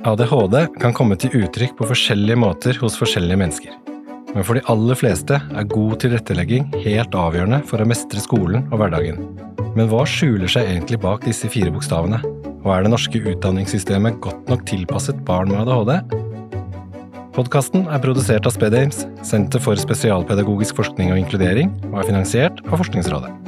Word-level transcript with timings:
ADHD 0.00 0.54
kan 0.80 0.94
komme 0.96 1.16
til 1.20 1.42
uttrykk 1.42 1.74
på 1.76 1.86
forskjellige 1.90 2.38
måter 2.40 2.78
hos 2.80 2.94
forskjellige 2.96 3.36
mennesker. 3.36 3.74
Men 4.32 4.46
for 4.46 4.56
de 4.56 4.62
aller 4.72 4.96
fleste 4.96 5.36
er 5.36 5.66
god 5.68 5.98
tilrettelegging 6.00 6.70
helt 6.86 7.16
avgjørende 7.18 7.58
for 7.68 7.82
å 7.82 7.88
mestre 7.90 8.22
skolen 8.24 8.64
og 8.70 8.80
hverdagen. 8.80 9.20
Men 9.76 9.90
hva 9.90 10.06
skjuler 10.08 10.48
seg 10.48 10.70
egentlig 10.70 11.02
bak 11.02 11.26
disse 11.28 11.50
fire 11.52 11.72
bokstavene? 11.74 12.22
Og 12.62 12.70
er 12.72 12.86
det 12.86 12.94
norske 12.94 13.20
utdanningssystemet 13.20 14.22
godt 14.24 14.48
nok 14.48 14.64
tilpasset 14.70 15.20
barn 15.28 15.52
med 15.52 15.68
ADHD? 15.68 16.16
Podkasten 17.36 17.84
er 17.92 18.00
produsert 18.00 18.48
av 18.48 18.56
SpedAmes, 18.56 19.04
Senter 19.26 19.60
for 19.60 19.76
spesialpedagogisk 19.78 20.80
forskning 20.80 21.12
og 21.12 21.20
inkludering, 21.20 21.76
og 21.92 22.00
er 22.00 22.08
finansiert 22.08 22.64
av 22.70 22.80
Forskningsrådet. 22.80 23.39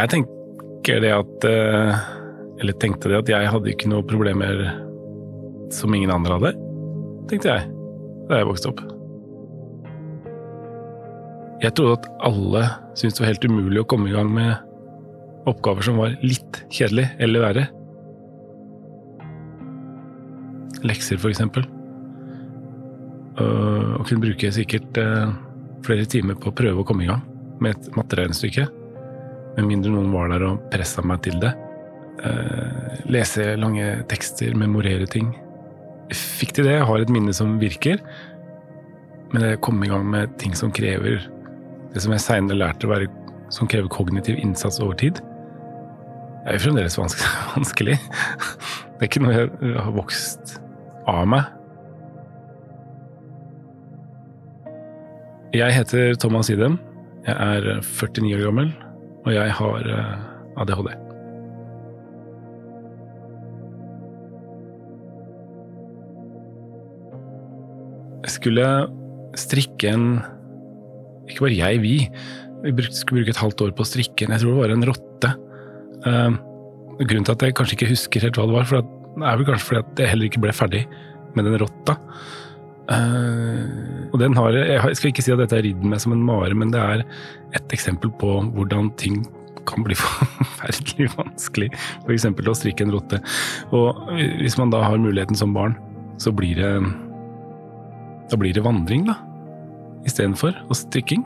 Jeg 0.00 0.08
tenker 0.14 1.02
det 1.04 1.10
at 1.12 1.44
eh, 1.44 1.98
Eller 2.62 2.76
tenkte 2.80 3.10
det 3.10 3.18
at 3.18 3.32
jeg 3.32 3.50
hadde 3.52 3.72
ikke 3.72 3.90
noe 3.92 4.06
problemer 4.06 4.62
som 5.70 5.92
ingen 5.94 6.10
andre 6.10 6.34
hadde, 6.34 6.50
tenkte 7.30 7.52
jeg 7.52 7.66
da 8.26 8.40
jeg 8.40 8.46
vokste 8.48 8.70
opp. 8.72 8.80
Jeg 11.62 11.74
trodde 11.78 12.00
at 12.00 12.08
alle 12.26 12.62
syntes 12.98 13.18
det 13.18 13.22
var 13.22 13.30
helt 13.30 13.46
umulig 13.46 13.82
å 13.82 13.86
komme 13.86 14.10
i 14.10 14.14
gang 14.14 14.32
med 14.34 15.46
oppgaver 15.50 15.86
som 15.86 16.00
var 16.02 16.16
litt 16.24 16.60
kjedelig 16.74 17.06
eller 17.22 17.44
verre. 17.44 17.64
Lekser, 20.86 21.22
for 21.22 21.30
eksempel. 21.30 21.66
Og 23.38 24.02
kunne 24.08 24.24
bruke 24.26 24.50
sikkert 24.54 24.98
eh, 25.00 25.32
flere 25.86 26.10
timer 26.10 26.38
på 26.40 26.50
å 26.50 26.58
prøve 26.62 26.82
å 26.82 26.88
komme 26.90 27.06
i 27.06 27.10
gang 27.12 27.22
med 27.62 27.76
et 27.76 27.94
matteregnestykke. 27.94 28.66
Med 29.56 29.66
mindre 29.66 29.92
noen 29.92 30.12
var 30.14 30.30
der 30.32 30.44
og 30.46 30.64
pressa 30.72 31.02
meg 31.06 31.22
til 31.26 31.38
det. 31.42 31.52
Eh, 32.20 32.98
lese 33.10 33.54
lange 33.56 34.02
tekster, 34.10 34.54
memorere 34.58 35.08
ting. 35.10 35.32
Fikk 36.12 36.54
til 36.56 36.68
det. 36.68 36.76
Jeg 36.78 36.88
har 36.88 37.02
et 37.02 37.12
minne 37.12 37.34
som 37.36 37.56
virker. 37.62 38.02
Men 39.30 39.44
det 39.44 39.60
komme 39.64 39.86
i 39.86 39.90
gang 39.90 40.06
med 40.10 40.32
ting 40.42 40.56
som 40.58 40.72
krever 40.74 41.22
Det 41.94 42.02
som 42.02 42.12
jeg 42.12 42.22
seinere 42.22 42.58
lærte 42.58 42.86
å 42.86 42.90
være 42.90 43.06
som 43.50 43.66
krever 43.66 43.90
kognitiv 43.90 44.36
innsats 44.38 44.78
over 44.78 44.94
tid, 44.94 45.16
er 46.46 46.54
jo 46.54 46.62
fremdeles 46.62 46.94
vanskelig. 47.56 47.96
Det 47.98 49.00
er 49.00 49.08
ikke 49.08 49.22
noe 49.24 49.32
jeg 49.34 49.72
har 49.74 49.96
vokst 49.96 50.52
av 51.10 51.24
meg. 51.26 51.48
Jeg 55.58 55.74
heter 55.74 56.14
Thomas 56.22 56.52
Idem. 56.54 56.78
Jeg 57.26 57.34
er 57.34 57.82
49 57.82 58.38
år 58.38 58.46
gammel 58.46 58.70
og 59.26 59.32
jeg 59.34 59.54
har 59.58 59.88
eh, 59.94 60.60
ADHD. 60.62 60.90
Jeg 68.20 68.34
skulle 68.36 68.66
strikke 69.38 69.90
en 69.94 70.06
Ikke 71.30 71.46
bare 71.46 71.56
jeg, 71.56 71.80
vi. 71.82 71.96
Vi 72.64 72.86
skulle 72.90 73.20
bruke 73.20 73.32
et 73.32 73.40
halvt 73.40 73.62
år 73.64 73.74
på 73.76 73.84
å 73.84 73.88
strikke 73.88 74.26
en 74.26 74.34
Jeg 74.34 74.42
tror 74.42 74.56
det 74.56 74.62
var 74.64 74.74
en 74.74 74.88
rotte. 74.88 75.30
Uh, 76.00 76.32
grunnen 77.00 77.26
til 77.28 77.36
at 77.36 77.44
jeg 77.44 77.54
kanskje 77.56 77.76
ikke 77.76 77.90
husker 77.92 78.24
helt 78.24 78.38
hva 78.40 78.46
det 78.48 78.56
var, 78.56 78.66
for 78.68 78.80
det 78.80 79.26
er 79.28 79.38
vel 79.38 79.46
kanskje 79.48 79.66
fordi 79.68 79.80
at 79.80 80.02
jeg 80.02 80.12
heller 80.12 80.28
ikke 80.30 80.42
ble 80.42 80.54
ferdig 80.56 80.82
med 81.36 81.46
den 81.46 81.58
rotta. 81.60 81.96
Uh, 82.90 83.99
og 84.10 84.18
den 84.22 84.34
har, 84.36 84.56
Jeg 84.56 84.96
skal 84.98 85.12
ikke 85.12 85.24
si 85.24 85.32
at 85.34 85.40
dette 85.42 85.58
er 85.58 85.66
ridd 85.66 85.84
meg 85.86 86.00
som 86.02 86.14
en 86.14 86.24
mare, 86.24 86.54
men 86.56 86.72
det 86.74 86.80
er 86.80 87.04
et 87.56 87.74
eksempel 87.74 88.12
på 88.20 88.40
hvordan 88.54 88.90
ting 89.00 89.22
kan 89.68 89.84
bli 89.84 89.96
forferdelig 90.00 91.10
vanskelig. 91.16 91.70
F.eks. 92.06 92.26
å 92.26 92.56
strikke 92.56 92.86
en 92.86 92.94
rotte. 92.94 93.20
Og 93.76 94.10
hvis 94.40 94.58
man 94.60 94.72
da 94.72 94.82
har 94.86 95.00
muligheten 95.00 95.38
som 95.38 95.54
barn, 95.56 95.76
så 96.20 96.32
blir 96.36 96.58
det 96.60 96.72
Da 98.30 98.36
blir 98.38 98.54
det 98.54 98.62
vandring, 98.62 99.08
da. 99.08 99.16
Istedenfor 100.06 100.54
og 100.68 100.76
strikking. 100.78 101.24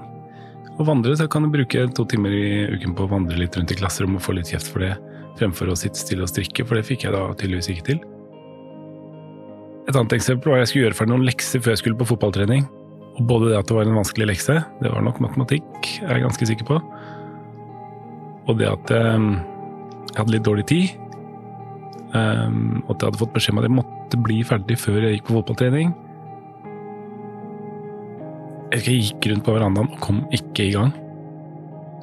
Å 0.80 0.86
vandre 0.88 1.12
så 1.16 1.28
kan 1.30 1.44
du 1.44 1.52
bruke 1.52 1.84
to 1.94 2.06
timer 2.08 2.32
i 2.32 2.64
uken 2.72 2.94
på 2.96 3.04
å 3.04 3.10
vandre 3.12 3.36
litt 3.38 3.56
rundt 3.56 3.70
i 3.70 3.76
klasserommet 3.78 4.22
og 4.22 4.24
få 4.24 4.34
litt 4.38 4.50
kjeft 4.50 4.72
for 4.72 4.82
det, 4.82 4.94
fremfor 5.38 5.70
å 5.70 5.76
sitte 5.78 6.00
stille 6.00 6.24
og 6.24 6.32
strikke, 6.32 6.64
for 6.64 6.80
det 6.80 6.88
fikk 6.88 7.04
jeg 7.06 7.14
da 7.14 7.28
tydeligvis 7.36 7.70
ikke 7.74 7.86
til. 7.92 8.00
Et 9.84 9.92
annet 9.92 10.14
eksempel 10.16 10.50
var 10.50 10.60
at 10.60 10.64
jeg 10.64 10.72
skulle 10.72 10.86
gjøre 10.86 10.98
ferdig 10.98 11.12
noen 11.12 11.26
lekser 11.28 11.60
før 11.60 11.74
jeg 11.74 11.82
skulle 11.82 11.98
på 12.00 12.08
fotballtrening. 12.08 12.64
Og 13.14 13.26
både 13.28 13.50
det 13.52 13.58
at 13.60 13.68
det 13.68 13.76
var 13.76 13.88
en 13.88 13.98
vanskelig 13.98 14.26
lekse, 14.32 14.56
det 14.80 14.90
var 14.90 15.04
nok 15.04 15.20
matematikk, 15.22 15.90
jeg 16.00 16.10
er 16.10 16.22
ganske 16.24 16.48
sikker 16.48 16.66
på, 16.66 16.78
og 18.44 18.58
det 18.58 18.66
at 18.66 18.90
um, 19.14 19.36
jeg 20.10 20.18
hadde 20.18 20.34
litt 20.34 20.46
dårlig 20.46 20.64
tid, 20.66 20.96
um, 22.10 22.82
og 22.82 22.96
at 22.96 23.04
jeg 23.04 23.06
hadde 23.06 23.20
fått 23.20 23.36
beskjed 23.36 23.54
om 23.54 23.60
at 23.62 23.68
jeg 23.68 23.76
måtte 23.76 24.20
bli 24.24 24.40
ferdig 24.46 24.78
før 24.82 24.98
jeg 25.06 25.18
gikk 25.18 25.28
på 25.28 25.36
fotballtrening. 25.38 25.94
Jeg 28.74 28.98
gikk 28.98 29.30
rundt 29.30 29.46
på 29.46 29.54
verandaen 29.54 29.92
og 29.94 30.02
kom 30.02 30.24
ikke 30.34 30.66
i 30.66 30.74
gang. 30.74 30.90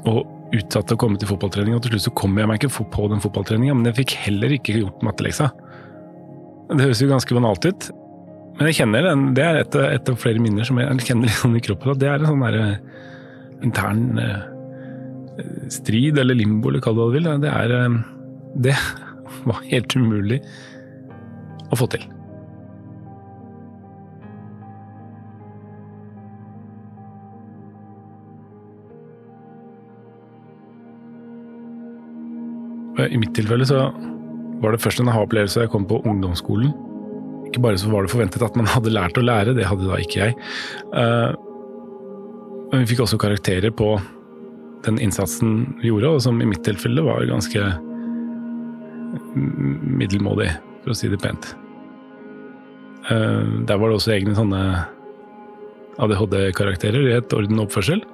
Og 0.08 0.24
utsatte 0.56 0.96
å 0.96 1.00
komme 1.00 1.20
til 1.20 1.30
fotballtrening, 1.30 1.76
og 1.76 1.84
til 1.84 1.94
slutt 1.94 2.08
så 2.08 2.16
kom 2.24 2.40
jeg 2.40 2.48
meg 2.48 2.60
ikke 2.62 2.88
på 2.96 3.10
den 3.12 3.24
fotballtreninga, 3.24 3.76
men 3.76 3.92
jeg 3.92 4.00
fikk 4.02 4.16
heller 4.26 4.56
ikke 4.56 4.80
gjort 4.80 5.04
matteleksa. 5.06 5.52
Det 6.72 6.86
høres 6.86 7.02
jo 7.04 7.10
ganske 7.10 7.36
banalt 7.36 7.66
ut, 7.68 7.90
men 8.56 8.70
jeg 8.70 8.78
kjenner 8.78 9.04
den, 9.04 9.24
det 9.36 9.44
er 9.44 9.58
et, 9.60 9.76
et, 9.76 10.10
av 10.12 10.20
flere 10.22 10.40
minner 10.40 10.68
som 10.68 10.78
jeg 10.80 11.04
kjenner 11.04 11.34
sånn 11.36 11.58
i 11.60 11.64
kroppen. 11.64 11.98
Det 12.00 12.08
er 12.08 12.22
en 12.22 12.30
sånn 12.30 12.46
der, 12.46 12.58
eh, 12.62 13.02
intern 13.66 14.06
uh, 14.22 14.46
strid, 15.74 16.20
eller 16.22 16.38
limbo, 16.38 16.72
eller 16.72 16.84
hva 16.86 16.94
du 16.96 17.18
vil. 17.18 17.28
Det 17.44 17.52
er 17.52 17.76
uh, 17.76 18.00
Det 18.56 18.78
var 19.50 19.62
helt 19.68 19.96
umulig 19.98 20.40
å 21.72 21.80
få 21.80 21.90
til. 21.92 22.08
I 33.02 33.18
mitt 33.18 33.34
tilfelle 33.34 33.66
så 33.66 33.88
var 34.62 34.74
det 34.74 34.82
først 34.84 35.02
en 35.02 35.10
aha-opplevelse 35.12 35.64
jeg 35.64 35.72
kom 35.74 35.86
på 35.90 36.00
ungdomsskolen. 36.06 36.72
Ikke 37.50 37.64
bare 37.66 37.80
så 37.82 37.90
var 37.92 38.06
det 38.06 38.14
forventet 38.14 38.44
at 38.46 38.58
man 38.60 38.70
hadde 38.70 38.94
lært 38.94 39.18
å 39.20 39.26
lære, 39.26 39.56
det 39.58 39.68
hadde 39.68 39.90
da 39.90 40.00
ikke 40.00 40.28
jeg. 40.28 40.36
Eh, 40.96 41.32
men 42.72 42.84
vi 42.84 42.94
fikk 42.94 43.04
også 43.04 43.20
karakterer 43.20 43.74
på 43.76 43.96
den 44.86 45.00
innsatsen 45.04 45.76
vi 45.82 45.90
gjorde, 45.90 46.14
og 46.16 46.22
som 46.24 46.40
i 46.42 46.48
mitt 46.48 46.64
tilfelle 46.66 47.04
var 47.06 47.26
ganske 47.30 47.66
middelmådig, 49.36 50.50
for 50.84 50.94
å 50.94 50.98
si 50.98 51.10
det 51.12 51.20
pent. 51.22 51.52
Eh, 53.12 53.46
der 53.68 53.82
var 53.82 53.90
det 53.90 54.00
også 54.00 54.16
egne 54.16 54.38
sånne 54.38 54.62
ADHD-karakterer 56.02 57.10
i 57.10 57.18
et 57.18 57.36
orden 57.36 57.60
og 57.60 57.68
oppførsel. 57.68 58.06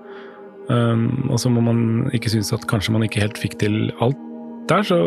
Eh, 0.72 1.03
og 1.28 1.38
så 1.44 1.52
må 1.53 1.64
man 1.68 2.08
ikke 2.16 2.31
synes 2.34 2.53
at 2.56 2.66
kanskje 2.72 2.96
man 2.96 3.06
ikke 3.06 3.22
helt 3.24 3.40
fikk 3.41 3.59
til 3.62 3.91
alt 4.02 4.24
der, 4.72 4.85
så 4.88 4.97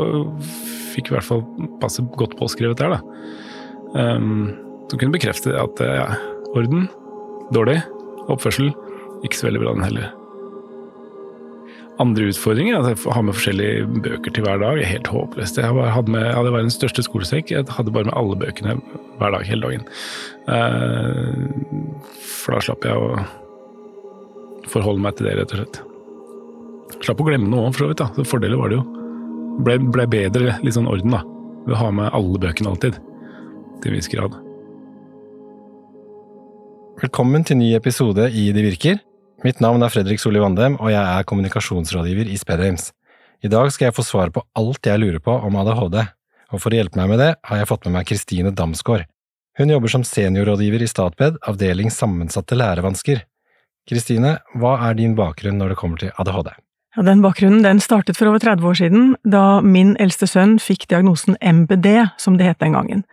fikk 0.94 1.10
vi 1.10 1.14
i 1.14 1.18
hvert 1.18 1.28
fall 1.28 1.44
passe 1.82 2.04
godt 2.18 2.36
påskrevet 2.40 2.80
der, 2.80 2.96
da. 2.96 3.00
Um, 3.90 4.52
som 4.90 4.98
kunne 4.98 5.14
bekrefte 5.14 5.54
at 5.58 5.82
ja, 5.82 6.06
orden, 6.58 6.88
dårlig. 7.54 7.80
Oppførsel, 8.30 8.72
ikke 9.26 9.38
så 9.38 9.48
veldig 9.48 9.62
bra 9.62 9.74
den 9.74 9.86
heller. 9.86 10.10
Andre 12.00 12.30
utfordringer, 12.30 12.78
altså, 12.78 13.10
å 13.10 13.16
ha 13.16 13.22
med 13.26 13.36
forskjellige 13.36 14.00
bøker 14.06 14.34
til 14.34 14.46
hver 14.46 14.62
dag, 14.62 14.78
er 14.80 14.88
helt 14.88 15.10
håpløst. 15.12 15.58
Jeg 15.60 15.68
hadde 15.68 16.14
med, 16.14 16.24
ja, 16.30 16.44
det 16.46 16.54
den 16.56 16.72
største 16.72 17.04
skolesekk, 17.04 17.52
jeg 17.52 17.68
hadde 17.76 17.92
bare 17.94 18.08
med 18.08 18.16
alle 18.16 18.38
bøkene 18.40 18.78
hver 19.20 19.34
dag 19.36 19.44
hele 19.46 19.68
dagen. 19.68 19.84
Uh, 20.48 22.14
for 22.24 22.56
da 22.56 22.64
slapp 22.64 22.86
jeg 22.88 22.96
å 22.96 23.20
forholde 24.70 25.04
meg 25.04 25.18
til 25.18 25.28
det, 25.28 25.36
rett 25.40 25.54
og 25.54 25.62
slett. 25.62 25.82
Slapp 27.00 27.20
å 27.22 27.28
glemme 27.28 27.50
noe 27.50 27.70
for 27.74 27.84
så 27.84 27.90
vidt. 27.92 28.00
da. 28.00 28.10
Så 28.16 28.26
Fordeler 28.28 28.60
var 28.60 28.72
det 28.72 28.80
jo 28.80 28.99
ble, 29.58 29.78
ble 29.92 30.06
bedre 30.10 30.56
litt 30.64 30.76
sånn 30.76 30.88
orden, 30.90 31.14
da. 31.14 31.24
Ved 31.66 31.76
å 31.76 31.80
ha 31.82 31.90
med 31.94 32.14
alle 32.16 32.40
bøkene 32.42 32.72
alltid. 32.72 32.96
Til 33.80 33.92
en 33.92 33.98
viss 33.98 34.10
grad. 34.12 34.38
Velkommen 37.00 37.44
til 37.48 37.60
ny 37.60 37.72
episode 37.78 38.26
i 38.36 38.50
Det 38.52 38.64
virker. 38.64 39.00
Mitt 39.44 39.60
navn 39.64 39.82
er 39.82 39.92
Fredrik 39.92 40.20
Solli 40.20 40.40
Vandem, 40.42 40.76
og 40.82 40.92
jeg 40.92 41.00
er 41.00 41.26
kommunikasjonsrådgiver 41.28 42.28
i 42.28 42.36
Spedheims. 42.36 42.90
I 43.40 43.48
dag 43.48 43.70
skal 43.72 43.88
jeg 43.88 43.96
få 43.96 44.04
svar 44.04 44.32
på 44.34 44.42
alt 44.58 44.84
jeg 44.84 45.00
lurer 45.00 45.22
på 45.24 45.32
om 45.32 45.56
ADHD, 45.62 45.96
og 46.52 46.60
for 46.60 46.68
å 46.68 46.76
hjelpe 46.76 47.00
meg 47.00 47.14
med 47.14 47.22
det 47.22 47.30
har 47.48 47.62
jeg 47.62 47.70
fått 47.70 47.86
med 47.88 47.96
meg 47.96 48.10
Kristine 48.10 48.52
Damsgaard. 48.52 49.06
Hun 49.56 49.72
jobber 49.72 49.92
som 49.92 50.04
seniorrådgiver 50.04 50.84
i 50.84 50.88
Statped, 50.88 51.40
avdeling 51.48 51.88
sammensatte 51.92 52.58
lærevansker. 52.58 53.24
Kristine, 53.88 54.36
hva 54.60 54.76
er 54.90 55.00
din 55.00 55.16
bakgrunn 55.16 55.56
når 55.60 55.72
det 55.72 55.80
kommer 55.80 56.00
til 56.04 56.12
ADHD? 56.20 56.52
Ja, 56.96 57.02
Den 57.02 57.22
bakgrunnen 57.22 57.62
den 57.62 57.78
startet 57.78 58.16
for 58.18 58.26
over 58.26 58.40
30 58.42 58.66
år 58.66 58.74
siden, 58.74 59.02
da 59.22 59.60
min 59.62 59.92
eldste 60.02 60.26
sønn 60.26 60.56
fikk 60.58 60.88
diagnosen 60.90 61.36
MBD, 61.38 62.10
som 62.18 62.34
det 62.36 62.48
het 62.48 62.58
den 62.58 62.74
gangen. 62.74 63.04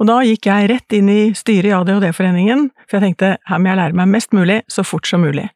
Og 0.00 0.08
da 0.08 0.22
gikk 0.24 0.46
jeg 0.48 0.70
rett 0.70 0.94
inn 0.96 1.10
i 1.12 1.34
styret 1.36 1.68
i 1.68 1.74
ADHD-foreningen, 1.76 2.70
for 2.88 2.96
jeg 2.96 3.04
tenkte 3.04 3.34
her 3.44 3.60
må 3.60 3.68
jeg 3.68 3.78
lære 3.82 3.98
meg 4.00 4.08
mest 4.14 4.32
mulig, 4.32 4.62
så 4.64 4.80
fort 4.80 5.06
som 5.06 5.20
mulig. 5.20 5.50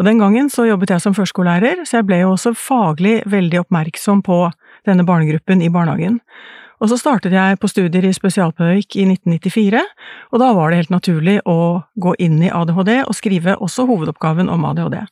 Og 0.00 0.08
den 0.08 0.18
gangen 0.18 0.48
så 0.48 0.64
jobbet 0.64 0.94
jeg 0.94 1.04
som 1.04 1.14
førskolelærer, 1.16 1.84
så 1.84 1.98
jeg 1.98 2.06
ble 2.08 2.22
jo 2.22 2.30
også 2.32 2.54
faglig 2.56 3.18
veldig 3.28 3.60
oppmerksom 3.66 4.22
på 4.24 4.46
denne 4.88 5.04
barnegruppen 5.04 5.60
i 5.60 5.68
barnehagen. 5.72 6.22
Og 6.80 6.88
så 6.88 6.96
startet 7.00 7.32
jeg 7.36 7.58
på 7.60 7.68
studier 7.68 8.04
i 8.08 8.12
spesialpedagogikk 8.16 8.96
i 9.00 9.04
1994, 9.12 9.84
og 10.32 10.40
da 10.40 10.48
var 10.56 10.72
det 10.72 10.80
helt 10.80 10.96
naturlig 10.96 11.36
å 11.44 11.82
gå 12.00 12.16
inn 12.24 12.40
i 12.40 12.52
ADHD 12.52 13.02
og 13.02 13.16
skrive 13.16 13.56
også 13.60 13.84
hovedoppgaven 13.88 14.48
om 14.52 14.64
ADHD. 14.72 15.04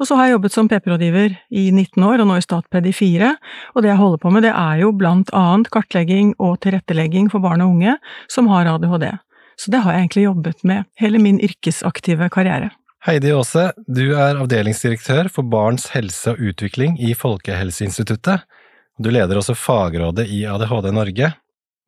Og 0.00 0.08
så 0.08 0.16
har 0.16 0.26
jeg 0.26 0.38
jobbet 0.38 0.54
som 0.54 0.68
PP-rådgiver 0.68 1.34
i 1.52 1.66
19 1.68 2.04
år, 2.08 2.22
og 2.22 2.28
nå 2.30 2.38
i 2.40 2.44
Statped 2.44 2.86
i 2.88 2.92
fire, 2.96 3.34
og 3.74 3.84
det 3.84 3.90
jeg 3.90 4.00
holder 4.00 4.20
på 4.22 4.30
med, 4.32 4.46
det 4.46 4.54
er 4.56 4.80
jo 4.80 4.94
blant 4.96 5.28
annet 5.36 5.68
kartlegging 5.74 6.32
og 6.40 6.56
tilrettelegging 6.64 7.28
for 7.32 7.44
barn 7.44 7.60
og 7.60 7.74
unge 7.74 7.98
som 8.32 8.48
har 8.48 8.70
ADHD. 8.72 9.10
Så 9.60 9.72
det 9.74 9.82
har 9.84 9.92
jeg 9.92 10.06
egentlig 10.06 10.24
jobbet 10.24 10.64
med 10.64 10.88
hele 11.02 11.20
min 11.20 11.40
yrkesaktive 11.44 12.30
karriere. 12.32 12.70
Heidi 13.04 13.32
Aase, 13.32 13.70
du 13.88 14.14
er 14.16 14.40
avdelingsdirektør 14.40 15.28
for 15.32 15.44
barns 15.44 15.90
helse 15.92 16.32
og 16.32 16.40
utvikling 16.50 16.96
i 17.00 17.12
Folkehelseinstituttet. 17.16 18.48
Du 19.00 19.12
leder 19.12 19.36
også 19.40 19.56
fagrådet 19.56 20.26
i 20.32 20.46
ADHD 20.48 20.90
Norge. 20.96 21.32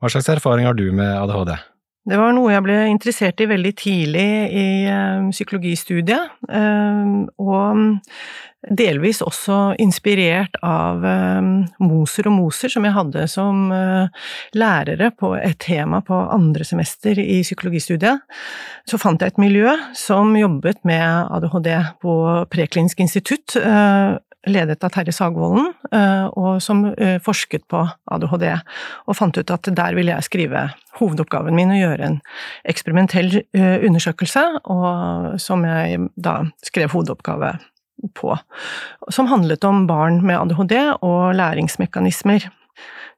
Hva 0.00 0.12
slags 0.12 0.28
erfaring 0.32 0.68
har 0.68 0.76
du 0.76 0.90
med 0.92 1.08
ADHD? 1.16 1.56
Det 2.02 2.18
var 2.18 2.32
noe 2.34 2.50
jeg 2.50 2.64
ble 2.66 2.76
interessert 2.90 3.38
i 3.44 3.46
veldig 3.46 3.70
tidlig 3.78 4.30
i 4.58 4.66
uh, 4.90 5.28
psykologistudiet, 5.30 6.32
uh, 6.50 7.28
og 7.38 8.72
delvis 8.78 9.20
også 9.22 9.76
inspirert 9.82 10.58
av 10.66 11.06
uh, 11.06 11.62
Moser 11.82 12.26
og 12.26 12.34
Moser, 12.34 12.72
som 12.74 12.88
jeg 12.88 12.96
hadde 12.96 13.28
som 13.30 13.70
lærere 14.58 15.12
på 15.14 15.30
et 15.38 15.60
tema 15.62 16.02
på 16.02 16.18
andre 16.34 16.66
semester 16.66 17.22
i 17.22 17.38
psykologistudiet. 17.46 18.26
Så 18.82 18.98
fant 18.98 19.22
jeg 19.22 19.36
et 19.36 19.42
miljø 19.42 19.70
som 19.94 20.34
jobbet 20.34 20.82
med 20.88 21.06
ADHD 21.06 21.70
på 22.02 22.18
Preklinisk 22.50 23.06
institutt, 23.06 23.54
ledet 24.46 24.84
av 24.84 24.90
Terje 24.94 25.12
Sagvolden, 25.14 25.72
eh, 25.94 26.26
og 26.26 26.62
som 26.62 26.84
eh, 26.92 27.18
forsket 27.22 27.64
på 27.70 27.82
ADHD, 28.10 28.46
og 29.06 29.16
fant 29.16 29.38
ut 29.38 29.52
at 29.54 29.70
der 29.70 29.96
ville 29.98 30.14
jeg 30.14 30.26
skrive 30.26 30.64
hovedoppgaven 30.98 31.56
min 31.56 31.74
og 31.74 31.80
gjøre 31.80 32.08
en 32.08 32.16
eksperimentell 32.68 33.36
eh, 33.40 33.84
undersøkelse, 33.86 34.44
som 35.42 35.66
jeg 35.66 36.08
da 36.20 36.34
skrev 36.66 36.92
hovedoppgave 36.92 37.54
på, 38.18 38.34
som 39.14 39.30
handlet 39.30 39.64
om 39.64 39.86
barn 39.86 40.20
med 40.26 40.40
ADHD 40.40 40.74
og 41.00 41.34
læringsmekanismer. 41.38 42.48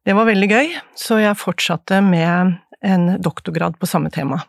Det 0.05 0.17
var 0.17 0.29
veldig 0.29 0.51
gøy, 0.51 0.75
så 0.99 1.23
jeg 1.23 1.41
fortsatte 1.41 2.03
med 2.05 2.59
en 2.85 3.07
doktorgrad 3.25 3.79
på 3.81 3.89
samme 3.89 4.13
tema. 4.13 4.43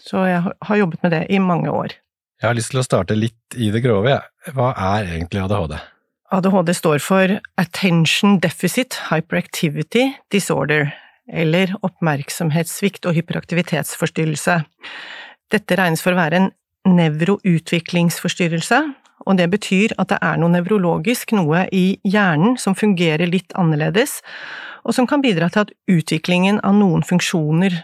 Så 0.00 0.22
jeg 0.28 0.44
har 0.46 0.78
jobbet 0.78 1.02
med 1.02 1.12
det 1.16 1.24
i 1.34 1.40
mange 1.42 1.72
år. 1.74 1.96
Jeg 2.40 2.48
har 2.48 2.56
lyst 2.56 2.70
til 2.72 2.80
å 2.80 2.86
starte 2.86 3.18
litt 3.18 3.58
i 3.58 3.68
det 3.74 3.82
grove. 3.84 4.14
Hva 4.54 4.70
er 4.94 5.10
egentlig 5.18 5.42
ADHD? 5.42 5.74
ADHD 6.30 6.70
står 6.78 7.00
for 7.02 7.32
Attention 7.58 8.36
Deficit 8.38 8.94
Hyperactivity 9.08 10.12
Disorder, 10.30 10.92
eller 11.26 11.72
oppmerksomhetssvikt 11.82 13.08
og 13.10 13.16
hyperaktivitetsforstyrrelse. 13.18 14.60
Dette 15.50 15.78
regnes 15.78 16.02
for 16.04 16.14
å 16.14 16.20
være 16.20 16.38
en 16.38 16.48
nevroutviklingsforstyrrelse, 16.86 18.78
og 19.26 19.40
det 19.42 19.48
betyr 19.50 19.96
at 19.98 20.12
det 20.14 20.20
er 20.22 20.38
noe 20.38 20.54
nevrologisk, 20.54 21.34
noe 21.34 21.64
i 21.74 21.98
hjernen, 22.06 22.54
som 22.62 22.78
fungerer 22.78 23.26
litt 23.26 23.50
annerledes, 23.58 24.20
og 24.86 24.94
som 24.94 25.10
kan 25.10 25.26
bidra 25.26 25.50
til 25.50 25.66
at 25.66 25.74
utviklingen 25.90 26.62
av 26.62 26.78
noen 26.78 27.02
funksjoner 27.04 27.74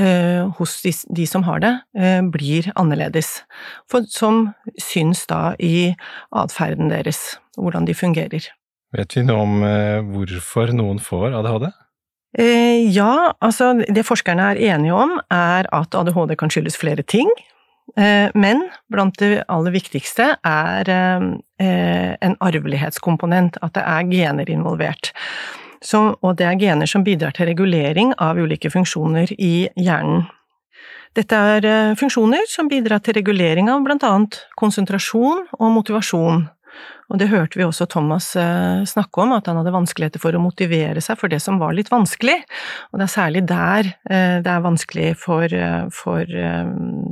eh, 0.00 0.48
hos 0.58 0.80
de, 0.84 0.92
de, 1.16 1.26
som 1.26 1.44
har 1.48 1.62
det, 1.62 1.72
eh, 1.98 2.22
blir 2.22 2.70
annerledes, 2.74 3.42
for, 3.90 4.06
som 4.08 4.50
syns 4.80 5.26
da 5.30 5.52
i 5.58 5.92
atferden 6.30 6.92
deres 6.92 7.38
hvordan 7.58 7.86
de 7.88 7.96
fungerer. 7.96 8.48
Vet 8.92 9.16
vi 9.16 9.24
noe 9.24 9.46
om 9.46 9.62
eh, 9.64 10.00
hvorfor 10.12 10.72
noen 10.76 11.00
får 11.00 11.32
ADHD? 11.38 11.70
Eh, 12.40 12.88
ja, 12.92 13.32
altså 13.44 13.74
det 13.84 14.06
forskerne 14.08 14.52
er 14.52 14.60
enige 14.72 14.96
om, 14.96 15.18
er 15.32 15.68
at 15.72 15.96
ADHD 15.96 16.36
kan 16.40 16.52
skyldes 16.52 16.78
flere 16.80 17.04
ting. 17.04 17.30
Eh, 17.96 18.28
men 18.38 18.66
blant 18.92 19.18
det 19.20 19.44
aller 19.52 19.74
viktigste 19.74 20.34
er 20.36 20.92
en 21.62 22.32
arvelighetskomponent, 22.42 23.58
at 23.62 23.76
det 23.76 23.82
er 23.86 24.08
gener 24.10 24.48
involvert. 24.50 25.12
Så, 25.82 26.00
og 26.14 26.36
det 26.38 26.46
er 26.46 26.60
gener 26.60 26.86
som 26.86 27.04
bidrar 27.04 27.34
til 27.34 27.50
regulering 27.50 28.12
av 28.22 28.38
ulike 28.38 28.70
funksjoner 28.70 29.34
i 29.38 29.68
hjernen. 29.74 30.28
Dette 31.12 31.36
er 31.36 31.66
funksjoner 32.00 32.46
som 32.48 32.70
bidrar 32.70 33.02
til 33.04 33.18
regulering 33.18 33.68
av 33.68 33.82
blant 33.84 34.04
annet 34.06 34.38
konsentrasjon 34.56 35.42
og 35.58 35.72
motivasjon, 35.74 36.46
og 37.12 37.18
det 37.20 37.28
hørte 37.28 37.58
vi 37.60 37.66
også 37.66 37.86
Thomas 37.92 38.30
eh, 38.40 38.82
snakke 38.88 39.20
om, 39.20 39.34
at 39.36 39.48
han 39.48 39.58
hadde 39.60 39.74
vanskeligheter 39.74 40.22
for 40.22 40.32
å 40.32 40.40
motivere 40.40 41.02
seg 41.04 41.18
for 41.20 41.32
det 41.32 41.42
som 41.44 41.58
var 41.60 41.74
litt 41.76 41.90
vanskelig. 41.92 42.38
Og 42.90 43.00
det 43.00 43.06
er 43.06 43.12
særlig 43.12 43.42
der 43.50 43.90
eh, 44.08 44.38
det 44.44 44.48
er 44.52 44.64
vanskelig 44.64 45.10
for, 45.20 45.44
eh, 45.44 45.82
for 45.92 46.24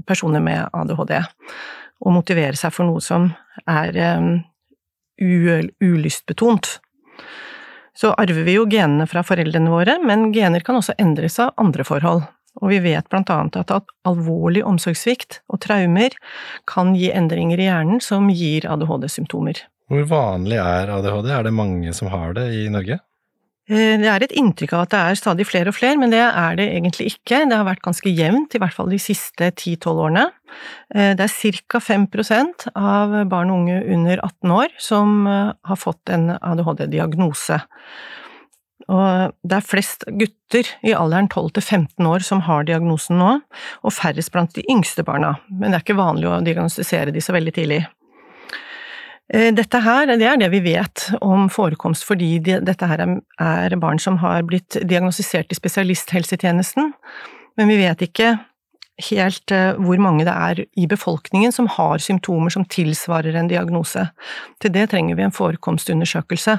personer 0.09 0.45
med 0.45 0.73
ADHD 0.73 1.19
å 2.01 2.15
motivere 2.15 2.57
seg 2.57 2.73
for 2.73 2.89
noe 2.89 3.03
som 3.05 3.29
er 3.69 3.93
ulystbetont. 5.21 6.79
Så 7.97 8.13
arver 8.15 8.45
vi 8.47 8.57
jo 8.57 8.67
genene 8.71 9.07
fra 9.11 9.23
foreldrene 9.27 9.73
våre, 9.73 9.99
men 10.05 10.31
gener 10.35 10.65
kan 10.67 10.79
også 10.79 10.97
endres 11.01 11.39
av 11.43 11.55
andre 11.61 11.87
forhold. 11.87 12.25
Og 12.61 12.73
vi 12.73 12.81
vet 12.83 13.07
blant 13.11 13.31
annet 13.31 13.59
at 13.61 13.93
alvorlig 14.09 14.65
omsorgssvikt 14.67 15.41
og 15.53 15.61
traumer 15.65 16.17
kan 16.71 16.95
gi 16.99 17.13
endringer 17.15 17.61
i 17.61 17.69
hjernen 17.69 18.03
som 18.05 18.29
gir 18.33 18.67
ADHD-symptomer. 18.69 19.63
Hvor 19.91 20.07
vanlig 20.11 20.59
er 20.63 20.91
ADHD? 20.95 21.31
Er 21.35 21.47
det 21.47 21.55
mange 21.55 21.95
som 21.97 22.11
har 22.13 22.35
det 22.37 22.49
i 22.55 22.67
Norge? 22.71 23.01
Eh, 23.71 23.95
det 24.03 24.09
er 24.11 24.25
et 24.25 24.35
inntrykk 24.35 24.73
av 24.75 24.85
at 24.85 24.93
det 24.93 25.01
er 25.01 25.19
stadig 25.19 25.47
flere 25.47 25.71
og 25.71 25.77
flere, 25.77 25.99
men 26.01 26.11
det 26.11 26.23
er 26.25 26.57
det 26.59 26.67
egentlig 26.75 27.13
ikke. 27.13 27.45
Det 27.47 27.55
har 27.55 27.69
vært 27.69 27.85
ganske 27.85 28.11
jevnt, 28.11 28.55
i 28.57 28.61
hvert 28.63 28.75
fall 28.75 28.91
de 28.91 28.99
siste 28.99 29.53
10-12 29.53 29.91
årene. 29.95 30.25
Eh, 30.95 31.13
det 31.19 31.27
er 31.29 31.61
ca. 31.71 31.79
5 31.79 32.09
av 32.75 33.15
barn 33.31 33.53
og 33.53 33.63
unge 33.63 33.83
under 33.95 34.19
18 34.19 34.57
år 34.57 34.75
som 34.79 35.21
eh, 35.31 35.53
har 35.71 35.79
fått 35.79 36.11
en 36.11 36.33
ADHD-diagnose. 36.35 37.61
Og 38.91 39.37
det 39.47 39.55
er 39.55 39.63
flest 39.63 40.03
gutter 40.19 40.67
i 40.83 40.97
alderen 40.97 41.29
12 41.31 41.53
til 41.55 41.63
15 41.63 42.11
år 42.11 42.27
som 42.27 42.43
har 42.49 42.67
diagnosen 42.67 43.21
nå, 43.23 43.37
og 43.87 43.95
færrest 43.95 44.33
blant 44.35 44.57
de 44.57 44.67
yngste 44.73 45.05
barna, 45.07 45.37
men 45.47 45.71
det 45.71 45.79
er 45.79 45.85
ikke 45.85 46.01
vanlig 46.01 46.27
å 46.27 46.41
diagnostisere 46.43 47.15
de 47.15 47.23
så 47.23 47.37
veldig 47.37 47.55
tidlig. 47.55 47.85
Eh, 49.31 49.53
dette 49.55 49.79
her, 49.85 50.11
det 50.11 50.27
er 50.27 50.39
det 50.41 50.51
vi 50.51 50.63
vet 50.65 51.07
om 51.23 51.49
forekomst 51.53 52.07
fordi 52.09 52.39
de, 52.43 52.59
dette 52.67 52.87
her 52.91 53.03
er 53.07 53.77
barn 53.83 54.01
som 54.03 54.19
har 54.25 54.43
blitt 54.49 54.81
diagnostisert 54.83 55.53
i 55.53 55.59
spesialisthelsetjenesten, 55.59 56.91
men 57.59 57.71
vi 57.71 57.79
vet 57.79 58.03
ikke 58.09 58.35
helt 59.09 59.55
eh, 59.55 59.79
hvor 59.79 60.01
mange 60.03 60.27
det 60.27 60.35
er 60.35 60.65
i 60.79 60.87
befolkningen 60.91 61.55
som 61.55 61.69
har 61.71 62.03
symptomer 62.03 62.53
som 62.53 62.67
tilsvarer 62.69 63.39
en 63.39 63.51
diagnose. 63.51 64.09
Til 64.61 64.75
det 64.75 64.89
trenger 64.93 65.19
vi 65.19 65.27
en 65.29 65.37
forekomstundersøkelse, 65.37 66.59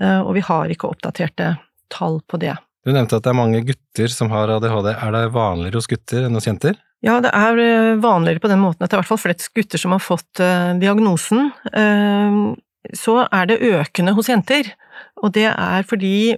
eh, 0.00 0.20
og 0.20 0.34
vi 0.38 0.46
har 0.48 0.72
ikke 0.72 0.90
oppdaterte 0.90 1.54
tall 1.92 2.22
på 2.26 2.40
det. 2.42 2.56
Du 2.86 2.92
nevnte 2.94 3.18
at 3.18 3.26
det 3.26 3.32
er 3.32 3.38
mange 3.38 3.60
gutter 3.66 4.10
som 4.12 4.30
har 4.30 4.50
ADHD. 4.56 4.92
Er 4.94 5.14
det 5.14 5.22
vanligere 5.34 5.80
hos 5.80 5.90
gutter 5.90 6.26
enn 6.26 6.38
hos 6.38 6.46
jenter? 6.46 6.78
Ja, 7.06 7.20
det 7.22 7.30
er 7.36 7.60
eh, 7.62 7.96
vanligere 8.02 8.42
på 8.42 8.50
den 8.50 8.62
måten 8.62 8.82
at 8.82 8.90
det 8.90 8.96
er 8.96 8.98
i 8.98 9.04
hvert 9.04 9.12
fall 9.12 9.22
flest 9.28 9.52
gutter 9.54 9.78
som 9.78 9.94
har 9.94 10.02
fått 10.02 10.42
uh, 10.42 10.74
diagnosen. 10.80 11.52
Uh, 11.70 12.56
så 12.94 13.20
er 13.34 13.46
det 13.50 13.62
økende 13.66 14.14
hos 14.16 14.30
jenter, 14.30 14.72
og 15.22 15.32
det 15.34 15.48
er 15.50 15.86
fordi 15.88 16.36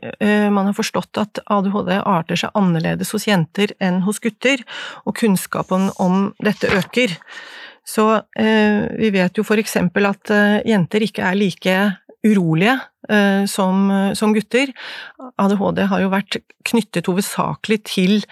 man 0.49 0.71
har 0.71 0.75
forstått 0.75 1.19
at 1.21 1.41
ADHD 1.45 1.91
arter 1.99 2.41
seg 2.41 2.55
annerledes 2.57 3.13
hos 3.13 3.27
jenter 3.29 3.75
enn 3.85 4.01
hos 4.07 4.17
gutter, 4.25 4.63
og 5.05 5.19
kunnskapen 5.21 5.91
om 6.01 6.31
dette 6.41 6.71
øker. 6.73 7.13
Så 7.85 8.07
vi 8.33 9.13
vet 9.13 9.37
jo 9.37 9.45
for 9.45 9.61
eksempel 9.61 10.09
at 10.09 10.33
jenter 10.65 11.05
ikke 11.05 11.27
er 11.29 11.37
like 11.37 11.77
urolige 12.25 12.79
som, 13.53 13.93
som 14.17 14.33
gutter. 14.33 14.73
ADHD 15.37 15.85
har 15.93 16.07
jo 16.07 16.15
vært 16.17 16.41
knyttet 16.73 17.13
hovedsakelig 17.13 17.83
til 17.93 18.23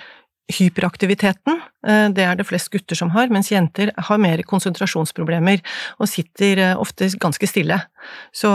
hyperaktiviteten. 0.52 1.60
Eh, 1.86 2.08
det 2.14 2.22
er 2.22 2.36
det 2.38 2.46
flest 2.46 2.70
gutter 2.70 2.98
som 2.98 3.10
har, 3.14 3.30
mens 3.34 3.50
jenter 3.50 3.90
har 4.08 4.20
mer 4.22 4.42
konsentrasjonsproblemer 4.46 5.62
og 5.98 6.10
sitter 6.10 6.62
eh, 6.62 6.74
ofte 6.78 7.08
ganske 7.20 7.48
stille. 7.50 7.80
Så, 8.34 8.50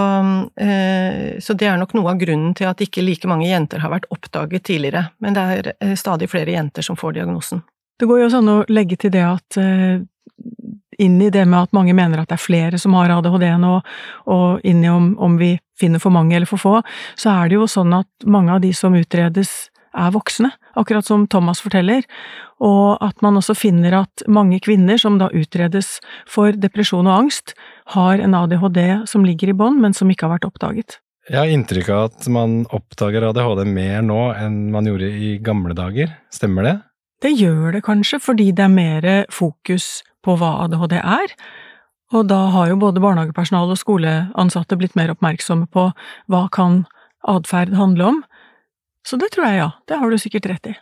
eh, 0.55 1.39
så, 1.39 1.57
det 1.57 1.67
er 1.67 1.81
nok 1.81 1.95
noe 1.97 2.13
av 2.13 2.21
grunnen 2.21 2.55
til 2.57 2.69
at 2.71 2.81
ikke 2.83 3.03
like 3.03 3.27
mange 3.29 3.49
jenter 3.49 3.83
har 3.83 3.93
vært 3.93 4.07
oppdaget 4.13 4.67
tidligere. 4.69 5.09
Men 5.19 5.37
det 5.37 5.47
er 5.81 5.95
stadig 5.99 6.31
flere 6.31 6.55
jenter 6.55 6.85
som 6.85 6.99
får 6.99 7.19
diagnosen. 7.19 7.65
Det 7.99 8.07
går 8.09 8.21
jo 8.21 8.29
også 8.29 8.41
an 8.41 8.55
å 8.55 8.61
legge 8.71 8.97
til 8.97 9.13
det 9.13 9.27
at 9.27 9.59
inn 11.01 11.21
i 11.21 11.29
det 11.33 11.43
med 11.45 11.67
at 11.67 11.75
mange 11.75 11.93
mener 11.97 12.21
at 12.21 12.29
det 12.29 12.37
er 12.37 12.43
flere 12.43 12.79
som 12.81 12.95
har 12.97 13.11
ADHD 13.13 13.45
nå, 13.61 13.75
og 14.33 14.65
inn 14.67 14.83
i 14.85 14.89
om, 14.89 15.13
om 15.21 15.37
vi 15.39 15.55
finner 15.79 16.01
for 16.01 16.13
mange 16.13 16.35
eller 16.37 16.49
for 16.49 16.61
få, 16.61 16.75
så 17.17 17.33
er 17.33 17.49
det 17.49 17.57
jo 17.57 17.67
sånn 17.69 17.93
at 17.97 18.27
mange 18.29 18.53
av 18.53 18.61
de 18.61 18.73
som 18.77 18.95
utredes 18.97 19.70
er 19.97 20.13
voksne, 20.13 20.51
akkurat 20.79 21.05
som 21.07 21.27
Thomas 21.31 21.61
forteller, 21.63 22.05
og 22.63 23.01
at 23.03 23.21
man 23.25 23.39
også 23.39 23.55
finner 23.57 23.95
at 24.03 24.23
mange 24.31 24.61
kvinner 24.63 24.99
som 25.01 25.17
da 25.19 25.29
utredes 25.35 25.99
for 26.29 26.55
depresjon 26.55 27.09
og 27.09 27.25
angst, 27.25 27.55
har 27.95 28.21
en 28.23 28.35
ADHD 28.37 29.07
som 29.09 29.25
ligger 29.27 29.51
i 29.51 29.57
bånn, 29.57 29.81
men 29.81 29.95
som 29.97 30.11
ikke 30.11 30.27
har 30.27 30.37
vært 30.37 30.47
oppdaget. 30.51 30.99
Jeg 31.29 31.37
har 31.37 31.51
inntrykk 31.53 31.89
av 31.93 32.05
at 32.09 32.29
man 32.33 32.61
oppdager 32.73 33.27
ADHD 33.29 33.65
mer 33.69 34.01
nå 34.05 34.21
enn 34.33 34.63
man 34.73 34.87
gjorde 34.89 35.09
i 35.11 35.35
gamle 35.43 35.75
dager, 35.77 36.15
stemmer 36.33 36.65
det? 36.65 36.77
Det 37.21 37.35
gjør 37.37 37.75
det 37.75 37.83
kanskje, 37.85 38.17
fordi 38.21 38.49
det 38.57 38.65
er 38.65 38.73
mer 38.73 39.09
fokus 39.29 40.01
på 40.25 40.37
hva 40.39 40.55
ADHD 40.63 40.97
er, 40.97 41.35
og 42.11 42.27
da 42.27 42.39
har 42.51 42.71
jo 42.71 42.79
både 42.81 43.03
barnehagepersonale 43.03 43.75
og 43.75 43.79
skoleansatte 43.79 44.77
blitt 44.79 44.97
mer 44.99 45.13
oppmerksomme 45.13 45.69
på 45.71 45.91
hva 46.31 46.41
kan 46.51 46.83
atferd 47.29 47.75
handle 47.77 48.07
om, 48.09 48.19
så 49.07 49.17
det 49.19 49.31
tror 49.33 49.47
jeg 49.47 49.59
ja, 49.61 49.69
det 49.89 49.99
har 50.01 50.11
du 50.11 50.17
sikkert 50.21 50.49
rett 50.51 50.71
i. 50.73 50.77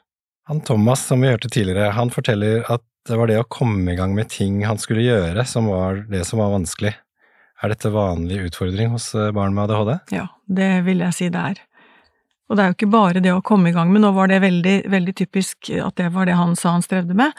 Han 0.50 0.64
Thomas 0.66 1.06
som 1.06 1.22
vi 1.22 1.30
hørte 1.30 1.50
tidligere, 1.52 1.92
han 1.94 2.10
forteller 2.10 2.64
at 2.74 2.84
det 3.08 3.18
var 3.18 3.30
det 3.30 3.40
å 3.40 3.48
komme 3.48 3.94
i 3.94 3.98
gang 3.98 4.16
med 4.18 4.30
ting 4.34 4.64
han 4.68 4.80
skulle 4.82 5.06
gjøre 5.06 5.46
som 5.48 5.70
var 5.70 6.04
det 6.10 6.26
som 6.28 6.42
var 6.42 6.52
vanskelig. 6.54 6.96
Er 7.60 7.74
dette 7.74 7.92
vanlig 7.92 8.40
utfordring 8.48 8.94
hos 8.94 9.12
eh, 9.16 9.32
barn 9.36 9.56
med 9.56 9.68
ADHD? 9.68 9.98
Ja, 10.16 10.28
det 10.48 10.70
vil 10.86 11.04
jeg 11.04 11.16
si 11.16 11.28
det 11.34 11.42
er. 11.54 11.60
Og 12.50 12.58
det 12.58 12.64
er 12.64 12.72
jo 12.72 12.78
ikke 12.78 12.94
bare 12.94 13.22
det 13.24 13.34
å 13.36 13.44
komme 13.46 13.70
i 13.70 13.76
gang 13.76 13.92
med, 13.94 14.02
nå 14.02 14.14
var 14.16 14.32
det 14.32 14.40
veldig, 14.42 14.78
veldig 14.90 15.16
typisk 15.20 15.70
at 15.76 16.00
det 16.00 16.08
var 16.16 16.26
det 16.26 16.38
han 16.40 16.56
sa 16.58 16.74
han 16.78 16.86
strevde 16.86 17.18
med, 17.18 17.36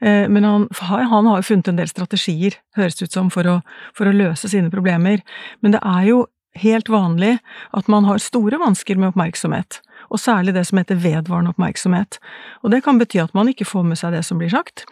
eh, 0.00 0.24
men 0.32 0.46
han, 0.48 0.68
han 0.80 1.28
har 1.28 1.42
jo 1.42 1.48
funnet 1.50 1.72
en 1.72 1.82
del 1.82 1.90
strategier, 1.90 2.56
høres 2.78 2.96
det 2.96 3.10
ut 3.10 3.18
som, 3.18 3.28
for 3.32 3.50
å, 3.50 3.58
for 3.96 4.08
å 4.08 4.14
løse 4.16 4.48
sine 4.48 4.72
problemer. 4.72 5.20
Men 5.60 5.76
det 5.76 5.82
er 5.84 6.08
jo 6.08 6.22
helt 6.56 6.88
vanlig 6.88 7.36
at 7.76 7.90
man 7.92 8.06
har 8.08 8.22
store 8.22 8.62
vansker 8.62 8.96
med 8.96 9.12
oppmerksomhet, 9.12 9.82
og 10.10 10.22
særlig 10.22 10.54
det 10.56 10.66
som 10.68 10.78
heter 10.80 11.00
vedvarende 11.00 11.52
oppmerksomhet. 11.54 12.20
Og 12.62 12.72
det 12.74 12.82
kan 12.86 13.00
bety 13.00 13.20
at 13.22 13.34
man 13.34 13.50
ikke 13.50 13.68
får 13.68 13.86
med 13.88 14.00
seg 14.00 14.14
det 14.16 14.24
som 14.26 14.40
blir 14.40 14.52
sagt, 14.52 14.86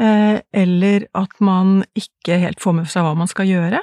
Eh, 0.00 0.40
eller 0.52 1.06
at 1.12 1.40
man 1.40 1.82
ikke 1.98 2.38
helt 2.40 2.60
får 2.64 2.76
med 2.78 2.88
seg 2.88 3.04
hva 3.04 3.12
man 3.18 3.28
skal 3.28 3.48
gjøre, 3.48 3.80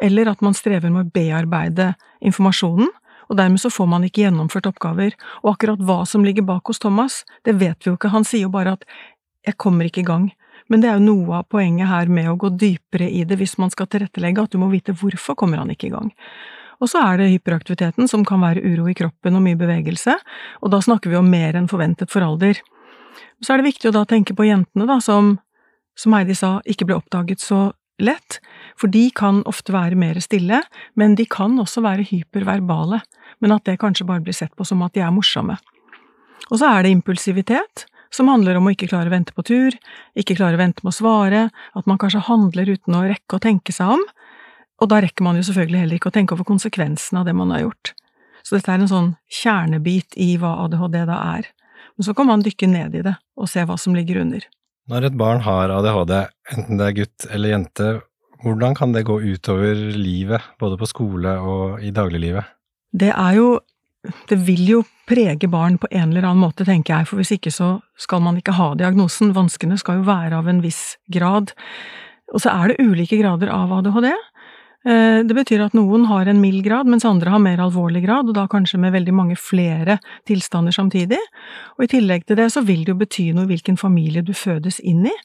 eller 0.00 0.30
at 0.30 0.42
man 0.46 0.54
strever 0.54 0.92
med 0.92 1.08
å 1.08 1.12
bearbeide 1.14 1.94
informasjonen, 2.22 2.90
og 3.30 3.38
dermed 3.38 3.62
så 3.62 3.70
får 3.70 3.88
man 3.90 4.04
ikke 4.06 4.24
gjennomført 4.24 4.66
oppgaver. 4.70 5.14
Og 5.42 5.52
akkurat 5.54 5.82
hva 5.86 6.00
som 6.08 6.24
ligger 6.26 6.46
bak 6.46 6.66
hos 6.70 6.82
Thomas, 6.82 7.22
det 7.46 7.58
vet 7.60 7.78
vi 7.82 7.92
jo 7.92 7.98
ikke, 7.98 8.10
han 8.14 8.26
sier 8.26 8.48
jo 8.48 8.54
bare 8.54 8.74
at 8.78 8.86
jeg 9.46 9.58
kommer 9.58 9.86
ikke 9.86 10.02
i 10.02 10.08
gang. 10.08 10.30
Men 10.70 10.82
det 10.82 10.90
er 10.90 10.98
jo 10.98 11.06
noe 11.12 11.38
av 11.38 11.46
poenget 11.50 11.90
her 11.90 12.10
med 12.10 12.30
å 12.30 12.38
gå 12.38 12.50
dypere 12.58 13.06
i 13.10 13.22
det 13.26 13.38
hvis 13.38 13.56
man 13.58 13.70
skal 13.70 13.86
tilrettelegge, 13.90 14.42
at 14.42 14.54
du 14.54 14.58
må 14.62 14.70
vite 14.70 14.94
hvorfor 14.98 15.38
kommer 15.38 15.62
han 15.62 15.70
ikke 15.70 15.90
i 15.90 15.94
gang. 15.94 16.10
Og 16.80 16.88
så 16.88 17.02
er 17.04 17.20
det 17.20 17.30
hyperaktiviteten, 17.34 18.08
som 18.08 18.24
kan 18.26 18.40
være 18.42 18.62
uro 18.64 18.88
i 18.88 18.96
kroppen 18.96 19.36
og 19.36 19.44
mye 19.44 19.58
bevegelse, 19.60 20.16
og 20.64 20.72
da 20.72 20.80
snakker 20.84 21.12
vi 21.12 21.18
om 21.18 21.28
mer 21.28 21.58
enn 21.58 21.68
forventet 21.70 22.12
for 22.12 22.24
alder. 22.24 22.60
Så 23.44 23.52
er 23.52 23.60
det 23.60 23.68
viktig 23.68 23.90
å 23.90 23.96
da 23.98 24.06
tenke 24.08 24.36
på 24.36 24.48
jentene, 24.48 24.88
da, 24.88 24.96
som, 25.04 25.34
som 25.98 26.16
Heidi 26.16 26.36
sa, 26.38 26.58
ikke 26.64 26.88
ble 26.88 26.96
oppdaget 26.96 27.44
så 27.44 27.70
lett, 28.00 28.40
for 28.80 28.88
de 28.92 29.10
kan 29.12 29.42
ofte 29.48 29.74
være 29.76 29.98
mer 30.00 30.18
stille, 30.24 30.62
men 30.96 31.16
de 31.18 31.26
kan 31.28 31.58
også 31.60 31.84
være 31.84 32.06
hyperverbale, 32.08 33.02
men 33.44 33.54
at 33.54 33.66
det 33.68 33.80
kanskje 33.82 34.08
bare 34.08 34.24
blir 34.24 34.36
sett 34.36 34.54
på 34.56 34.64
som 34.64 34.80
at 34.86 34.96
de 34.96 35.04
er 35.04 35.12
morsomme. 35.12 35.58
Og 36.48 36.58
så 36.60 36.70
er 36.70 36.84
det 36.84 36.94
impulsivitet, 36.96 37.84
som 38.10 38.30
handler 38.30 38.58
om 38.58 38.66
å 38.66 38.72
ikke 38.74 38.88
klare 38.90 39.10
å 39.10 39.12
vente 39.12 39.34
på 39.36 39.44
tur, 39.46 39.76
ikke 40.18 40.34
klare 40.38 40.58
å 40.58 40.62
vente 40.62 40.82
med 40.82 40.90
å 40.90 40.96
svare, 40.96 41.42
at 41.78 41.86
man 41.86 42.00
kanskje 42.00 42.24
handler 42.26 42.72
uten 42.72 42.96
å 42.96 43.04
rekke 43.06 43.38
å 43.38 43.42
tenke 43.42 43.74
seg 43.74 43.94
om, 43.94 44.02
og 44.80 44.88
da 44.90 45.00
rekker 45.04 45.24
man 45.26 45.36
jo 45.36 45.44
selvfølgelig 45.46 45.82
heller 45.82 46.00
ikke 46.00 46.10
å 46.10 46.14
tenke 46.14 46.36
over 46.36 46.48
konsekvensene 46.48 47.20
av 47.20 47.28
det 47.28 47.36
man 47.36 47.52
har 47.52 47.66
gjort. 47.66 47.92
Så 48.40 48.56
dette 48.56 48.72
er 48.72 48.80
en 48.80 48.90
sånn 48.90 49.10
kjernebit 49.40 50.16
i 50.16 50.32
hva 50.40 50.54
ADHD 50.64 51.02
da 51.08 51.18
er. 51.36 51.50
Men 51.96 52.06
så 52.06 52.14
kan 52.16 52.30
man 52.30 52.44
dykke 52.44 52.68
ned 52.70 52.96
i 52.96 53.04
det 53.04 53.16
og 53.36 53.50
se 53.52 53.64
hva 53.68 53.76
som 53.80 53.96
ligger 53.96 54.22
under. 54.22 54.46
Når 54.90 55.10
et 55.10 55.18
barn 55.20 55.42
har 55.44 55.72
ADHD, 55.74 56.14
enten 56.56 56.80
det 56.80 56.86
er 56.86 56.96
gutt 56.96 57.26
eller 57.28 57.52
jente, 57.52 57.90
hvordan 58.40 58.74
kan 58.74 58.94
det 58.96 59.04
gå 59.04 59.18
utover 59.20 59.76
livet, 59.94 60.40
både 60.58 60.78
på 60.80 60.88
skole 60.88 61.36
og 61.44 61.84
i 61.84 61.92
dagliglivet? 61.94 62.48
Det 62.92 63.12
er 63.12 63.36
jo 63.36 63.58
Det 64.24 64.38
vil 64.46 64.62
jo 64.64 64.78
prege 65.04 65.44
barn 65.52 65.74
på 65.76 65.84
en 65.90 66.08
eller 66.08 66.24
annen 66.24 66.40
måte, 66.40 66.64
tenker 66.64 66.94
jeg, 66.94 67.06
for 67.10 67.20
hvis 67.20 67.34
ikke 67.34 67.50
så 67.52 67.82
skal 68.00 68.22
man 68.24 68.38
ikke 68.40 68.54
ha 68.56 68.70
diagnosen. 68.72 69.34
Vanskene 69.36 69.76
skal 69.76 69.98
jo 69.98 70.06
være 70.06 70.38
av 70.38 70.48
en 70.48 70.62
viss 70.64 70.96
grad. 71.12 71.52
Og 72.32 72.40
så 72.40 72.48
er 72.48 72.72
det 72.72 72.80
ulike 72.80 73.18
grader 73.20 73.52
av 73.52 73.74
ADHD. 73.76 74.08
Eh, 74.88 75.20
det 75.28 75.36
betyr 75.36 75.60
at 75.66 75.74
noen 75.76 76.06
har 76.08 76.28
en 76.30 76.40
mild 76.40 76.64
grad, 76.64 76.88
mens 76.88 77.04
andre 77.04 77.34
har 77.34 77.42
mer 77.42 77.60
alvorlig 77.60 78.00
grad, 78.06 78.30
og 78.30 78.36
da 78.38 78.46
kanskje 78.48 78.80
med 78.80 78.94
veldig 78.94 79.12
mange 79.12 79.36
flere 79.36 79.98
tilstander 80.28 80.72
samtidig. 80.72 81.20
Og 81.76 81.84
i 81.84 81.90
tillegg 81.96 82.24
til 82.24 82.40
det 82.40 82.48
så 82.54 82.64
vil 82.64 82.86
det 82.86 82.94
jo 82.94 83.00
bety 83.02 83.30
noe 83.36 83.48
hvilken 83.50 83.76
familie 83.80 84.24
du 84.24 84.32
fødes 84.32 84.80
inn 84.80 85.04
i. 85.10 85.16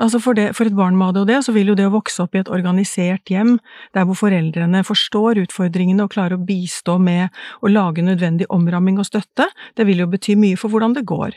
Altså 0.00 0.20
for, 0.22 0.34
det, 0.34 0.54
for 0.56 0.66
et 0.66 0.74
barn 0.74 0.96
med 0.96 1.12
ADHD 1.12 1.44
så 1.44 1.52
vil 1.52 1.70
jo 1.70 1.76
det 1.76 1.86
å 1.86 1.92
vokse 1.92 2.22
opp 2.24 2.34
i 2.34 2.40
et 2.40 2.50
organisert 2.50 3.30
hjem, 3.30 3.58
der 3.94 4.06
hvor 4.08 4.16
foreldrene 4.16 4.80
forstår 4.86 5.42
utfordringene 5.42 6.06
og 6.06 6.14
klarer 6.14 6.38
å 6.38 6.46
bistå 6.46 6.96
med 7.02 7.28
å 7.60 7.70
lage 7.70 8.02
nødvendig 8.06 8.48
omramming 8.54 8.98
og 9.02 9.10
støtte, 9.10 9.50
det 9.76 9.86
vil 9.86 10.00
jo 10.00 10.08
bety 10.10 10.38
mye 10.40 10.56
for 10.58 10.72
hvordan 10.72 10.96
det 10.96 11.04
går. 11.10 11.36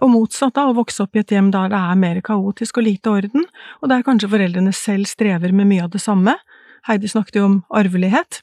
Og 0.00 0.10
motsatt, 0.10 0.56
da, 0.56 0.66
å 0.66 0.74
vokse 0.74 1.04
opp 1.04 1.14
i 1.14 1.22
et 1.22 1.30
hjem 1.30 1.52
der 1.54 1.70
det 1.70 1.78
er 1.78 2.00
mer 2.00 2.18
kaotisk 2.26 2.80
og 2.80 2.88
lite 2.88 3.12
orden, 3.20 3.46
og 3.78 3.92
der 3.92 4.02
kanskje 4.06 4.32
foreldrene 4.32 4.74
selv 4.74 5.06
strever 5.06 5.54
med 5.54 5.70
mye 5.70 5.86
av 5.86 5.92
det 5.94 6.02
samme, 6.02 6.34
Heidi 6.86 7.10
snakket 7.10 7.40
jo 7.40 7.46
om 7.48 7.60
arvelighet, 7.74 8.40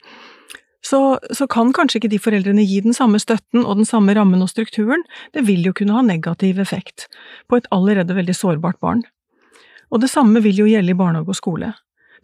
så, 0.83 1.17
så, 1.31 1.47
kan 1.47 1.71
kanskje 1.71 2.01
ikke 2.01 2.11
de 2.11 2.19
foreldrene 2.19 2.65
gi 2.67 2.81
den 2.83 2.95
samme 2.95 3.21
støtten 3.21 3.63
og 3.63 3.79
den 3.79 3.87
samme 3.87 4.15
rammen 4.17 4.43
og 4.43 4.51
strukturen, 4.51 5.05
det 5.31 5.45
vil 5.47 5.63
jo 5.63 5.71
kunne 5.77 5.95
ha 5.95 6.03
negativ 6.03 6.59
effekt 6.59 7.07
på 7.47 7.59
et 7.59 7.69
allerede 7.71 8.17
veldig 8.17 8.35
sårbart 8.35 8.81
barn. 8.83 9.05
Og 9.95 10.03
det 10.03 10.11
samme 10.11 10.41
vil 10.43 10.59
jo 10.59 10.67
gjelde 10.67 10.91
i 10.91 10.99
barnehage 10.99 11.31
og 11.31 11.39
skole. 11.39 11.71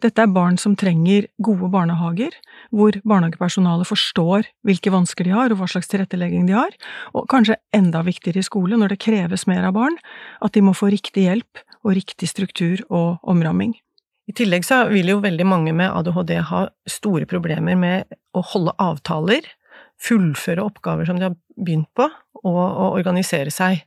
Dette 0.00 0.24
er 0.24 0.32
barn 0.32 0.56
som 0.60 0.74
trenger 0.80 1.26
gode 1.44 1.68
barnehager, 1.72 2.32
hvor 2.72 2.96
barnehagepersonalet 3.04 3.88
forstår 3.88 4.48
hvilke 4.64 4.92
vansker 4.92 5.28
de 5.28 5.34
har 5.34 5.52
og 5.52 5.60
hva 5.60 5.68
slags 5.68 5.90
tilrettelegging 5.92 6.46
de 6.48 6.56
har, 6.56 6.72
og 7.12 7.28
kanskje 7.32 7.58
enda 7.76 8.00
viktigere 8.06 8.40
i 8.40 8.46
skole, 8.46 8.80
når 8.80 8.94
det 8.94 9.02
kreves 9.04 9.46
mer 9.48 9.66
av 9.68 9.76
barn, 9.76 9.98
at 10.40 10.56
de 10.56 10.64
må 10.64 10.72
få 10.76 10.88
riktig 10.92 11.28
hjelp 11.28 11.64
og 11.84 11.94
riktig 12.00 12.28
struktur 12.32 12.80
og 12.88 13.20
omramming. 13.28 13.76
I 14.30 14.34
tillegg 14.36 14.62
så 14.66 14.84
vil 14.92 15.10
jo 15.10 15.22
veldig 15.24 15.46
mange 15.48 15.72
med 15.74 15.90
ADHD 15.90 16.36
ha 16.52 16.66
store 16.86 17.26
problemer 17.26 17.78
med 17.78 18.18
å 18.36 18.42
holde 18.52 18.76
avtaler, 18.78 19.46
fullføre 20.00 20.62
oppgaver 20.62 21.08
som 21.08 21.18
de 21.18 21.26
har 21.26 21.38
begynt 21.58 21.90
på, 21.98 22.06
og, 22.44 22.60
og 22.60 23.00
organisere 23.00 23.50
seg. 23.50 23.82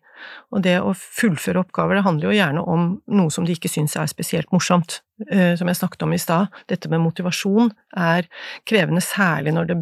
Og 0.52 0.64
det 0.66 0.76
å 0.84 0.92
fullføre 0.98 1.64
oppgaver, 1.64 1.98
det 1.98 2.06
handler 2.06 2.30
jo 2.30 2.36
gjerne 2.36 2.66
om 2.76 2.92
noe 3.16 3.32
som 3.34 3.48
de 3.48 3.56
ikke 3.56 3.72
syns 3.72 3.96
er 4.00 4.12
spesielt 4.12 4.52
morsomt. 4.56 5.00
Uh, 5.32 5.54
som 5.60 5.70
jeg 5.70 5.80
snakket 5.80 6.04
om 6.06 6.16
i 6.16 6.22
stad, 6.22 6.52
dette 6.72 6.92
med 6.92 7.04
motivasjon 7.06 7.72
er 7.96 8.28
krevende 8.68 9.04
særlig 9.04 9.56
når 9.56 9.72
det 9.72 9.80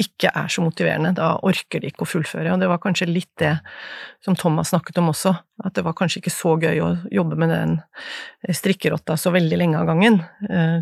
ikke 0.00 0.30
er 0.34 0.48
så 0.50 0.62
motiverende, 0.64 1.12
da 1.14 1.36
orker 1.46 1.82
de 1.82 1.90
ikke 1.92 2.02
å 2.02 2.08
fullføre. 2.08 2.50
Og 2.54 2.62
det 2.62 2.68
var 2.70 2.80
kanskje 2.82 3.06
litt 3.10 3.30
det 3.38 3.52
som 4.24 4.34
Thomas 4.38 4.72
snakket 4.72 4.98
om 4.98 5.12
også, 5.12 5.34
at 5.64 5.76
det 5.76 5.84
var 5.86 5.94
kanskje 5.98 6.22
ikke 6.22 6.34
så 6.34 6.56
gøy 6.58 6.80
å 6.82 6.90
jobbe 7.14 7.38
med 7.38 7.52
den 7.54 7.76
strikkerotta 8.50 9.16
så 9.20 9.30
veldig 9.34 9.60
lenge 9.60 9.78
av 9.78 9.90
gangen. 9.92 10.18
Eh, 10.50 10.80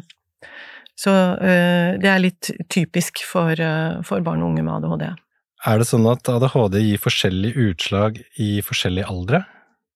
så 0.97 1.13
eh, 1.37 1.99
det 2.01 2.09
er 2.09 2.25
litt 2.25 2.53
typisk 2.73 3.25
for, 3.29 3.53
eh, 3.53 4.01
for 4.07 4.25
barn 4.25 4.45
og 4.45 4.53
unge 4.53 4.65
med 4.65 4.79
ADHD. 4.79 5.13
Er 5.69 5.79
det 5.79 5.89
sånn 5.91 6.09
at 6.11 6.29
ADHD 6.33 6.81
gir 6.81 7.03
forskjellig 7.03 7.53
utslag 7.69 8.19
i 8.41 8.55
forskjellige 8.65 9.13
aldre? 9.13 9.45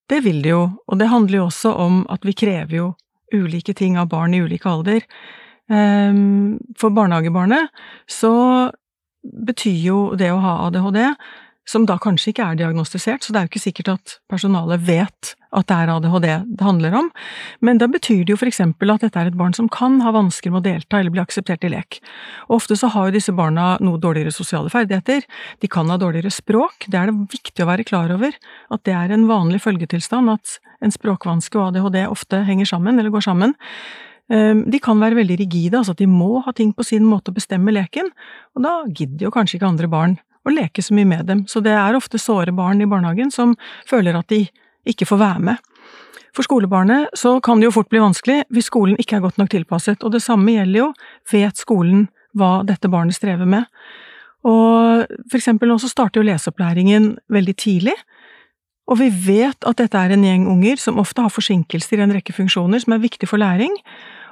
Det 0.06 0.20
vil 0.22 0.38
det 0.44 0.52
jo, 0.52 0.62
og 0.86 1.00
det 1.00 1.10
handler 1.10 1.40
jo 1.40 1.48
også 1.48 1.72
om 1.82 2.04
at 2.12 2.22
vi 2.26 2.36
krever 2.36 2.78
jo 2.78 2.92
ulike 3.34 3.74
ting 3.74 3.96
av 3.98 4.10
barn 4.12 4.36
i 4.36 4.42
ulike 4.44 4.70
alder. 4.70 5.02
Ehm, 5.66 6.60
for 6.78 6.94
barnehagebarnet 6.94 7.72
så 8.06 8.70
betyr 9.32 9.82
jo 9.82 9.98
det 10.18 10.30
å 10.32 10.40
ha 10.42 10.54
ADHD, 10.66 11.02
som 11.66 11.86
da 11.86 11.96
kanskje 11.98 12.30
ikke 12.30 12.44
er 12.46 12.58
diagnostisert, 12.60 13.24
så 13.24 13.34
det 13.34 13.40
er 13.40 13.46
jo 13.46 13.50
ikke 13.50 13.64
sikkert 13.64 13.88
at 13.96 14.14
personalet 14.30 14.84
vet 14.86 15.32
at 15.56 15.66
det 15.66 15.76
er 15.76 15.90
ADHD 15.90 16.26
det 16.28 16.62
handler 16.66 16.94
om, 17.00 17.08
men 17.64 17.80
da 17.82 17.88
betyr 17.90 18.22
det 18.22 18.34
jo 18.34 18.38
for 18.38 18.50
eksempel 18.50 18.92
at 18.92 19.02
dette 19.02 19.18
er 19.18 19.30
et 19.30 19.38
barn 19.38 19.56
som 19.56 19.70
kan 19.72 19.98
ha 20.04 20.12
vansker 20.14 20.52
med 20.52 20.62
å 20.62 20.66
delta 20.68 21.00
eller 21.00 21.14
bli 21.14 21.22
akseptert 21.24 21.66
i 21.66 21.72
lek. 21.72 21.98
Og 22.46 22.60
ofte 22.60 22.78
så 22.78 22.90
har 22.94 23.08
jo 23.08 23.16
disse 23.16 23.34
barna 23.34 23.72
noe 23.82 23.98
dårligere 24.02 24.34
sosiale 24.34 24.70
ferdigheter, 24.70 25.26
de 25.62 25.72
kan 25.72 25.90
ha 25.90 25.98
dårligere 25.98 26.30
språk, 26.34 26.86
det 26.86 27.00
er 27.00 27.10
det 27.10 27.34
viktig 27.34 27.66
å 27.66 27.70
være 27.72 27.88
klar 27.88 28.14
over, 28.14 28.38
at 28.70 28.86
det 28.86 28.94
er 28.94 29.14
en 29.14 29.26
vanlig 29.30 29.64
følgetilstand, 29.66 30.30
at 30.38 30.58
en 30.84 30.94
språkvanske 30.94 31.58
og 31.58 31.72
ADHD 31.72 32.04
ofte 32.06 32.44
henger 32.46 32.68
sammen, 32.76 33.00
eller 33.00 33.14
går 33.14 33.26
sammen. 33.26 33.56
Ehm, 34.32 34.64
de 34.70 34.80
kan 34.82 34.98
være 35.00 35.20
veldig 35.20 35.38
rigide, 35.38 35.78
altså 35.78 35.94
at 35.94 36.02
de 36.02 36.08
må 36.10 36.40
ha 36.42 36.52
ting 36.56 36.72
på 36.74 36.84
sin 36.86 37.06
måte 37.06 37.30
å 37.30 37.36
bestemme 37.36 37.74
leken, 37.74 38.10
og 38.56 38.64
da 38.64 38.74
gidder 38.88 39.28
jo 39.28 39.34
kanskje 39.34 39.60
ikke 39.60 39.70
andre 39.70 39.90
barn 39.90 40.16
å 40.46 40.54
leke 40.54 40.82
så 40.82 40.94
mye 40.94 41.08
med 41.08 41.26
dem, 41.30 41.44
så 41.50 41.62
det 41.62 41.74
er 41.74 41.98
ofte 41.98 42.18
såre 42.22 42.54
barn 42.54 42.82
i 42.82 42.88
barnehagen 42.90 43.30
som 43.34 43.54
føler 43.88 44.18
at 44.18 44.28
de 44.30 44.44
ikke 44.86 45.06
får 45.08 45.22
være 45.22 45.44
med. 45.50 45.70
For 46.36 46.44
skolebarnet 46.44 47.14
så 47.16 47.38
kan 47.40 47.60
det 47.60 47.70
jo 47.70 47.76
fort 47.78 47.88
bli 47.88 48.02
vanskelig 48.02 48.42
hvis 48.52 48.68
skolen 48.68 48.98
ikke 49.00 49.16
er 49.18 49.24
godt 49.24 49.38
nok 49.40 49.50
tilpasset, 49.54 50.02
og 50.04 50.12
det 50.12 50.22
samme 50.22 50.52
gjelder 50.52 50.82
jo 50.82 50.90
vet 51.32 51.56
skolen 51.56 52.08
hva 52.36 52.60
dette 52.68 52.90
barnet 52.92 53.16
strever 53.16 53.48
med. 53.48 53.64
Og 54.46 55.06
for 55.30 55.38
eksempel 55.38 55.70
nå 55.70 55.78
så 55.82 55.88
starter 55.90 56.20
jo 56.20 56.28
leseopplæringen 56.28 57.14
veldig 57.32 57.54
tidlig, 57.58 57.96
og 58.86 59.00
vi 59.00 59.08
vet 59.10 59.66
at 59.66 59.80
dette 59.80 59.98
er 59.98 60.14
en 60.14 60.26
gjeng 60.26 60.46
unger 60.50 60.78
som 60.80 61.00
ofte 61.02 61.24
har 61.24 61.32
forsinkelser 61.32 61.98
i 61.98 62.04
en 62.04 62.14
rekke 62.14 62.34
funksjoner 62.36 62.82
som 62.82 62.94
er 62.94 63.02
viktig 63.02 63.28
for 63.28 63.42
læring, 63.42 63.74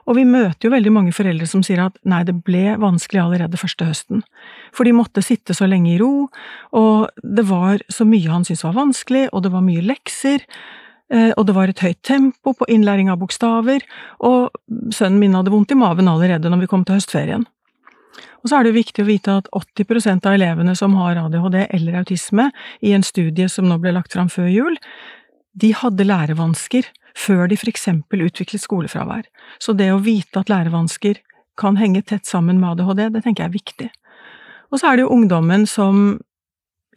og 0.05 0.19
vi 0.19 0.27
møter 0.29 0.69
jo 0.69 0.75
veldig 0.75 0.93
mange 0.93 1.15
foreldre 1.17 1.47
som 1.49 1.63
sier 1.65 1.81
at 1.87 1.97
nei, 2.09 2.21
det 2.29 2.37
ble 2.45 2.77
vanskelig 2.81 3.23
allerede 3.23 3.61
første 3.61 3.89
høsten, 3.89 4.23
for 4.77 4.85
de 4.87 4.95
måtte 4.97 5.25
sitte 5.25 5.57
så 5.57 5.69
lenge 5.71 5.95
i 5.95 5.99
ro, 6.01 6.29
og 6.77 7.09
det 7.25 7.47
var 7.49 7.83
så 7.93 8.07
mye 8.09 8.31
han 8.31 8.45
syntes 8.45 8.67
var 8.67 8.77
vanskelig, 8.77 9.27
og 9.33 9.47
det 9.47 9.55
var 9.55 9.65
mye 9.65 9.85
lekser, 9.85 10.45
eh, 11.09 11.33
og 11.33 11.49
det 11.49 11.57
var 11.57 11.73
et 11.73 11.83
høyt 11.85 12.03
tempo 12.05 12.53
på 12.53 12.69
innlæring 12.69 13.11
av 13.11 13.23
bokstaver, 13.23 13.87
og 14.21 14.53
sønnen 14.93 15.23
min 15.23 15.37
hadde 15.39 15.55
vondt 15.55 15.73
i 15.73 15.81
maven 15.81 16.11
allerede 16.13 16.53
når 16.53 16.67
vi 16.67 16.73
kom 16.75 16.85
til 16.85 17.01
høstferien. 17.01 17.49
Og 18.43 18.51
så 18.51 18.59
er 18.59 18.67
det 18.67 18.77
viktig 18.77 19.05
å 19.05 19.09
vite 19.09 19.37
at 19.41 19.49
80% 19.57 20.27
av 20.29 20.37
elevene 20.37 20.75
som 20.79 20.97
har 20.99 21.19
ADHD 21.23 21.65
eller 21.65 22.01
autisme, 22.03 22.51
i 22.85 22.93
en 22.97 23.07
studie 23.07 23.49
som 23.51 23.69
nå 23.69 23.79
ble 23.83 23.95
lagt 23.97 24.15
fram 24.15 24.31
før 24.33 24.51
jul, 24.53 24.79
de 25.55 25.71
hadde 25.77 26.07
lærevansker 26.07 26.91
før 27.15 27.47
de 27.51 27.59
for 27.59 27.71
eksempel 27.71 28.25
utviklet 28.27 28.63
skolefravær. 28.63 29.27
Så 29.63 29.75
det 29.79 29.93
å 29.95 30.03
vite 30.03 30.43
at 30.43 30.51
lærevansker 30.51 31.23
kan 31.59 31.79
henge 31.79 32.03
tett 32.03 32.27
sammen 32.27 32.59
med 32.61 32.75
ADHD, 32.75 33.09
det 33.15 33.23
tenker 33.25 33.45
jeg 33.45 33.51
er 33.53 33.59
viktig. 33.59 33.91
Og 34.75 34.81
så 34.81 34.91
er 34.91 34.99
det 34.99 35.05
jo 35.05 35.15
ungdommen 35.15 35.69
som 35.71 36.19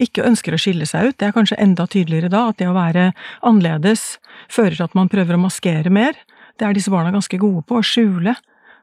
ikke 0.02 0.26
ønsker 0.26 0.54
å 0.54 0.60
skille 0.62 0.86
seg 0.90 1.10
ut, 1.10 1.18
det 1.18 1.30
er 1.30 1.34
kanskje 1.34 1.58
enda 1.62 1.88
tydeligere 1.90 2.30
da, 2.34 2.48
at 2.50 2.60
det 2.60 2.68
å 2.70 2.76
være 2.76 3.12
annerledes 3.46 4.18
fører 4.54 4.78
til 4.78 4.86
at 4.86 4.98
man 4.98 5.10
prøver 5.10 5.38
å 5.38 5.42
maskere 5.42 5.94
mer. 5.94 6.18
Det 6.58 6.66
er 6.66 6.78
disse 6.78 6.94
barna 6.94 7.14
ganske 7.14 7.40
gode 7.42 7.64
på, 7.66 7.80
å 7.80 7.86
skjule 7.86 8.36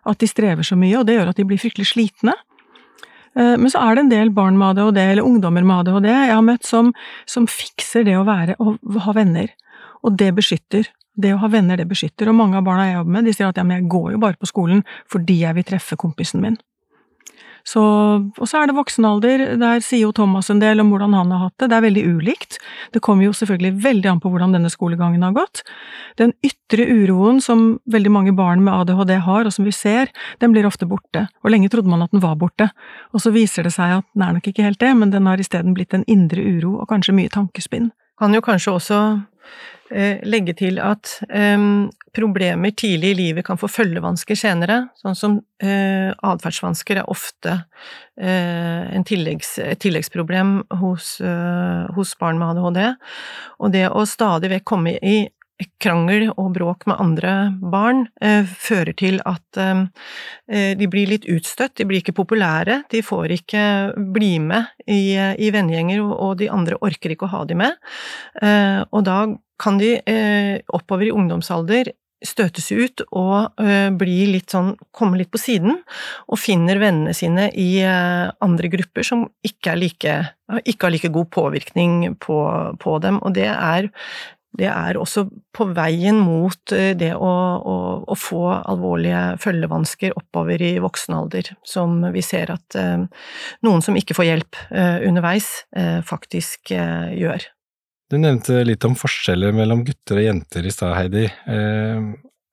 at 0.05 0.21
de 0.21 0.29
strever 0.29 0.67
så 0.67 0.77
mye, 0.79 0.97
og 0.99 1.07
det 1.09 1.19
gjør 1.19 1.33
at 1.33 1.41
de 1.41 1.47
blir 1.49 1.61
fryktelig 1.61 1.91
slitne. 1.93 2.35
Eh, 3.39 3.55
men 3.61 3.71
så 3.73 3.83
er 3.83 3.97
det 3.97 4.05
en 4.05 4.13
del 4.13 4.33
barn 4.35 4.59
med 4.61 4.75
ADHD, 4.75 5.01
eller 5.05 5.27
ungdommer 5.27 5.67
med 5.67 5.85
ADHD, 5.85 6.11
jeg 6.11 6.35
har 6.35 6.45
møtt 6.47 6.69
som, 6.69 6.93
som 7.31 7.49
fikser 7.51 8.07
det 8.09 8.19
å 8.19 8.27
være 8.29 8.59
og 8.63 8.79
ha 9.07 9.17
venner. 9.17 9.51
Og 10.05 10.19
det 10.21 10.35
beskytter. 10.37 10.91
Det 11.15 11.31
å 11.31 11.41
ha 11.45 11.49
venner, 11.49 11.79
det 11.79 11.87
beskytter. 11.89 12.29
Og 12.29 12.37
mange 12.37 12.59
av 12.59 12.67
barna 12.67 12.89
jeg 12.89 12.99
jobber 12.99 13.17
med, 13.17 13.29
de 13.29 13.35
sier 13.37 13.49
at 13.49 13.59
ja, 13.59 13.65
men 13.67 13.81
jeg 13.81 13.91
går 13.95 14.15
jo 14.15 14.23
bare 14.25 14.39
på 14.41 14.51
skolen 14.51 14.83
fordi 15.11 15.41
jeg 15.45 15.57
vil 15.57 15.67
treffe 15.69 15.99
kompisen 16.01 16.43
min. 16.43 16.59
Så, 17.65 17.81
og 17.81 18.45
så 18.45 18.61
er 18.61 18.69
det 18.69 18.77
voksen 18.77 19.07
alder, 19.09 19.43
der 19.57 19.81
sier 19.85 20.05
jo 20.05 20.13
Thomas 20.13 20.51
en 20.53 20.61
del 20.61 20.83
om 20.83 20.91
hvordan 20.93 21.15
han 21.17 21.33
har 21.33 21.47
hatt 21.47 21.55
det. 21.63 21.71
Det 21.73 21.79
er 21.79 21.87
veldig 21.87 22.03
ulikt. 22.13 22.59
Det 22.93 23.01
kommer 23.05 23.25
jo 23.25 23.33
selvfølgelig 23.37 23.73
veldig 23.87 24.11
an 24.13 24.21
på 24.21 24.33
hvordan 24.33 24.53
denne 24.53 24.69
skolegangen 24.73 25.25
har 25.25 25.33
gått. 25.37 25.63
Den 26.21 26.35
ytre 26.45 26.85
uroen 26.85 27.41
som 27.45 27.79
veldig 27.91 28.13
mange 28.13 28.37
barn 28.37 28.61
med 28.67 28.75
ADHD 28.75 29.17
har, 29.25 29.49
og 29.49 29.57
som 29.57 29.65
vi 29.65 29.73
ser, 29.73 30.13
den 30.45 30.53
blir 30.53 30.69
ofte 30.69 30.89
borte. 30.91 31.25
Og 31.41 31.55
lenge 31.57 31.73
trodde 31.73 31.89
man 31.89 32.05
at 32.05 32.13
den 32.13 32.23
var 32.25 32.37
borte. 32.41 32.69
Og 33.17 33.25
så 33.25 33.33
viser 33.33 33.65
det 33.65 33.73
seg 33.79 33.99
at 34.03 34.09
den 34.13 34.27
er 34.29 34.37
nok 34.37 34.53
ikke 34.53 34.67
helt 34.69 34.83
det, 34.85 34.93
men 35.01 35.15
den 35.15 35.31
har 35.31 35.41
isteden 35.41 35.77
blitt 35.77 35.97
en 35.97 36.05
indre 36.05 36.45
uro 36.45 36.77
og 36.83 36.91
kanskje 36.93 37.17
mye 37.17 37.33
tankespinn. 37.33 37.89
Kan 38.21 38.37
jo 38.37 38.45
kanskje 38.45 38.77
også 38.77 39.01
legge 40.27 40.55
til 40.59 40.81
at 40.83 41.19
um, 41.29 41.91
problemer 42.15 42.75
tidlig 42.75 43.13
i 43.13 43.19
livet 43.19 43.47
kan 43.47 43.59
få 43.61 43.69
følgevansker 43.71 44.39
senere, 44.39 44.81
sånn 44.99 45.19
som 45.19 45.37
uh, 45.39 46.11
atferdsvansker 46.15 47.03
er 47.03 47.11
ofte 47.11 47.61
tilleggs, 48.15 49.57
et 49.59 49.81
tilleggsproblem 49.83 50.61
hos, 50.79 51.17
hos, 51.97 52.13
barn 52.21 52.39
med 52.39 52.53
ADHD. 52.53 53.09
Og 53.59 53.73
det 53.75 53.89
å 53.91 54.05
stadig 54.07 54.53
vekk 54.53 54.69
komme 54.71 54.93
i 55.03 55.17
krangel 55.83 56.29
og 56.31 56.53
bråk 56.55 56.87
med 56.87 57.03
andre 57.03 57.33
barn 57.59 58.05
fører 58.55 58.95
til 58.95 59.19
at 59.27 59.59
de 59.59 60.89
blir 60.93 61.11
litt 61.11 61.27
utstøtt, 61.27 61.75
de 61.75 61.89
blir 61.91 62.05
ikke 62.05 62.15
populære, 62.15 62.85
de 62.95 63.03
får 63.03 63.35
ikke 63.41 63.65
bli 64.15 64.37
med 64.47 64.71
i, 64.87 65.19
i 65.19 65.51
vennegjenger, 65.51 66.07
og 66.07 66.39
de 66.39 66.53
andre 66.55 66.79
orker 66.87 67.17
ikke 67.17 67.27
å 67.27 67.35
ha 67.35 67.43
de 67.51 67.59
med. 67.65 67.75
og 68.95 69.03
da 69.11 69.19
kan 69.65 69.81
de 69.81 69.97
eh, 69.99 70.61
oppover 70.77 71.09
i 71.09 71.15
ungdomsalder 71.15 71.95
støtes 72.25 72.71
ut 72.73 73.03
og 73.13 73.61
eh, 73.61 73.91
bli 73.93 74.31
litt 74.33 74.53
sånn, 74.55 74.73
komme 74.97 75.19
litt 75.21 75.33
på 75.33 75.41
siden, 75.41 75.81
og 76.29 76.41
finner 76.41 76.81
vennene 76.81 77.13
sine 77.17 77.51
i 77.53 77.83
eh, 77.85 78.29
andre 78.45 78.71
grupper 78.73 79.05
som 79.05 79.27
ikke, 79.45 79.77
like, 79.81 80.21
ikke 80.65 80.89
har 80.89 80.95
like 80.95 81.13
god 81.13 81.29
påvirkning 81.35 82.15
på, 82.23 82.39
på 82.81 82.97
dem. 83.05 83.21
Og 83.21 83.35
det 83.37 83.51
er, 83.53 83.91
det 84.57 84.71
er, 84.73 84.97
også 84.97 85.27
på 85.53 85.69
veien 85.77 86.23
mot 86.25 86.73
det 86.73 87.11
å, 87.13 87.33
å, 87.61 87.77
å, 88.09 88.17
få 88.17 88.47
alvorlige 88.57 89.25
følgevansker 89.45 90.17
oppover 90.17 90.65
i 90.65 90.79
voksen 90.81 91.19
alder, 91.19 91.53
som 91.67 91.99
vi 92.15 92.25
ser 92.25 92.55
at 92.55 92.79
noen 93.67 93.85
som 93.85 93.99
ikke 94.01 94.17
får 94.17 94.31
hjelp 94.31 94.63
underveis, 95.11 95.51
faktisk 96.09 96.73
gjør. 96.73 97.51
Du 98.15 98.21
nevnte 98.23 98.61
litt 98.63 98.85
om 98.87 98.93
forskjeller 98.95 99.51
mellom 99.57 99.81
gutter 99.83 100.21
og 100.21 100.23
jenter 100.29 100.63
i 100.63 100.71
stad, 100.71 100.93
Heidi. 100.95 101.25
Eh, 101.51 102.05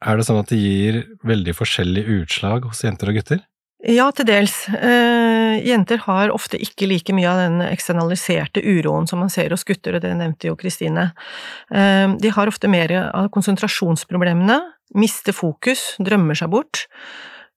er 0.02 0.17
det 0.17 0.24
sånn 0.26 0.39
at 0.41 0.50
det 0.50 0.58
gir 0.58 0.95
veldig 1.28 1.54
forskjellige 1.54 2.15
utslag 2.24 2.65
hos 2.65 2.82
jenter 2.82 3.12
og 3.12 3.19
gutter? 3.19 3.43
Ja, 3.86 4.08
til 4.10 4.26
dels. 4.26 4.56
Eh, 4.74 5.60
jenter 5.62 6.02
har 6.08 6.34
ofte 6.34 6.58
ikke 6.58 6.89
like 6.89 7.13
mye 7.13 7.30
av 7.30 7.43
den 7.43 7.62
eksternaliserte 7.67 8.63
uroen 8.65 9.06
som 9.10 9.21
man 9.21 9.30
ser 9.30 9.54
hos 9.54 9.67
gutter, 9.67 10.00
og 10.00 10.02
det 10.02 10.15
nevnte 10.17 10.50
jo 10.50 10.58
Kristine. 10.58 11.12
Eh, 11.69 12.10
de 12.17 12.34
har 12.34 12.50
ofte 12.50 12.71
mer 12.71 12.95
av 13.12 13.30
konsentrasjonsproblemene, 13.30 14.58
mister 14.97 15.38
fokus, 15.38 15.91
drømmer 16.02 16.41
seg 16.41 16.50
bort. 16.58 16.88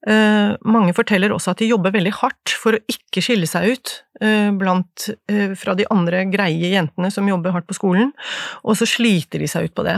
Uh, 0.05 0.53
mange 0.69 0.93
forteller 0.93 1.33
også 1.33 1.55
at 1.55 1.63
de 1.63 1.71
jobber 1.71 1.95
veldig 1.95 2.13
hardt 2.19 2.53
for 2.61 2.77
å 2.77 2.83
ikke 2.93 3.23
skille 3.25 3.49
seg 3.49 3.71
ut 3.73 3.93
uh, 4.21 4.51
blant, 4.53 5.07
uh, 5.33 5.55
fra 5.57 5.73
de 5.79 5.87
andre 5.93 6.27
greie 6.29 6.75
jentene 6.75 7.09
som 7.13 7.29
jobber 7.29 7.55
hardt 7.55 7.69
på 7.71 7.79
skolen, 7.79 8.13
og 8.61 8.77
så 8.77 8.89
sliter 8.89 9.41
de 9.41 9.49
seg 9.49 9.71
ut 9.71 9.77
på 9.77 9.87
det. 9.87 9.97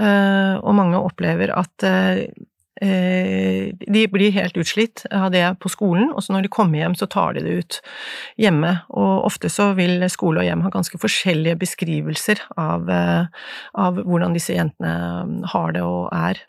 og 0.00 0.72
mange 0.74 0.96
opplever 0.96 1.50
at 1.52 1.82
de 2.80 4.02
blir 4.08 4.30
helt 4.32 4.56
utslitt 4.56 5.02
av 5.12 5.28
det 5.34 5.42
på 5.60 5.68
skolen, 5.68 6.14
og 6.14 6.22
så 6.24 6.32
når 6.32 6.46
de 6.46 6.52
kommer 6.54 6.80
hjem, 6.80 6.94
så 6.96 7.08
tar 7.10 7.34
de 7.36 7.42
det 7.44 7.56
ut 7.58 7.80
hjemme. 8.40 8.70
Og 8.88 9.26
ofte 9.26 9.50
så 9.52 9.74
vil 9.76 10.06
skole 10.08 10.40
og 10.40 10.48
hjem 10.48 10.62
ha 10.64 10.72
ganske 10.72 10.96
forskjellige 11.02 11.58
beskrivelser 11.60 12.40
av, 12.56 12.88
av 13.74 14.00
hvordan 14.00 14.38
disse 14.38 14.56
jentene 14.56 15.44
har 15.52 15.76
det 15.76 15.84
og 15.84 16.08
er. 16.16 16.40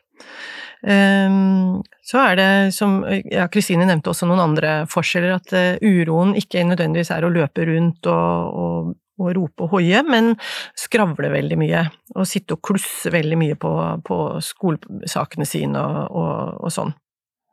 Ehm, 0.87 1.81
så 2.01 2.23
er 2.25 2.39
det, 2.39 2.49
som 2.73 3.01
ja, 3.05 3.45
Kristine 3.53 3.85
nevnte 3.85 4.11
også 4.11 4.27
noen 4.29 4.41
andre 4.43 4.73
forskjeller, 4.89 5.37
at 5.37 5.53
eh, 5.57 5.77
uroen 5.81 6.33
ikke 6.39 6.65
nødvendigvis 6.65 7.13
er 7.13 7.25
å 7.25 7.31
løpe 7.33 7.65
rundt 7.69 8.09
og, 8.09 8.57
og, 8.63 8.95
og 9.21 9.31
rope 9.37 9.67
og 9.67 9.75
hoie, 9.77 10.01
men 10.07 10.33
skravle 10.77 11.29
veldig 11.33 11.59
mye. 11.61 11.85
Og 12.17 12.27
sitte 12.29 12.57
og 12.57 12.63
klusse 12.65 13.13
veldig 13.13 13.39
mye 13.39 13.59
på, 13.61 13.73
på 14.07 14.19
skolesakene 14.45 15.47
sine 15.47 15.85
og, 15.85 16.01
og, 16.09 16.57
og 16.65 16.73
sånn. 16.73 16.95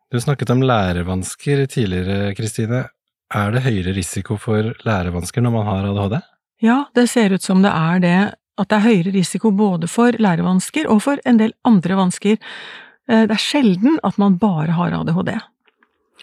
Du 0.09 0.17
snakket 0.21 0.55
om 0.55 0.64
lærevansker 0.64 1.67
tidligere, 1.69 2.33
Kristine. 2.37 2.87
Er 3.29 3.53
det 3.53 3.67
høyere 3.67 3.93
risiko 3.93 4.38
for 4.41 4.73
lærevansker 4.88 5.45
når 5.45 5.53
man 5.53 5.67
har 5.69 5.88
ADHD? 5.91 6.21
Ja, 6.64 6.79
det 6.97 7.11
ser 7.12 7.35
ut 7.37 7.45
som 7.45 7.61
det 7.62 7.71
er 7.77 8.01
det. 8.01 8.19
At 8.59 8.71
det 8.73 8.79
er 8.79 8.87
høyere 8.88 9.12
risiko 9.14 9.53
både 9.55 9.87
for 9.87 10.17
lærevansker 10.17 10.88
og 10.91 11.03
for 11.05 11.21
en 11.29 11.37
del 11.38 11.53
andre 11.69 11.99
vansker. 12.01 12.41
Eh, 13.09 13.27
det 13.29 13.35
er 13.35 13.42
sjelden 13.42 13.99
at 14.07 14.18
man 14.21 14.38
bare 14.40 14.77
har 14.77 14.97
ADHD. 15.01 15.35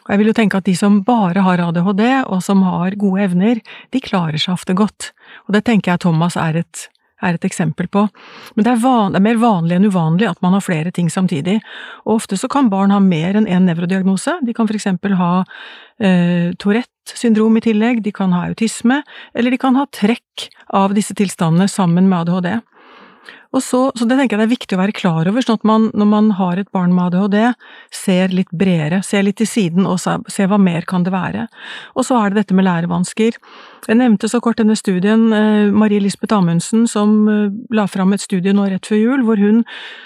Og 0.06 0.12
jeg 0.14 0.22
vil 0.22 0.30
jo 0.30 0.38
tenke 0.38 0.60
at 0.60 0.68
de 0.68 0.76
som 0.78 1.00
bare 1.06 1.42
har 1.46 1.62
ADHD, 1.64 2.04
og 2.30 2.44
som 2.46 2.62
har 2.66 2.98
gode 3.02 3.24
evner, 3.26 3.62
de 3.92 4.02
klarer 4.04 4.38
seg 4.42 4.54
ofte 4.54 4.76
godt. 4.78 5.14
Og 5.48 5.56
det 5.58 5.66
tenker 5.66 5.96
jeg 5.96 6.04
Thomas 6.04 6.38
er 6.38 6.60
et, 6.62 6.84
er 7.26 7.40
et 7.40 7.48
eksempel 7.48 7.90
på. 7.90 8.04
Men 8.54 8.68
det 8.68 8.74
er, 8.76 8.84
van, 8.84 9.16
det 9.16 9.18
er, 9.18 9.26
mer 9.26 9.42
vanlig 9.42 9.80
enn 9.80 9.88
uvanlig 9.90 10.30
at 10.30 10.44
man 10.46 10.54
har 10.54 10.62
flere 10.62 10.94
ting 10.94 11.10
samtidig. 11.10 11.58
Og 12.06 12.20
ofte 12.20 12.38
så 12.38 12.50
kan 12.52 12.70
barn 12.70 12.94
ha 12.94 13.02
mer 13.02 13.40
enn 13.40 13.50
én 13.50 13.66
nevrodiagnose. 13.66 14.38
De 14.46 14.54
kan 14.54 14.70
for 14.70 14.78
eksempel 14.78 15.18
ha 15.18 15.32
eh, 15.98 16.54
Tourette 16.62 17.18
syndrom 17.18 17.58
i 17.58 17.66
tillegg, 17.66 18.04
de 18.06 18.14
kan 18.14 18.34
ha 18.34 18.46
autisme, 18.52 19.02
eller 19.34 19.54
de 19.54 19.62
kan 19.62 19.78
ha 19.80 19.88
trekk 19.90 20.52
av 20.70 20.94
disse 20.94 21.18
tilstandene 21.18 21.70
sammen 21.72 22.12
med 22.12 22.28
ADHD. 22.28 22.62
Så, 23.64 23.80
så 23.96 24.06
det 24.08 24.18
tenker 24.18 24.36
jeg 24.36 24.42
det 24.42 24.48
er 24.48 24.54
viktig 24.56 24.76
å 24.78 24.82
være 24.82 24.96
klar 24.96 25.30
over, 25.30 25.44
sånn 25.46 25.60
at 25.60 25.68
man 25.68 25.88
når 25.96 26.10
man 26.10 26.32
har 26.40 26.60
et 26.60 26.72
barn 26.76 26.94
med 26.96 27.14
ADHD, 27.14 27.54
ser 27.94 28.34
litt 28.36 28.52
bredere, 28.52 29.02
ser 29.06 29.24
litt 29.28 29.40
til 29.40 29.50
siden 29.50 29.88
og 29.88 30.00
ser 30.02 30.50
hva 30.52 30.60
mer 30.62 30.88
kan 30.90 31.06
det 31.06 31.14
være. 31.16 31.46
Og 31.96 32.08
så 32.08 32.20
er 32.20 32.34
det 32.34 32.44
dette 32.44 32.58
med 32.58 32.68
lærevansker. 32.68 33.38
Jeg 33.86 34.00
nevnte 34.00 34.30
så 34.32 34.42
kort 34.44 34.60
denne 34.60 34.76
studien, 34.80 35.28
eh, 35.34 35.72
Marie 35.72 36.02
Lisbeth 36.02 36.36
Amundsen 36.36 36.88
som 36.90 37.16
eh, 37.30 37.54
la 37.76 37.86
fram 37.88 38.16
et 38.16 38.24
studie 38.24 38.56
nå 38.56 38.68
rett 38.72 38.90
før 38.90 39.02
jul, 39.02 39.24
hvor 39.28 39.40
hun 39.40 39.64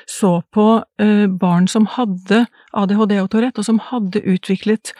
så 0.09 0.39
på 0.53 0.67
eh, 1.01 1.25
barn 1.31 1.69
som 1.71 1.87
hadde 1.95 2.45
ADHD 2.77 3.17
og 3.21 3.31
Tourette, 3.33 3.63
og 3.63 3.69
som 3.69 3.81
hadde 3.89 4.23
utviklet 4.27 4.93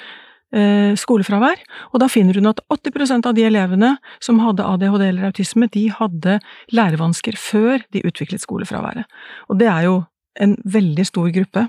skolefravær, 0.50 1.60
og 1.94 2.02
da 2.02 2.08
finner 2.10 2.40
hun 2.40 2.50
at 2.50 2.62
80% 2.74 3.28
av 3.30 3.36
de 3.38 3.44
elevene 3.46 3.92
som 4.24 4.40
hadde 4.42 4.66
ADHD 4.66 5.04
eller 5.06 5.28
autisme, 5.30 5.70
de 5.70 5.90
hadde 5.94 6.40
lærevansker 6.74 7.38
før 7.38 7.84
de 7.94 8.02
utviklet 8.08 8.42
skolefraværet. 8.42 9.06
Og 9.50 9.60
det 9.62 9.70
er 9.70 9.86
jo 9.86 10.00
en 10.42 10.58
veldig 10.66 11.06
stor 11.06 11.30
gruppe. 11.36 11.68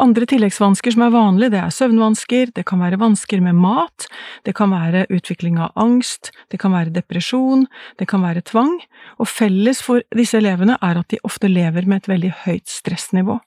Andre 0.00 0.26
tilleggsvansker 0.28 0.94
som 0.94 1.04
er 1.06 1.14
vanlige, 1.14 1.52
det 1.54 1.60
er 1.60 1.74
søvnvansker, 1.74 2.52
det 2.56 2.64
kan 2.68 2.80
være 2.80 3.00
vansker 3.00 3.42
med 3.44 3.56
mat, 3.60 4.06
det 4.44 4.54
kan 4.56 4.72
være 4.72 5.06
utvikling 5.12 5.58
av 5.60 5.72
angst, 5.80 6.32
det 6.52 6.60
kan 6.62 6.74
være 6.74 6.94
depresjon, 6.94 7.66
det 8.00 8.08
kan 8.10 8.24
være 8.24 8.44
tvang, 8.48 8.78
og 9.20 9.28
felles 9.30 9.82
for 9.84 10.04
disse 10.16 10.38
elevene 10.40 10.78
er 10.80 11.00
at 11.00 11.12
de 11.12 11.20
ofte 11.24 11.50
lever 11.50 11.88
med 11.88 12.04
et 12.04 12.10
veldig 12.12 12.32
høyt 12.44 12.72
stressnivå. 12.72 13.38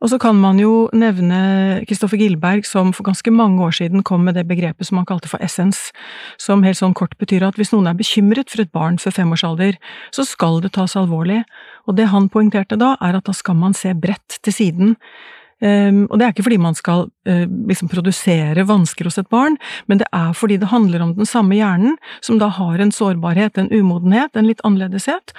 Og 0.00 0.08
så 0.08 0.16
kan 0.20 0.38
man 0.40 0.58
jo 0.60 0.88
nevne 0.96 1.82
Kristoffer 1.88 2.16
Gilberg, 2.20 2.64
som 2.64 2.94
for 2.96 3.04
ganske 3.04 3.30
mange 3.30 3.60
år 3.60 3.74
siden 3.76 4.04
kom 4.06 4.24
med 4.24 4.38
det 4.38 4.46
begrepet 4.48 4.88
som 4.88 4.96
han 4.96 5.08
kalte 5.08 5.28
for 5.28 5.42
essens, 5.44 5.90
som 6.40 6.64
helt 6.64 6.80
sånn 6.80 6.96
kort 6.96 7.18
betyr 7.20 7.44
at 7.44 7.60
hvis 7.60 7.74
noen 7.74 7.90
er 7.90 7.98
bekymret 7.98 8.48
for 8.48 8.64
et 8.64 8.72
barn 8.72 8.96
før 9.00 9.18
femårsalder, 9.18 9.76
så 10.16 10.24
skal 10.24 10.62
det 10.64 10.72
tas 10.78 10.96
alvorlig, 10.96 11.42
og 11.84 12.00
det 12.00 12.08
han 12.14 12.30
poengterte 12.32 12.80
da, 12.80 12.94
er 13.04 13.20
at 13.20 13.28
da 13.28 13.36
skal 13.36 13.60
man 13.60 13.76
se 13.76 13.92
bredt 13.92 14.40
til 14.40 14.56
siden. 14.56 14.96
Um, 15.60 16.06
og 16.08 16.16
det 16.16 16.24
er 16.24 16.32
ikke 16.32 16.46
fordi 16.46 16.56
man 16.62 16.76
skal 16.76 17.02
uh, 17.28 17.44
liksom 17.68 17.90
produsere 17.92 18.64
vansker 18.64 19.04
hos 19.04 19.18
et 19.20 19.28
barn, 19.28 19.58
men 19.92 20.00
det 20.00 20.06
er 20.16 20.32
fordi 20.36 20.56
det 20.60 20.70
handler 20.72 21.04
om 21.04 21.12
den 21.18 21.28
samme 21.28 21.58
hjernen, 21.58 21.98
som 22.24 22.38
da 22.40 22.48
har 22.56 22.80
en 22.80 22.92
sårbarhet, 22.94 23.60
en 23.60 23.68
umodenhet, 23.68 24.32
en 24.36 24.48
litt 24.48 24.64
annerledeshet, 24.64 25.34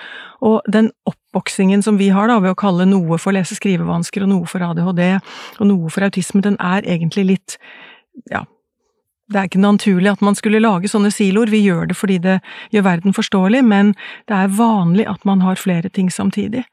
og 0.46 0.62
den 0.70 0.92
oppvoksingen 1.10 1.82
som 1.82 1.98
vi 1.98 2.12
har 2.14 2.30
da, 2.30 2.38
ved 2.44 2.54
å 2.54 2.60
kalle 2.60 2.86
noe 2.86 3.18
for 3.22 3.34
lese-skrivevansker 3.34 4.28
og 4.28 4.30
noe 4.30 4.50
for 4.50 4.62
ADHD 4.70 5.04
og 5.60 5.66
noe 5.70 5.90
for 5.90 6.06
autisme, 6.06 6.44
den 6.46 6.60
er 6.62 6.86
egentlig 6.86 7.26
litt, 7.34 7.58
ja, 8.30 8.46
det 9.32 9.40
er 9.40 9.50
ikke 9.50 9.64
naturlig 9.64 10.12
at 10.12 10.22
man 10.22 10.36
skulle 10.38 10.62
lage 10.62 10.92
sånne 10.92 11.12
siloer, 11.14 11.50
vi 11.50 11.64
gjør 11.64 11.90
det 11.90 11.98
fordi 11.98 12.20
det 12.22 12.38
gjør 12.76 12.88
verden 12.90 13.16
forståelig, 13.16 13.64
men 13.66 13.94
det 14.30 14.38
er 14.38 14.54
vanlig 14.58 15.08
at 15.10 15.26
man 15.26 15.42
har 15.46 15.60
flere 15.62 15.90
ting 15.90 16.12
samtidig. 16.12 16.66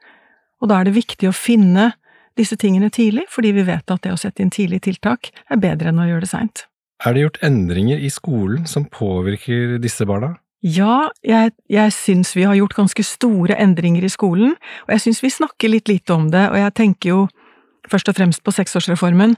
Og 0.59 0.69
da 0.69 0.79
er 0.79 0.89
det 0.89 0.97
viktig 0.97 1.29
å 1.29 1.35
finne 1.35 1.93
disse 2.39 2.57
tingene 2.59 2.89
tidlig, 2.93 3.27
fordi 3.29 3.53
vi 3.57 3.67
vet 3.67 3.91
at 3.91 4.03
det 4.05 4.15
å 4.15 4.19
sette 4.19 4.43
inn 4.43 4.53
tidlig 4.53 4.81
tiltak 4.87 5.31
er 5.51 5.61
bedre 5.61 5.91
enn 5.91 6.01
å 6.01 6.07
gjøre 6.09 6.25
det 6.25 6.31
seint. 6.31 6.65
Er 7.05 7.15
det 7.15 7.23
gjort 7.23 7.41
endringer 7.45 7.99
i 7.99 8.09
skolen 8.11 8.65
som 8.67 8.87
påvirker 8.91 9.77
disse 9.83 10.07
barna? 10.07 10.33
Ja, 10.59 11.07
jeg, 11.23 11.53
jeg 11.71 11.91
syns 11.95 12.33
vi 12.35 12.43
har 12.43 12.57
gjort 12.57 12.75
ganske 12.75 13.03
store 13.07 13.55
endringer 13.63 14.03
i 14.03 14.11
skolen, 14.11 14.57
og 14.87 14.91
jeg 14.91 15.05
syns 15.05 15.21
vi 15.23 15.31
snakker 15.31 15.71
litt 15.71 15.87
lite 15.87 16.15
om 16.17 16.27
det, 16.33 16.49
og 16.51 16.59
jeg 16.59 16.75
tenker 16.75 17.13
jo 17.13 17.21
først 17.89 18.11
og 18.11 18.17
fremst 18.17 18.43
på 18.43 18.53
seksårsreformen. 18.53 19.37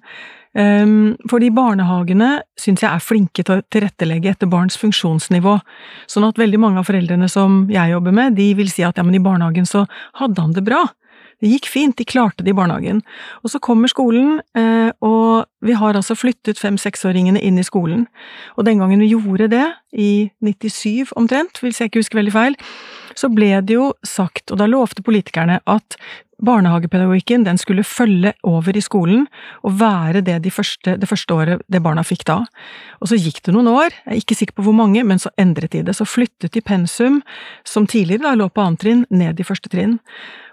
Um, 0.51 1.13
fordi 1.31 1.47
barnehagene 1.55 2.41
syns 2.59 2.81
jeg 2.83 2.89
er 2.89 3.03
flinke 3.05 3.45
til 3.45 3.61
å 3.61 3.65
tilrettelegge 3.71 4.33
etter 4.33 4.49
barns 4.51 4.75
funksjonsnivå, 4.81 5.53
sånn 6.11 6.25
at 6.27 6.41
veldig 6.41 6.59
mange 6.59 6.81
av 6.81 6.89
foreldrene 6.89 7.29
som 7.31 7.61
jeg 7.71 7.93
jobber 7.93 8.17
med, 8.17 8.35
de 8.35 8.49
vil 8.57 8.73
si 8.73 8.83
at 8.83 8.97
ja, 8.99 9.05
men 9.07 9.15
i 9.15 9.23
barnehagen 9.23 9.69
så 9.69 9.85
hadde 10.19 10.43
han 10.43 10.57
det 10.57 10.65
bra. 10.67 10.81
Det 11.41 11.49
gikk 11.49 11.67
fint, 11.73 11.97
de 11.97 12.05
klarte 12.05 12.45
det 12.45 12.53
i 12.53 12.57
barnehagen. 12.57 13.01
Og 13.41 13.53
så 13.53 13.59
kommer 13.59 13.89
skolen, 13.89 14.39
eh, 14.57 14.91
og 15.01 15.47
vi 15.65 15.73
har 15.73 15.97
altså 15.97 16.15
flyttet 16.17 16.61
fem-seksåringene 16.61 17.41
inn 17.41 17.57
i 17.57 17.65
skolen. 17.65 18.05
Og 18.57 18.65
den 18.65 18.81
gangen 18.81 19.01
vi 19.01 19.11
gjorde 19.15 19.49
det, 19.49 19.67
i 19.91 20.31
97 20.39 21.11
omtrent, 21.19 21.59
hvis 21.59 21.81
jeg 21.81 21.89
ikke 21.89 21.99
husker 21.99 22.21
veldig 22.21 22.35
feil, 22.35 22.55
så 23.17 23.27
ble 23.33 23.57
det 23.65 23.75
jo 23.75 23.91
sagt, 24.07 24.53
og 24.53 24.61
da 24.61 24.69
lovte 24.69 25.03
politikerne, 25.03 25.59
at 25.67 25.97
barnehagepedagogikken 26.41 27.43
den 27.45 27.59
skulle 27.61 27.83
følge 27.85 28.33
over 28.47 28.77
i 28.77 28.81
skolen 28.81 29.27
og 29.61 29.75
være 29.79 30.23
det 30.25 30.39
de 30.45 30.51
første, 30.51 30.95
det 30.97 31.09
første 31.09 31.33
året 31.33 31.65
det 31.71 31.83
barna 31.83 32.03
fikk 32.05 32.25
da. 32.25 32.39
Og 33.01 33.11
så 33.11 33.19
gikk 33.19 33.43
det 33.45 33.53
noen 33.53 33.69
år, 33.71 33.93
jeg 34.05 34.15
er 34.15 34.21
ikke 34.23 34.39
sikker 34.39 34.57
på 34.57 34.65
hvor 34.65 34.77
mange, 34.77 35.03
men 35.05 35.21
så 35.21 35.29
endret 35.37 35.75
de 35.75 35.83
det. 35.85 35.95
Så 35.97 36.07
flyttet 36.09 36.53
de 36.55 36.61
pensum, 36.65 37.21
som 37.63 37.85
tidligere 37.87 38.25
da 38.25 38.37
lå 38.39 38.49
på 38.49 38.63
annet 38.63 38.81
trinn, 38.81 39.05
ned 39.09 39.39
i 39.39 39.45
første 39.45 39.69
trinn. 39.69 39.99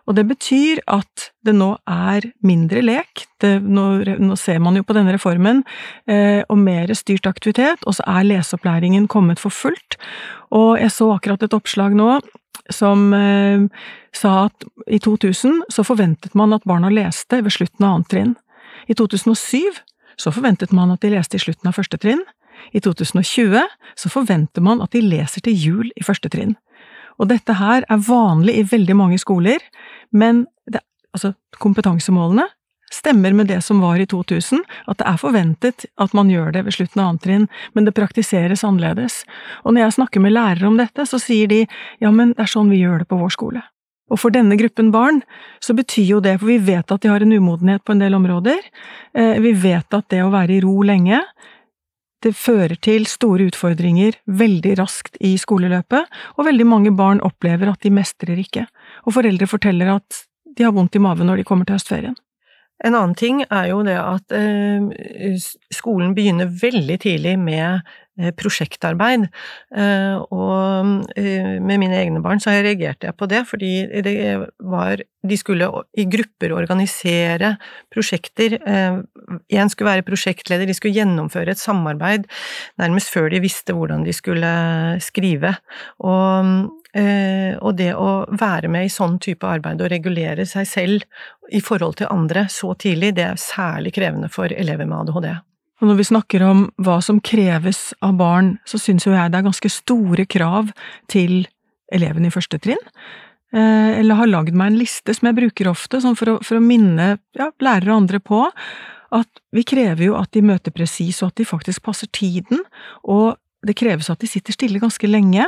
Og 0.08 0.16
det 0.16 0.24
betyr 0.30 0.80
at 0.88 1.28
det 1.44 1.52
nå 1.56 1.74
er 1.84 2.30
mindre 2.44 2.80
lek, 2.80 3.26
det, 3.44 3.58
nå, 3.60 3.84
nå, 4.24 4.36
ser 4.40 4.60
man 4.64 4.78
jo 4.78 4.84
på 4.86 4.96
denne 4.96 5.12
reformen, 5.12 5.60
eh, 6.08 6.40
og 6.48 6.58
mer 6.62 6.90
styrt 6.96 7.28
aktivitet, 7.28 7.84
og 7.84 7.98
så 7.98 8.06
er 8.08 8.28
leseopplæringen 8.30 9.08
kommet 9.12 9.42
for 9.42 9.52
fullt. 9.52 9.98
Og 10.56 10.78
jeg 10.80 10.94
så 10.96 11.10
akkurat 11.12 11.44
et 11.44 11.56
oppslag 11.56 11.96
nå 11.98 12.16
som 12.72 13.12
eh, 13.16 13.68
sa 14.16 14.32
at 14.46 14.66
i 14.88 15.00
2000 15.04 15.68
så 15.72 15.84
forventet 15.84 16.34
man 16.36 16.56
at 16.56 16.64
barna 16.68 16.90
leste 16.92 17.42
ved 17.44 17.52
slutten 17.54 17.84
av 17.84 17.98
annet 17.98 18.12
trinn. 18.12 18.34
I 18.88 18.96
2007 18.96 19.60
så 20.18 20.32
forventet 20.34 20.72
man 20.72 20.92
at 20.92 21.04
de 21.04 21.12
leste 21.12 21.36
i 21.36 21.42
slutten 21.42 21.68
av 21.68 21.76
første 21.76 22.00
trinn. 22.00 22.24
I 22.74 22.80
2020 22.84 23.60
så 23.96 24.10
forventer 24.10 24.64
man 24.64 24.82
at 24.82 24.92
de 24.96 25.04
leser 25.04 25.44
til 25.44 25.54
jul 25.54 25.92
i 25.96 26.04
første 26.04 26.32
trinn. 26.32 26.56
Og 27.18 27.30
dette 27.30 27.56
her 27.58 27.86
er 27.88 28.04
vanlig 28.08 28.58
i 28.58 28.66
veldig 28.68 28.96
mange 28.96 29.18
skoler, 29.18 29.62
men 30.12 30.46
det, 30.70 30.82
altså, 31.14 31.34
kompetansemålene 31.58 32.46
stemmer 32.92 33.34
med 33.36 33.50
det 33.50 33.60
som 33.62 33.80
var 33.80 34.00
i 34.00 34.06
2000, 34.08 34.62
at 34.88 35.00
det 35.00 35.06
er 35.10 35.20
forventet 35.20 35.86
at 36.00 36.14
man 36.16 36.30
gjør 36.32 36.52
det 36.54 36.64
ved 36.64 36.76
slutten 36.76 37.02
av 37.02 37.10
annet 37.10 37.24
trinn, 37.24 37.48
men 37.76 37.84
det 37.84 37.96
praktiseres 37.96 38.64
annerledes. 38.64 39.22
Og 39.64 39.74
når 39.74 39.84
jeg 39.84 39.96
snakker 39.98 40.24
med 40.24 40.32
lærere 40.32 40.70
om 40.70 40.78
dette, 40.80 41.04
så 41.04 41.20
sier 41.20 41.50
de 41.50 41.64
ja, 42.00 42.10
men 42.10 42.32
det 42.32 42.46
er 42.46 42.54
sånn 42.54 42.72
vi 42.72 42.80
gjør 42.80 43.02
det 43.02 43.10
på 43.10 43.20
vår 43.20 43.34
skole. 43.36 43.64
Og 44.08 44.16
for 44.16 44.32
denne 44.32 44.56
gruppen 44.56 44.88
barn 44.92 45.20
så 45.64 45.74
betyr 45.76 46.14
jo 46.14 46.20
det, 46.24 46.38
for 46.40 46.48
vi 46.48 46.58
vet 46.64 46.92
at 46.94 47.04
de 47.04 47.10
har 47.12 47.24
en 47.24 47.34
umodenhet 47.34 47.84
på 47.84 47.92
en 47.92 48.00
del 48.00 48.16
områder, 48.16 48.60
eh, 49.12 49.36
vi 49.44 49.52
vet 49.52 49.94
at 49.94 50.08
det 50.08 50.22
å 50.24 50.32
være 50.32 50.56
i 50.56 50.62
ro 50.64 50.80
lenge, 50.80 51.20
det 52.24 52.34
fører 52.36 52.74
til 52.82 53.06
store 53.06 53.48
utfordringer 53.50 54.16
veldig 54.26 54.74
raskt 54.80 55.18
i 55.24 55.36
skoleløpet, 55.38 56.08
og 56.36 56.48
veldig 56.48 56.66
mange 56.66 56.94
barn 56.98 57.22
opplever 57.24 57.70
at 57.70 57.84
de 57.84 57.92
mestrer 57.94 58.40
ikke, 58.42 58.66
og 59.06 59.14
foreldre 59.18 59.46
forteller 59.50 59.92
at 59.98 60.24
de 60.58 60.66
har 60.66 60.74
vondt 60.74 60.98
i 60.98 61.02
maven 61.02 61.30
når 61.30 61.40
de 61.40 61.46
kommer 61.46 61.68
til 61.68 61.78
høstferien. 61.78 62.16
En 62.86 62.94
annen 62.94 63.14
ting 63.18 63.40
er 63.42 63.70
jo 63.72 63.80
det 63.86 63.96
at 63.98 64.34
eh, 64.38 65.38
skolen 65.74 66.14
begynner 66.14 66.50
veldig 66.60 66.98
tidlig 67.02 67.34
med 67.42 67.80
prosjektarbeid. 68.38 69.28
Eh, 69.74 70.16
og 70.34 71.14
med 71.14 71.80
mine 71.80 71.98
egne 72.00 72.22
barn 72.24 72.42
så 72.42 72.54
reagerte 72.56 73.08
jeg 73.08 73.16
på 73.18 73.28
det, 73.30 73.44
fordi 73.48 73.72
det 74.04 74.16
var 74.58 75.04
De 75.28 75.36
skulle 75.36 75.66
i 75.98 76.04
grupper 76.06 76.52
organisere 76.54 77.56
prosjekter. 77.90 78.54
En 79.50 79.68
skulle 79.68 79.90
være 79.90 80.06
prosjektleder, 80.06 80.64
de 80.64 80.76
skulle 80.76 80.94
gjennomføre 80.94 81.50
et 81.52 81.60
samarbeid 81.60 82.28
nærmest 82.78 83.10
før 83.10 83.26
de 83.28 83.42
visste 83.42 83.74
hvordan 83.74 84.06
de 84.06 84.14
skulle 84.14 84.52
skrive. 85.02 85.56
Og 85.98 86.70
Eh, 86.96 87.52
og 87.60 87.76
det 87.76 87.90
å 88.00 88.24
være 88.40 88.70
med 88.72 88.88
i 88.88 88.92
sånn 88.92 89.18
type 89.20 89.44
arbeid 89.46 89.82
og 89.84 89.90
regulere 89.92 90.46
seg 90.48 90.68
selv 90.68 91.04
i 91.52 91.60
forhold 91.64 91.98
til 92.00 92.08
andre 92.12 92.46
så 92.52 92.72
tidlig, 92.80 93.12
det 93.18 93.26
er 93.26 93.42
særlig 93.42 93.92
krevende 93.98 94.30
for 94.32 94.52
elever 94.52 94.88
med 94.88 95.02
ADHD. 95.02 95.28
Og 95.78 95.86
når 95.90 96.00
vi 96.00 96.08
snakker 96.08 96.44
om 96.46 96.66
hva 96.82 96.98
som 97.04 97.20
kreves 97.22 97.92
av 98.04 98.16
barn, 98.18 98.56
så 98.66 98.80
syns 98.82 99.06
jo 99.06 99.14
jeg 99.14 99.30
det 99.30 99.40
er 99.40 99.46
ganske 99.46 99.70
store 99.72 100.26
krav 100.30 100.72
til 101.10 101.44
elevene 101.94 102.28
i 102.28 102.34
første 102.34 102.58
trinn. 102.62 102.82
Eh, 103.54 103.98
eller 104.00 104.18
har 104.18 104.30
lagd 104.30 104.56
meg 104.58 104.72
en 104.72 104.80
liste 104.80 105.14
som 105.14 105.30
jeg 105.30 105.38
bruker 105.38 105.70
ofte, 105.70 106.02
sånn 106.02 106.18
for, 106.18 106.34
å, 106.34 106.38
for 106.44 106.58
å 106.58 106.64
minne 106.64 107.14
ja, 107.38 107.50
lærere 107.64 107.94
og 107.94 108.02
andre 108.02 108.20
på 108.20 108.42
at 109.14 109.42
vi 109.56 109.62
krever 109.64 110.10
jo 110.10 110.16
at 110.18 110.34
de 110.36 110.42
møter 110.44 110.74
presis, 110.74 111.22
og 111.22 111.30
at 111.30 111.40
de 111.40 111.46
faktisk 111.48 111.86
passer 111.86 112.10
tiden, 112.12 112.60
og 113.08 113.38
det 113.64 113.78
kreves 113.78 114.10
at 114.12 114.20
de 114.20 114.28
sitter 114.28 114.54
stille 114.54 114.82
ganske 114.82 115.08
lenge 115.08 115.46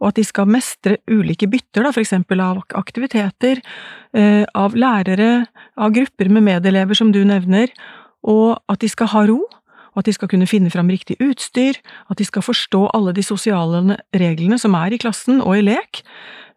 og 0.00 0.10
at 0.10 0.18
de 0.18 0.24
skal 0.26 0.48
mestre 0.50 0.98
ulike 1.08 1.48
bytter, 1.50 1.84
da, 1.86 1.92
for 1.94 2.02
eksempel 2.02 2.42
av 2.44 2.60
aktiviteter, 2.76 3.62
eh, 4.12 4.44
av 4.54 4.76
lærere, 4.76 5.46
av 5.76 5.94
grupper 5.96 6.28
med 6.28 6.44
medelever 6.44 6.98
som 6.98 7.12
du 7.12 7.22
nevner, 7.24 7.72
og 8.26 8.58
at 8.68 8.80
de 8.80 8.90
skal 8.92 9.12
ha 9.14 9.24
ro, 9.30 9.40
og 9.96 10.02
at 10.02 10.10
de 10.10 10.14
skal 10.14 10.28
kunne 10.28 10.48
finne 10.48 10.70
fram 10.72 10.90
riktig 10.92 11.16
utstyr, 11.24 11.80
at 12.12 12.20
de 12.20 12.26
skal 12.28 12.44
forstå 12.44 12.82
alle 12.94 13.14
de 13.16 13.24
sosiale 13.24 13.96
reglene 14.12 14.60
som 14.60 14.76
er 14.76 14.92
i 14.92 15.00
klassen 15.00 15.40
og 15.40 15.56
i 15.56 15.64
lek, 15.64 16.02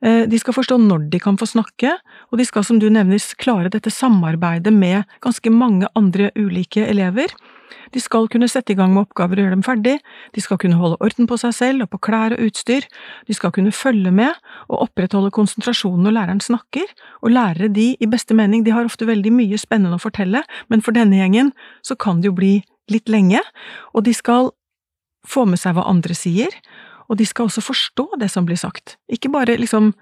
eh, 0.04 0.26
de 0.28 0.40
skal 0.42 0.58
forstå 0.58 0.78
når 0.84 1.08
de 1.14 1.22
kan 1.24 1.40
få 1.40 1.48
snakke, 1.48 1.96
og 2.30 2.38
de 2.38 2.46
skal, 2.46 2.68
som 2.68 2.82
du 2.84 2.90
nevner, 2.92 3.24
klare 3.40 3.72
dette 3.72 3.94
samarbeidet 3.94 4.76
med 4.76 5.08
ganske 5.24 5.50
mange 5.50 5.88
andre 5.96 6.34
ulike 6.36 6.84
elever. 6.84 7.32
De 7.94 8.02
skal 8.02 8.28
kunne 8.30 8.50
sette 8.50 8.74
i 8.74 8.78
gang 8.78 8.92
med 8.94 9.08
oppgaver 9.08 9.40
og 9.40 9.46
gjøre 9.46 9.56
dem 9.56 9.66
ferdig, 9.66 9.96
de 10.36 10.42
skal 10.44 10.60
kunne 10.62 10.78
holde 10.78 11.00
orden 11.06 11.30
på 11.30 11.38
seg 11.42 11.54
selv 11.56 11.86
og 11.86 11.92
på 11.94 12.02
klær 12.10 12.36
og 12.36 12.44
utstyr, 12.50 12.86
de 13.28 13.38
skal 13.38 13.54
kunne 13.56 13.74
følge 13.74 14.12
med 14.14 14.34
og 14.68 14.90
opprettholde 14.90 15.34
konsentrasjonen 15.34 16.06
når 16.06 16.18
læreren 16.18 16.44
snakker, 16.44 16.90
og 17.24 17.34
lærere 17.34 17.72
de, 17.74 17.92
i 18.00 18.10
beste 18.10 18.38
mening, 18.38 18.66
de 18.66 18.76
har 18.76 18.86
ofte 18.86 19.08
veldig 19.10 19.34
mye 19.34 19.62
spennende 19.62 19.98
å 19.98 20.04
fortelle, 20.04 20.44
men 20.70 20.86
for 20.86 20.98
denne 20.98 21.22
gjengen 21.22 21.54
så 21.86 21.98
kan 21.98 22.22
det 22.22 22.30
jo 22.30 22.38
bli 22.38 22.54
litt 22.94 23.10
lenge, 23.10 23.42
og 23.94 24.06
de 24.08 24.14
skal 24.16 24.52
få 25.28 25.46
med 25.50 25.62
seg 25.62 25.76
hva 25.78 25.88
andre 25.90 26.16
sier, 26.18 26.54
og 27.10 27.18
de 27.20 27.26
skal 27.26 27.50
også 27.50 27.64
forstå 27.66 28.08
det 28.22 28.30
som 28.32 28.46
blir 28.48 28.60
sagt, 28.60 28.98
ikke 29.12 29.32
bare 29.34 29.58
liksom 29.60 29.94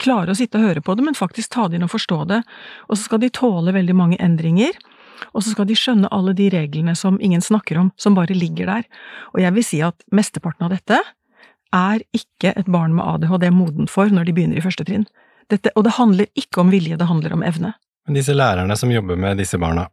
klare 0.00 0.32
å 0.32 0.38
sitte 0.38 0.58
og 0.60 0.68
høre 0.70 0.82
på 0.84 0.94
det, 0.96 1.04
men 1.04 1.16
faktisk 1.18 1.52
ta 1.52 1.66
det 1.68 1.78
inn 1.78 1.86
og 1.86 1.92
forstå 1.92 2.20
det, 2.30 2.42
og 2.88 2.96
så 2.96 3.02
skal 3.02 3.20
de 3.22 3.32
tåle 3.34 3.74
veldig 3.76 3.96
mange 3.96 4.20
endringer, 4.22 4.76
og 5.32 5.42
så 5.42 5.52
skal 5.52 5.68
de 5.68 5.76
skjønne 5.78 6.10
alle 6.12 6.34
de 6.36 6.48
reglene 6.52 6.96
som 6.98 7.20
ingen 7.24 7.44
snakker 7.44 7.78
om, 7.80 7.90
som 7.96 8.16
bare 8.16 8.36
ligger 8.36 8.68
der. 8.68 8.88
Og 9.32 9.40
jeg 9.40 9.54
vil 9.56 9.64
si 9.64 9.80
at 9.84 10.04
mesteparten 10.12 10.66
av 10.66 10.74
dette 10.74 11.00
er 11.76 12.04
ikke 12.16 12.52
et 12.52 12.68
barn 12.70 12.94
med 12.96 13.04
ADHD 13.04 13.48
modent 13.54 13.92
for 13.92 14.12
når 14.12 14.28
de 14.28 14.36
begynner 14.36 14.60
i 14.60 14.64
første 14.64 14.84
trinn. 14.86 15.06
Dette, 15.52 15.72
og 15.76 15.86
det 15.86 15.96
handler 15.96 16.28
ikke 16.38 16.62
om 16.62 16.72
vilje, 16.74 16.98
det 16.98 17.08
handler 17.08 17.36
om 17.36 17.44
evne. 17.46 17.72
Men 18.06 18.18
disse 18.18 18.34
lærerne 18.34 18.76
som 18.78 18.92
jobber 18.92 19.18
med 19.18 19.40
disse 19.40 19.58
barna, 19.58 19.88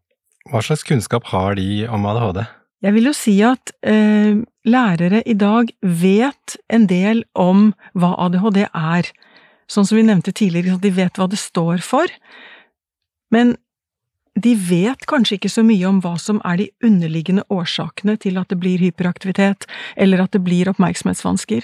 hva 0.51 0.61
slags 0.63 0.83
kunnskap 0.87 1.29
har 1.31 1.55
de 1.59 1.85
om 1.87 2.05
ADHD? 2.09 2.43
Jeg 2.83 2.95
vil 2.97 3.07
jo 3.07 3.13
si 3.15 3.37
at 3.47 3.71
eh, 3.87 4.41
lærere 4.67 5.21
i 5.23 5.35
dag 5.39 5.69
vet 5.81 6.57
en 6.67 6.87
del 6.89 7.23
om 7.39 7.69
hva 7.95 8.11
ADHD 8.25 8.65
er. 8.67 9.07
Sånn 9.71 9.87
som 9.87 9.97
vi 9.97 10.03
nevnte 10.03 10.33
tidligere, 10.35 10.81
de 10.83 10.91
vet 10.91 11.19
hva 11.19 11.29
det 11.31 11.39
står 11.39 11.79
for. 11.85 12.11
Men 13.31 13.55
de 14.35 14.55
vet 14.57 15.07
kanskje 15.07 15.37
ikke 15.37 15.51
så 15.53 15.63
mye 15.63 15.87
om 15.87 16.01
hva 16.03 16.17
som 16.19 16.41
er 16.43 16.59
de 16.59 16.67
underliggende 16.83 17.45
årsakene 17.53 18.17
til 18.19 18.39
at 18.41 18.51
det 18.51 18.59
blir 18.59 18.81
hyperaktivitet, 18.81 19.67
eller 19.95 20.25
at 20.25 20.35
det 20.35 20.43
blir 20.43 20.71
oppmerksomhetsvansker. 20.73 21.63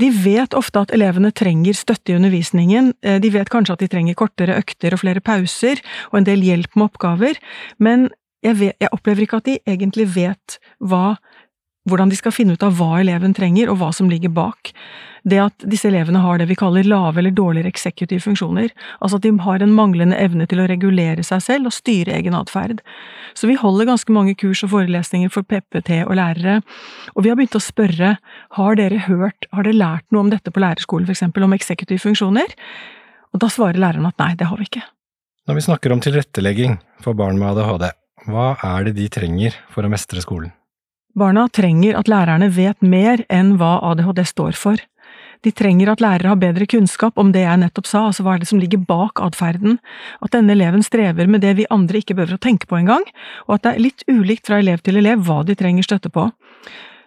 De 0.00 0.10
vet 0.12 0.54
ofte 0.56 0.82
at 0.84 0.92
elevene 0.94 1.32
trenger 1.32 1.76
støtte 1.76 2.12
i 2.12 2.18
undervisningen, 2.18 2.92
eh, 3.02 3.18
de 3.22 3.32
vet 3.32 3.50
kanskje 3.52 3.76
at 3.76 3.84
de 3.84 3.90
trenger 3.92 4.18
kortere 4.18 4.58
økter 4.60 4.94
og 4.94 5.02
flere 5.02 5.24
pauser, 5.24 5.80
og 6.12 6.20
en 6.20 6.28
del 6.28 6.44
hjelp 6.44 6.76
med 6.76 6.90
oppgaver, 6.90 7.40
men 7.78 8.10
jeg, 8.44 8.58
vet, 8.60 8.76
jeg 8.80 8.92
opplever 8.92 9.24
ikke 9.24 9.40
at 9.40 9.48
de 9.48 9.58
egentlig 9.66 10.06
vet 10.14 10.58
hva 10.78 11.16
hvordan 11.86 12.10
de 12.10 12.18
skal 12.18 12.34
finne 12.34 12.56
ut 12.56 12.64
av 12.66 12.76
hva 12.78 13.00
eleven 13.00 13.34
trenger, 13.36 13.70
og 13.70 13.80
hva 13.80 13.92
som 13.94 14.10
ligger 14.10 14.32
bak. 14.34 14.72
Det 15.26 15.38
at 15.42 15.64
disse 15.66 15.88
elevene 15.88 16.20
har 16.22 16.38
det 16.38 16.46
vi 16.46 16.58
kaller 16.58 16.86
lave 16.86 17.18
eller 17.18 17.34
dårligere 17.34 17.70
eksekutive 17.72 18.22
funksjoner, 18.22 18.70
altså 19.02 19.18
at 19.18 19.24
de 19.24 19.32
har 19.42 19.62
en 19.62 19.74
manglende 19.74 20.18
evne 20.22 20.46
til 20.46 20.62
å 20.62 20.68
regulere 20.70 21.24
seg 21.26 21.42
selv 21.42 21.70
og 21.70 21.74
styre 21.74 22.14
egen 22.14 22.36
atferd. 22.38 22.82
Så 23.34 23.50
vi 23.50 23.58
holder 23.58 23.90
ganske 23.90 24.14
mange 24.14 24.36
kurs 24.38 24.62
og 24.62 24.70
forelesninger 24.74 25.32
for 25.34 25.46
PPT 25.46 26.04
og 26.04 26.14
lærere, 26.20 26.60
og 27.14 27.26
vi 27.26 27.32
har 27.32 27.38
begynt 27.38 27.58
å 27.58 27.62
spørre 27.64 28.12
har 28.58 28.78
dere 28.78 29.02
hørt, 29.08 29.48
har 29.50 29.66
dere 29.66 29.80
lært 29.80 30.06
noe 30.14 30.28
om 30.28 30.30
dette 30.30 30.54
på 30.54 30.62
lærerskolen, 30.62 31.10
eksempel, 31.10 31.46
om 31.46 31.56
eksekutive 31.58 32.02
funksjoner? 32.06 32.54
Og 33.34 33.42
da 33.42 33.50
svarer 33.52 33.82
læreren 33.82 34.06
at 34.08 34.22
nei, 34.22 34.34
det 34.38 34.46
har 34.48 34.62
vi 34.62 34.70
ikke. 34.70 34.84
Når 35.46 35.58
vi 35.58 35.66
snakker 35.66 35.92
om 35.94 36.00
tilrettelegging 36.02 36.78
for 37.04 37.18
barn 37.18 37.38
med 37.38 37.52
ADHD, 37.52 37.90
hva 38.30 38.52
er 38.64 38.86
det 38.88 38.96
de 38.96 39.10
trenger 39.12 39.58
for 39.74 39.86
å 39.86 39.90
mestre 39.90 40.22
skolen? 40.24 40.54
Barna 41.16 41.46
trenger 41.48 41.96
at 41.96 42.10
lærerne 42.12 42.50
vet 42.52 42.82
mer 42.84 43.22
enn 43.32 43.54
hva 43.56 43.78
ADHD 43.88 44.20
står 44.28 44.56
for. 44.60 44.80
De 45.44 45.52
trenger 45.52 45.88
at 45.88 46.02
lærere 46.04 46.32
har 46.32 46.40
bedre 46.40 46.66
kunnskap 46.68 47.16
om 47.20 47.30
det 47.32 47.44
jeg 47.44 47.60
nettopp 47.62 47.88
sa, 47.88 48.02
altså 48.08 48.24
hva 48.24 48.34
er 48.34 48.42
det 48.42 48.48
som 48.50 48.60
ligger 48.60 48.82
bak 48.84 49.20
atferden, 49.24 49.78
at 50.20 50.34
denne 50.34 50.52
eleven 50.52 50.84
strever 50.84 51.28
med 51.30 51.40
det 51.44 51.54
vi 51.56 51.68
andre 51.72 52.02
ikke 52.02 52.18
behøver 52.18 52.36
å 52.36 52.42
tenke 52.42 52.68
på 52.68 52.76
engang, 52.80 53.04
og 53.46 53.56
at 53.56 53.64
det 53.64 53.72
er 53.72 53.84
litt 53.86 54.04
ulikt 54.10 54.50
fra 54.50 54.60
elev 54.60 54.84
til 54.84 55.00
elev 55.00 55.24
hva 55.24 55.40
de 55.46 55.56
trenger 55.56 55.88
støtte 55.88 56.12
på. 56.12 56.28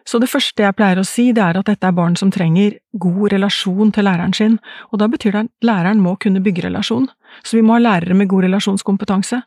Så 0.09 0.17
det 0.17 0.31
første 0.31 0.63
jeg 0.63 0.73
pleier 0.73 0.97
å 0.97 1.05
si, 1.05 1.27
det 1.35 1.43
er 1.43 1.59
at 1.59 1.67
dette 1.69 1.85
er 1.85 1.93
barn 1.93 2.15
som 2.17 2.31
trenger 2.33 2.79
god 2.97 3.33
relasjon 3.35 3.91
til 3.93 4.07
læreren 4.07 4.33
sin, 4.33 4.55
og 4.89 5.03
da 5.03 5.09
betyr 5.11 5.35
det 5.35 5.43
at 5.43 5.67
læreren 5.69 6.01
må 6.01 6.15
kunne 6.17 6.41
bygge 6.41 6.65
relasjon. 6.65 7.05
Så 7.45 7.59
vi 7.59 7.61
må 7.61 7.75
ha 7.75 7.83
lærere 7.83 8.17
med 8.17 8.31
god 8.31 8.47
relasjonskompetanse. 8.47 9.43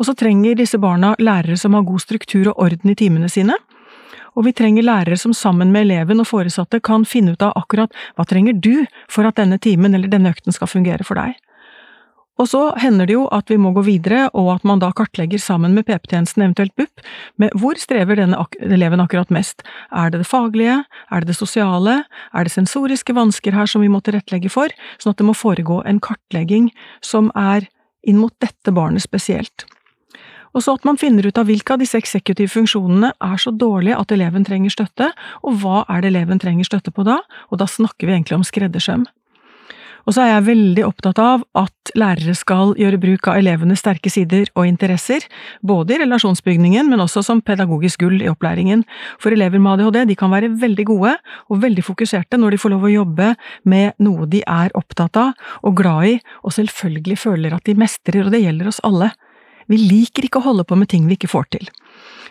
Og 0.00 0.08
så 0.08 0.16
trenger 0.18 0.58
disse 0.58 0.80
barna 0.82 1.12
lærere 1.22 1.54
som 1.60 1.76
har 1.78 1.86
god 1.86 2.02
struktur 2.02 2.50
og 2.50 2.64
orden 2.64 2.90
i 2.90 2.98
timene 2.98 3.30
sine, 3.30 3.54
og 4.36 4.46
vi 4.46 4.54
trenger 4.56 4.86
lærere 4.86 5.18
som 5.20 5.34
sammen 5.36 5.72
med 5.72 5.86
eleven 5.86 6.22
og 6.22 6.28
foresatte 6.30 6.80
kan 6.84 7.06
finne 7.08 7.34
ut 7.34 7.44
av 7.44 7.56
akkurat 7.60 7.94
hva 8.16 8.26
trenger 8.28 8.56
du 8.56 8.84
for 9.10 9.28
at 9.28 9.40
denne 9.40 9.60
timen 9.62 9.94
eller 9.94 10.12
denne 10.12 10.32
økten 10.32 10.54
skal 10.54 10.70
fungere 10.70 11.04
for 11.06 11.20
deg. 11.20 11.36
Og 12.40 12.48
så 12.48 12.60
hender 12.80 13.06
det 13.06 13.14
jo 13.14 13.26
at 13.34 13.50
vi 13.52 13.58
må 13.60 13.74
gå 13.76 13.82
videre, 13.84 14.24
og 14.32 14.48
at 14.54 14.64
man 14.66 14.80
da 14.80 14.88
kartlegger 14.96 15.38
sammen 15.38 15.76
med 15.76 15.84
PP-tjenesten, 15.86 16.42
eventuelt 16.42 16.72
BUP, 16.80 17.02
med 17.38 17.52
hvor 17.60 17.76
strever 17.78 18.16
denne 18.18 18.38
ak 18.40 18.56
eleven 18.64 19.02
akkurat 19.04 19.30
mest. 19.30 19.60
Er 19.92 20.10
det 20.10 20.22
det 20.22 20.30
faglige, 20.30 20.78
er 21.12 21.22
det 21.22 21.28
det 21.30 21.36
sosiale, 21.38 21.98
er 22.32 22.48
det 22.48 22.54
sensoriske 22.54 23.14
vansker 23.14 23.52
her 23.54 23.68
som 23.68 23.84
vi 23.84 23.92
må 23.92 24.00
tilrettelegge 24.00 24.50
for, 24.50 24.72
sånn 24.98 25.12
at 25.12 25.20
det 25.20 25.28
må 25.28 25.36
foregå 25.36 25.82
en 25.84 26.00
kartlegging 26.02 26.72
som 27.04 27.30
er 27.36 27.68
inn 28.02 28.18
mot 28.18 28.34
dette 28.42 28.74
barnet 28.74 29.04
spesielt 29.04 29.68
og 30.52 30.64
så 30.64 30.76
at 30.76 30.84
man 30.88 31.00
finner 31.00 31.26
ut 31.26 31.38
av 31.40 31.48
hvilke 31.48 31.74
av 31.74 31.82
disse 31.82 31.98
eksekutive 31.98 32.52
funksjonene 32.52 33.12
er 33.16 33.40
så 33.40 33.54
dårlige 33.54 33.98
at 33.98 34.12
eleven 34.14 34.44
trenger 34.48 34.74
støtte, 34.74 35.10
og 35.42 35.58
hva 35.62 35.82
er 35.88 36.02
det 36.02 36.12
eleven 36.12 36.42
trenger 36.42 36.68
støtte 36.68 36.94
på 36.94 37.06
da, 37.08 37.22
og 37.50 37.60
da 37.62 37.68
snakker 37.70 38.08
vi 38.08 38.16
egentlig 38.16 38.40
om 38.40 38.46
skreddersøm. 38.46 39.08
Og 40.02 40.16
så 40.16 40.24
er 40.24 40.32
jeg 40.32 40.46
veldig 40.48 40.84
opptatt 40.86 41.18
av 41.22 41.44
at 41.58 41.92
lærere 41.98 42.34
skal 42.34 42.72
gjøre 42.78 42.98
bruk 43.02 43.28
av 43.30 43.38
elevenes 43.38 43.82
sterke 43.82 44.10
sider 44.10 44.48
og 44.58 44.66
interesser, 44.66 45.24
både 45.62 45.94
i 45.94 46.00
relasjonsbygningen, 46.02 46.88
men 46.90 47.02
også 47.04 47.22
som 47.26 47.42
pedagogisk 47.44 48.02
gull 48.02 48.18
i 48.22 48.30
opplæringen. 48.30 48.82
For 49.22 49.34
elever 49.34 49.62
med 49.62 49.76
ADHD 49.76 50.02
de 50.10 50.18
kan 50.18 50.32
være 50.34 50.50
veldig 50.62 50.88
gode 50.90 51.14
og 51.48 51.62
veldig 51.62 51.86
fokuserte 51.86 52.40
når 52.40 52.56
de 52.56 52.62
får 52.64 52.74
lov 52.74 52.88
å 52.88 52.94
jobbe 52.96 53.32
med 53.68 53.98
noe 54.02 54.26
de 54.30 54.42
er 54.42 54.74
opptatt 54.78 55.20
av 55.20 55.52
og 55.62 55.76
glad 55.78 56.16
i, 56.16 56.16
og 56.42 56.56
selvfølgelig 56.58 57.20
føler 57.22 57.54
at 57.54 57.66
de 57.68 57.78
mestrer, 57.78 58.24
og 58.26 58.34
det 58.34 58.42
gjelder 58.42 58.72
oss 58.72 58.82
alle. 58.86 59.12
Vi 59.72 59.80
liker 59.80 60.26
ikke 60.26 60.42
å 60.42 60.48
holde 60.50 60.66
på 60.68 60.76
med 60.76 60.90
ting 60.92 61.08
vi 61.08 61.16
ikke 61.16 61.30
får 61.32 61.48
til. 61.56 61.70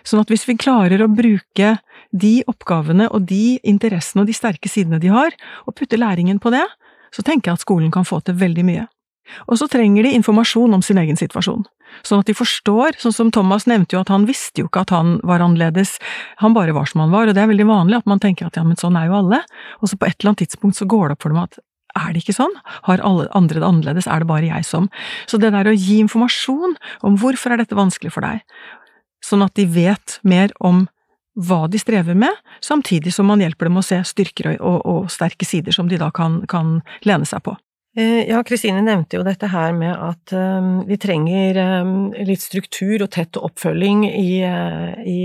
Sånn 0.06 0.22
at 0.22 0.30
hvis 0.30 0.48
vi 0.50 0.58
klarer 0.62 1.02
å 1.02 1.10
bruke 1.10 1.76
de 2.12 2.34
oppgavene 2.50 3.08
og 3.10 3.26
de 3.30 3.58
interessene 3.68 4.24
og 4.24 4.30
de 4.30 4.38
sterke 4.38 4.70
sidene 4.70 5.02
de 5.02 5.12
har, 5.14 5.34
og 5.66 5.78
putte 5.78 6.00
læringen 6.00 6.42
på 6.42 6.54
det, 6.54 6.66
så 7.12 7.26
tenker 7.26 7.52
jeg 7.52 7.60
at 7.60 7.66
skolen 7.66 7.92
kan 7.94 8.08
få 8.08 8.22
til 8.26 8.38
veldig 8.40 8.66
mye. 8.68 8.88
Og 9.48 9.60
så 9.60 9.68
trenger 9.72 10.06
de 10.06 10.16
informasjon 10.18 10.74
om 10.76 10.84
sin 10.84 11.00
egen 11.00 11.20
situasjon, 11.20 11.64
sånn 12.08 12.24
at 12.24 12.30
de 12.30 12.36
forstår, 12.36 12.98
sånn 13.00 13.16
som 13.16 13.32
Thomas 13.34 13.68
nevnte 13.70 13.96
jo 13.96 14.02
at 14.02 14.12
han 14.12 14.26
visste 14.28 14.64
jo 14.64 14.70
ikke 14.70 14.84
at 14.86 14.94
han 14.96 15.18
var 15.28 15.44
annerledes, 15.46 15.98
han 16.42 16.56
bare 16.58 16.76
var 16.76 16.90
som 16.90 17.04
han 17.06 17.14
var, 17.14 17.30
og 17.30 17.38
det 17.38 17.44
er 17.44 17.52
veldig 17.52 17.68
vanlig 17.70 18.02
at 18.02 18.10
man 18.10 18.22
tenker 18.24 18.50
at 18.50 18.60
ja, 18.60 18.66
men 18.68 18.80
sånn 18.80 18.98
er 19.00 19.08
jo 19.08 19.20
alle, 19.22 19.44
og 19.80 19.92
så 19.92 20.00
på 20.00 20.10
et 20.10 20.18
eller 20.20 20.34
annet 20.34 20.44
tidspunkt 20.46 20.80
så 20.80 20.90
går 20.90 21.10
det 21.10 21.18
opp 21.18 21.28
for 21.28 21.34
dem 21.34 21.44
at 21.46 21.62
er 21.98 22.14
det 22.14 22.24
ikke 22.24 22.38
sånn? 22.38 22.54
Har 22.88 23.04
alle 23.06 23.28
andre 23.38 23.60
det 23.60 23.68
annerledes? 23.68 24.08
Er 24.08 24.24
det 24.24 24.30
bare 24.32 24.50
jeg 24.50 24.68
som… 24.68 24.90
Så 25.30 25.40
det 25.42 25.54
der 25.56 25.70
å 25.70 25.76
gi 25.76 26.00
informasjon 26.04 26.78
om 27.08 27.18
hvorfor 27.22 27.54
er 27.54 27.62
dette 27.62 27.78
vanskelig 27.78 28.14
for 28.16 28.26
deg, 28.26 28.44
sånn 29.26 29.46
at 29.46 29.56
de 29.60 29.68
vet 29.70 30.20
mer 30.28 30.54
om 30.60 30.86
hva 31.40 31.64
de 31.72 31.80
strever 31.80 32.18
med, 32.18 32.36
samtidig 32.64 33.14
som 33.16 33.30
man 33.32 33.42
hjelper 33.42 33.70
dem 33.70 33.80
å 33.80 33.86
se 33.86 34.02
styrker 34.08 34.58
og, 34.58 34.80
og 34.84 35.12
sterke 35.12 35.48
sider 35.48 35.76
som 35.76 35.88
de 35.88 36.00
da 36.02 36.10
kan, 36.12 36.42
kan 36.52 36.80
lene 37.08 37.28
seg 37.28 37.44
på. 37.46 37.56
Eh, 37.98 38.24
ja, 38.30 38.40
Kristine 38.48 38.84
nevnte 38.84 39.18
jo 39.18 39.24
dette 39.28 39.50
her 39.52 39.74
med 39.76 39.92
at 39.92 40.32
um, 40.36 40.82
vi 40.88 40.96
trenger 41.02 41.60
um, 41.84 41.96
litt 42.24 42.44
struktur 42.44 43.04
og 43.04 43.12
tett 43.12 43.40
oppfølging 43.40 44.06
i, 44.08 44.40
i 45.12 45.22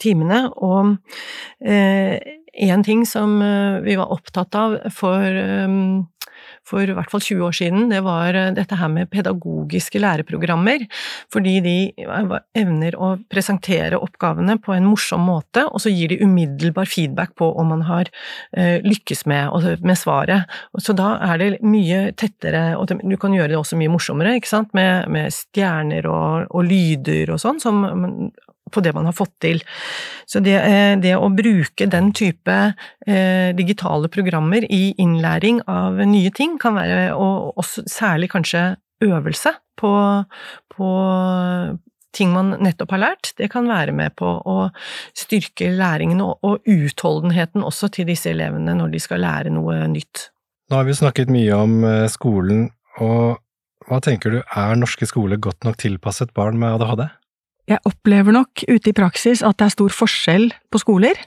timene, 0.00 0.46
og 0.56 0.96
en 2.52 2.84
ting 2.84 3.06
som 3.06 3.42
eh, 3.42 3.80
vi 3.80 3.96
var 3.96 4.12
opptatt 4.12 4.54
av 4.54 4.78
for, 4.92 5.24
ehm, 5.24 6.04
for 6.68 6.84
i 6.84 6.94
hvert 6.94 7.10
fall 7.10 7.22
20 7.24 7.46
år 7.46 7.54
siden, 7.56 7.86
det 7.88 8.02
var 8.04 8.36
eh, 8.36 8.50
dette 8.52 8.76
her 8.76 8.90
med 8.92 9.08
pedagogiske 9.10 10.00
læreprogrammer. 10.02 10.84
Fordi 11.32 11.54
de 11.64 11.76
evner 12.58 12.96
å 13.00 13.14
presentere 13.32 14.00
oppgavene 14.00 14.58
på 14.60 14.76
en 14.76 14.86
morsom 14.90 15.24
måte, 15.24 15.64
og 15.64 15.80
så 15.80 15.92
gir 15.92 16.12
de 16.12 16.20
umiddelbar 16.20 16.90
feedback 16.90 17.34
på 17.40 17.48
om 17.56 17.72
man 17.72 17.86
har 17.88 18.12
eh, 18.52 18.84
lykkes 18.84 19.24
med, 19.32 19.80
med 19.80 19.98
svaret. 19.98 20.52
Så 20.78 20.96
da 20.98 21.16
er 21.32 21.40
det 21.40 21.50
mye 21.64 22.10
tettere, 22.12 22.76
og 22.76 22.92
du 23.00 23.16
kan 23.16 23.32
gjøre 23.32 23.54
det 23.54 23.60
også 23.62 23.80
mye 23.80 23.92
morsommere, 23.92 24.36
ikke 24.36 24.52
sant, 24.52 24.76
med, 24.76 25.08
med 25.12 25.32
stjerner 25.32 26.08
og, 26.10 26.50
og 26.52 26.68
lyder 26.68 27.32
og 27.32 27.40
sånn, 27.40 27.62
som 27.62 27.86
på 28.72 28.82
det 28.84 28.94
man 28.96 29.08
har 29.08 29.16
fått 29.16 29.34
til. 29.44 29.62
Så 30.26 30.42
det, 30.44 30.56
eh, 30.58 30.94
det 31.00 31.14
å 31.18 31.30
bruke 31.32 31.88
den 31.90 32.12
type 32.16 32.56
eh, 33.06 33.52
digitale 33.56 34.10
programmer 34.12 34.64
i 34.64 34.94
innlæring 35.02 35.62
av 35.70 36.00
nye 36.08 36.32
ting 36.34 36.58
kan 36.62 36.78
være, 36.78 37.12
og 37.14 37.58
også 37.60 37.86
særlig 37.90 38.32
kanskje 38.32 38.72
øvelse 39.02 39.54
på, 39.80 39.92
på 40.74 40.90
ting 42.16 42.32
man 42.32 42.56
nettopp 42.62 42.92
har 42.94 43.02
lært, 43.06 43.32
det 43.40 43.50
kan 43.52 43.68
være 43.70 43.94
med 43.96 44.14
på 44.18 44.28
å 44.28 44.58
styrke 45.16 45.72
læringen 45.74 46.20
og, 46.24 46.36
og 46.44 46.68
utholdenheten 46.68 47.64
også 47.66 47.90
til 47.96 48.08
disse 48.10 48.30
elevene 48.32 48.76
når 48.78 48.92
de 48.94 49.02
skal 49.02 49.24
lære 49.24 49.52
noe 49.54 49.80
nytt. 49.90 50.28
Nå 50.70 50.78
har 50.78 50.88
vi 50.88 50.96
snakket 50.96 51.32
mye 51.32 51.56
om 51.56 51.80
eh, 51.84 52.06
skolen, 52.12 52.68
og 53.02 53.40
hva 53.88 53.98
tenker 54.04 54.32
du, 54.32 54.38
er 54.40 54.78
norske 54.78 55.08
skoler 55.08 55.40
godt 55.42 55.66
nok 55.66 55.80
tilpasset 55.82 56.32
barn 56.36 56.60
med 56.60 56.76
ADHD? 56.78 57.08
Jeg 57.70 57.78
opplever 57.86 58.34
nok 58.34 58.64
ute 58.66 58.90
i 58.90 58.94
praksis 58.96 59.40
at 59.46 59.54
det 59.60 59.68
er 59.68 59.74
stor 59.76 59.92
forskjell 59.94 60.48
på 60.72 60.80
skoler, 60.82 61.18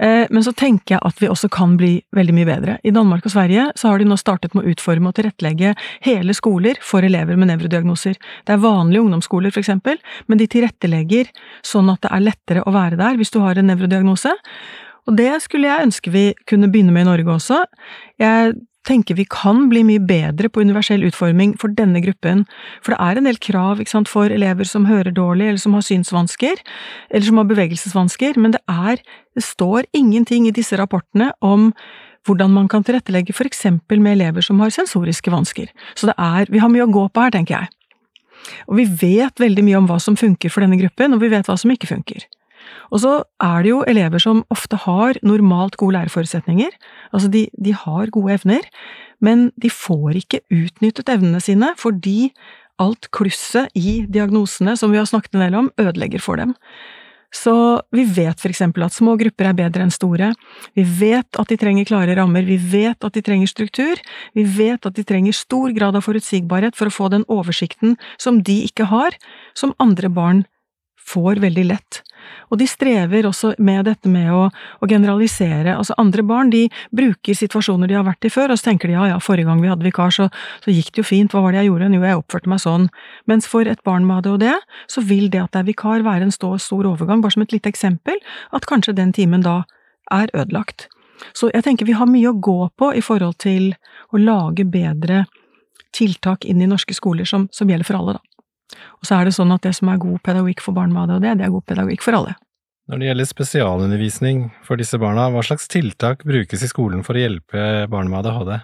eh, 0.00 0.24
men 0.32 0.44
så 0.46 0.54
tenker 0.56 0.94
jeg 0.94 1.02
at 1.04 1.20
vi 1.20 1.28
også 1.28 1.50
kan 1.52 1.74
bli 1.76 1.98
veldig 2.16 2.36
mye 2.38 2.48
bedre. 2.48 2.76
I 2.88 2.92
Danmark 2.94 3.26
og 3.28 3.34
Sverige 3.34 3.66
så 3.76 3.92
har 3.92 4.00
de 4.00 4.06
nå 4.08 4.16
startet 4.16 4.56
med 4.56 4.64
å 4.64 4.72
utforme 4.72 5.12
og 5.12 5.18
tilrettelegge 5.18 5.74
hele 6.06 6.36
skoler 6.36 6.80
for 6.80 7.04
elever 7.04 7.36
med 7.36 7.52
nevrodiagnoser. 7.52 8.16
Det 8.16 8.56
er 8.56 8.64
vanlige 8.64 9.04
ungdomsskoler, 9.04 9.52
for 9.52 9.60
eksempel, 9.60 10.00
men 10.24 10.40
de 10.40 10.48
tilrettelegger 10.56 11.28
sånn 11.66 11.92
at 11.92 12.00
det 12.06 12.14
er 12.16 12.26
lettere 12.30 12.64
å 12.64 12.74
være 12.74 13.00
der 13.00 13.20
hvis 13.20 13.34
du 13.34 13.42
har 13.44 13.60
en 13.60 13.68
nevrodiagnose. 13.68 14.32
Og 15.04 15.18
det 15.20 15.34
skulle 15.44 15.68
jeg 15.68 15.90
ønske 15.90 16.12
vi 16.14 16.30
kunne 16.48 16.72
begynne 16.72 16.96
med 16.96 17.04
i 17.04 17.10
Norge 17.10 17.36
også. 17.36 17.60
Jeg 18.24 18.56
tenker 18.84 19.16
vi 19.18 19.26
kan 19.30 19.68
bli 19.70 19.82
mye 19.86 20.02
bedre 20.04 20.50
på 20.52 20.62
universell 20.64 21.04
utforming 21.08 21.54
for 21.60 21.72
denne 21.72 22.02
gruppen, 22.04 22.44
for 22.84 22.94
det 22.94 23.00
er 23.00 23.20
en 23.20 23.28
del 23.28 23.40
krav 23.42 23.82
sant, 23.90 24.10
for 24.10 24.32
elever 24.32 24.68
som 24.68 24.88
hører 24.88 25.14
dårlig, 25.14 25.50
eller 25.50 25.62
som 25.62 25.76
har 25.76 25.84
synsvansker, 25.86 26.60
eller 27.10 27.26
som 27.26 27.40
har 27.40 27.50
bevegelsesvansker, 27.50 28.40
men 28.40 28.56
det 28.56 28.62
er… 28.70 29.00
det 29.34 29.42
står 29.42 29.88
ingenting 29.92 30.46
i 30.46 30.54
disse 30.54 30.76
rapportene 30.78 31.32
om 31.42 31.72
hvordan 32.24 32.52
man 32.54 32.68
kan 32.70 32.84
tilrettelegge 32.86 33.34
for 33.36 33.48
eksempel 33.48 34.00
med 34.00 34.14
elever 34.16 34.44
som 34.44 34.60
har 34.62 34.70
sensoriske 34.72 35.32
vansker. 35.32 35.72
Så 35.98 36.06
det 36.08 36.14
er, 36.16 36.46
vi 36.48 36.62
har 36.62 36.70
mye 36.72 36.86
å 36.86 36.92
gå 36.92 37.08
på 37.10 37.24
her, 37.24 37.34
tenker 37.34 37.58
jeg. 37.58 37.72
Og 38.68 38.78
vi 38.78 38.86
vet 38.86 39.40
veldig 39.40 39.64
mye 39.66 39.80
om 39.80 39.88
hva 39.90 39.98
som 40.00 40.16
funker 40.16 40.52
for 40.52 40.64
denne 40.64 40.78
gruppen, 40.80 41.16
og 41.16 41.22
vi 41.24 41.32
vet 41.32 41.48
hva 41.50 41.56
som 41.60 41.72
ikke 41.74 41.90
funker. 41.90 42.24
Og 42.90 43.02
så 43.04 43.14
er 43.42 43.64
det 43.64 43.72
jo 43.72 43.82
elever 43.90 44.22
som 44.22 44.42
ofte 44.54 44.78
har 44.84 45.18
normalt 45.26 45.78
gode 45.80 45.98
læreforutsetninger, 45.98 46.74
altså 47.12 47.30
de, 47.32 47.46
de 47.54 47.76
har 47.76 48.12
gode 48.14 48.38
evner, 48.38 48.68
men 49.24 49.48
de 49.60 49.70
får 49.72 50.20
ikke 50.24 50.42
utnyttet 50.52 51.12
evnene 51.12 51.40
sine 51.42 51.72
fordi 51.80 52.32
alt 52.82 53.08
klusset 53.14 53.70
i 53.78 54.02
diagnosene 54.10 54.74
som 54.78 54.92
vi 54.92 54.98
har 54.98 55.08
snakket 55.08 55.36
en 55.36 55.46
del 55.46 55.56
om, 55.62 55.72
ødelegger 55.78 56.22
for 56.22 56.40
dem. 56.40 56.54
Så 57.34 57.52
vi 57.94 58.04
vet 58.06 58.38
for 58.38 58.52
eksempel 58.52 58.84
at 58.86 58.94
små 58.94 59.16
grupper 59.18 59.48
er 59.48 59.56
bedre 59.58 59.82
enn 59.82 59.92
store, 59.92 60.30
vi 60.78 60.84
vet 60.86 61.40
at 61.40 61.50
de 61.50 61.58
trenger 61.58 61.88
klare 61.88 62.14
rammer, 62.14 62.46
vi 62.46 62.56
vet 62.58 63.02
at 63.02 63.16
de 63.16 63.22
trenger 63.26 63.50
struktur, 63.50 63.98
vi 64.38 64.44
vet 64.46 64.86
at 64.86 64.94
de 64.94 65.02
trenger 65.06 65.34
stor 65.34 65.74
grad 65.74 65.98
av 65.98 66.06
forutsigbarhet 66.06 66.78
for 66.78 66.90
å 66.90 66.94
få 66.94 67.10
den 67.10 67.26
oversikten 67.26 67.96
som 68.22 68.38
de 68.46 68.60
ikke 68.68 68.86
har, 68.92 69.18
som 69.58 69.74
andre 69.82 70.12
barn 70.14 70.44
får 71.10 71.42
veldig 71.42 71.66
lett. 71.72 72.04
Og 72.50 72.58
de 72.60 72.68
strever 72.68 73.26
også 73.28 73.54
med 73.58 73.84
dette 73.88 74.10
med 74.10 74.30
å, 74.32 74.46
å, 74.50 74.88
generalisere. 74.90 75.76
Altså 75.76 75.96
andre 76.00 76.24
barn 76.26 76.52
de 76.52 76.64
bruker 76.94 77.36
situasjoner 77.38 77.90
de 77.90 77.98
har 77.98 78.06
vært 78.06 78.28
i 78.28 78.32
før, 78.32 78.52
og 78.52 78.60
så 78.60 78.70
tenker 78.70 78.90
de 78.90 78.96
ja 78.96 79.08
ja, 79.12 79.20
forrige 79.22 79.48
gang 79.48 79.62
vi 79.62 79.70
hadde 79.72 79.86
vikar 79.86 80.14
så, 80.14 80.28
så 80.64 80.74
gikk 80.74 80.92
det 80.94 81.04
jo 81.04 81.08
fint, 81.08 81.34
hva 81.34 81.44
var 81.44 81.54
det 81.54 81.62
jeg 81.62 81.72
gjorde, 81.72 81.92
jo 81.94 82.06
jeg 82.06 82.20
oppførte 82.20 82.52
meg 82.52 82.62
sånn. 82.64 82.88
Mens 83.30 83.48
for 83.50 83.68
et 83.70 83.82
barn 83.86 84.08
med 84.08 84.24
ADHD 84.24 84.48
så 84.90 85.04
vil 85.04 85.30
det 85.32 85.42
at 85.42 85.54
det 85.54 85.62
er 85.64 85.70
vikar 85.70 86.04
være 86.06 86.28
en 86.28 86.34
stor, 86.34 86.58
stor 86.62 86.88
overgang, 86.94 87.22
bare 87.24 87.36
som 87.36 87.44
et 87.44 87.54
lite 87.54 87.70
eksempel, 87.70 88.20
at 88.54 88.68
kanskje 88.70 88.96
den 88.96 89.14
timen 89.16 89.44
da 89.44 89.62
er 90.12 90.32
ødelagt. 90.34 90.88
Så 91.32 91.48
jeg 91.54 91.64
tenker 91.64 91.88
vi 91.88 91.96
har 91.96 92.10
mye 92.10 92.30
å 92.30 92.36
gå 92.36 92.58
på 92.78 92.90
i 92.96 93.02
forhold 93.04 93.38
til 93.42 93.72
å 94.12 94.20
lage 94.20 94.66
bedre 94.68 95.24
tiltak 95.94 96.44
inn 96.44 96.62
i 96.62 96.68
norske 96.68 96.94
skoler 96.96 97.28
som, 97.28 97.48
som 97.54 97.70
gjelder 97.70 97.88
for 97.88 98.00
alle, 98.00 98.16
da. 98.18 98.33
Og 99.00 99.08
så 99.08 99.18
er 99.18 99.28
det 99.28 99.36
sånn 99.36 99.54
at 99.54 99.64
det 99.66 99.74
som 99.78 99.90
er 99.92 100.02
god 100.02 100.20
pedagogikk 100.26 100.64
for 100.64 100.76
barn 100.76 100.92
med 100.94 101.06
ADHD, 101.06 101.30
det 101.40 101.46
er 101.46 101.54
god 101.54 101.66
pedagogikk 101.70 102.04
for 102.06 102.18
alle. 102.20 102.36
Når 102.84 103.00
det 103.00 103.06
gjelder 103.08 103.28
spesialundervisning 103.30 104.40
for 104.66 104.76
disse 104.80 104.98
barna, 105.00 105.30
hva 105.32 105.40
slags 105.46 105.70
tiltak 105.72 106.24
brukes 106.28 106.64
i 106.64 106.68
skolen 106.68 107.04
for 107.06 107.16
å 107.16 107.22
hjelpe 107.22 107.68
barn 107.92 108.10
med 108.12 108.20
ADHD? 108.20 108.58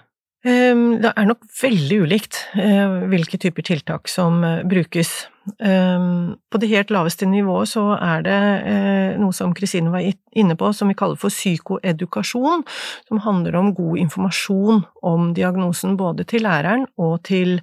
Ehm, 0.49 1.01
det 1.01 1.13
er 1.13 1.29
nok 1.29 1.45
veldig 1.61 1.99
ulikt 2.07 2.39
eh, 2.57 2.95
hvilke 3.13 3.41
typer 3.41 3.65
tiltak 3.67 4.09
som 4.09 4.41
eh, 4.45 4.63
brukes. 4.69 5.13
Ehm, 5.59 6.37
på 6.51 6.59
det 6.61 6.69
helt 6.71 6.91
laveste 6.95 7.27
nivået 7.29 7.71
så 7.73 7.83
er 7.97 8.25
det 8.27 8.39
eh, 8.71 9.19
noe 9.21 9.35
som 9.37 9.55
Kristine 9.57 9.93
var 9.93 10.05
inne 10.05 10.57
på, 10.59 10.71
som 10.77 10.91
vi 10.91 10.97
kaller 10.99 11.19
for 11.21 11.33
psykoedukasjon, 11.33 12.65
som 13.09 13.23
handler 13.25 13.59
om 13.59 13.73
god 13.77 13.99
informasjon 14.05 14.85
om 15.07 15.33
diagnosen 15.37 15.97
både 16.01 16.27
til 16.31 16.47
læreren 16.47 16.87
og 17.01 17.21
til 17.27 17.59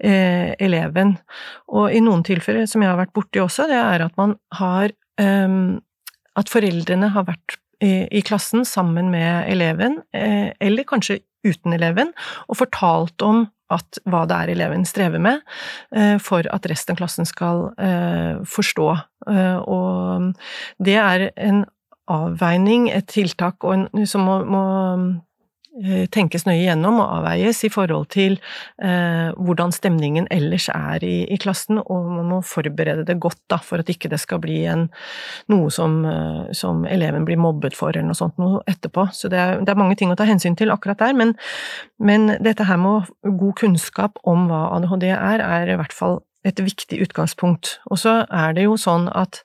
eleven. 0.00 1.16
Og 1.72 1.94
i 1.94 2.02
noen 2.04 2.22
tilfeller, 2.26 2.66
som 2.70 2.82
jeg 2.82 2.92
har 2.92 3.00
vært 3.00 3.14
borti 3.16 3.42
også, 3.42 3.68
det 3.70 3.78
er 3.80 4.06
at 4.06 4.16
man 4.20 4.36
har 4.60 4.92
ehm, 5.20 5.80
At 6.38 6.48
foreldrene 6.48 7.08
har 7.10 7.24
vært 7.26 7.56
i 7.82 8.20
klassen 8.22 8.62
sammen 8.64 9.10
med 9.10 9.48
eleven, 9.50 9.96
eller 10.14 10.84
kanskje 10.86 11.18
uten 11.44 11.74
eleven, 11.74 12.12
og 12.48 12.60
fortalt 12.60 13.20
om 13.26 13.48
at, 13.74 14.00
hva 14.10 14.24
det 14.28 14.36
er 14.36 14.52
eleven 14.54 14.86
strever 14.88 15.22
med, 15.22 15.42
eh, 15.96 16.16
for 16.22 16.46
at 16.52 16.66
resten 16.70 16.94
av 16.94 17.00
klassen 17.02 17.28
skal 17.28 17.68
eh, 17.78 18.40
forstå. 18.46 18.88
Eh, 19.30 19.58
og 19.60 20.32
det 20.82 20.96
er 21.00 21.28
en 21.36 21.64
avveining, 22.10 22.88
et 22.90 23.06
tiltak, 23.10 23.62
en, 23.64 23.88
som 24.06 24.26
må, 24.26 24.40
må 24.44 24.64
tenkes 26.12 26.44
nøye 26.46 26.62
gjennom 26.66 27.00
og 27.00 27.08
avveies 27.20 27.62
i 27.64 27.70
forhold 27.72 28.08
til 28.12 28.36
eh, 28.82 29.30
hvordan 29.36 29.72
stemningen 29.74 30.28
ellers 30.32 30.68
er 30.72 31.04
i, 31.06 31.14
i, 31.24 31.38
klassen, 31.40 31.80
og 31.80 32.10
man 32.10 32.28
må 32.30 32.40
forberede 32.46 33.06
det 33.08 33.18
godt 33.22 33.40
da, 33.50 33.60
for 33.64 33.82
at 33.82 33.90
ikke 33.92 34.10
det 34.12 34.20
skal 34.20 34.42
bli 34.42 34.62
en, 34.70 34.88
noe 35.52 35.70
som, 35.74 36.00
eh, 36.04 36.52
som, 36.56 36.84
eleven 36.90 37.26
blir 37.28 37.40
mobbet 37.40 37.76
for 37.78 37.94
eller 37.94 38.10
noe 38.10 38.18
sånt 38.18 38.38
noe 38.40 38.62
etterpå. 38.70 39.08
Så 39.16 39.32
det 39.32 39.40
er, 39.40 39.60
det 39.64 39.72
er, 39.72 39.80
mange 39.80 39.96
ting 40.00 40.12
å 40.12 40.18
ta 40.18 40.28
hensyn 40.28 40.58
til 40.58 40.72
akkurat 40.74 41.00
der, 41.00 41.16
men, 41.16 41.36
men 41.98 42.34
dette 42.44 42.66
her 42.68 42.80
med 42.80 43.08
god 43.24 43.56
kunnskap 43.60 44.20
om 44.28 44.48
hva 44.50 44.66
ADHD 44.76 45.08
er, 45.14 45.44
er 45.44 45.72
i 45.72 45.78
hvert 45.80 45.96
fall 45.96 46.20
et 46.46 46.60
viktig 46.62 47.00
utgangspunkt. 47.04 47.78
Og 47.92 48.00
så 48.00 48.22
er 48.32 48.54
det 48.56 48.64
jo 48.64 48.76
sånn 48.80 49.10
at 49.12 49.42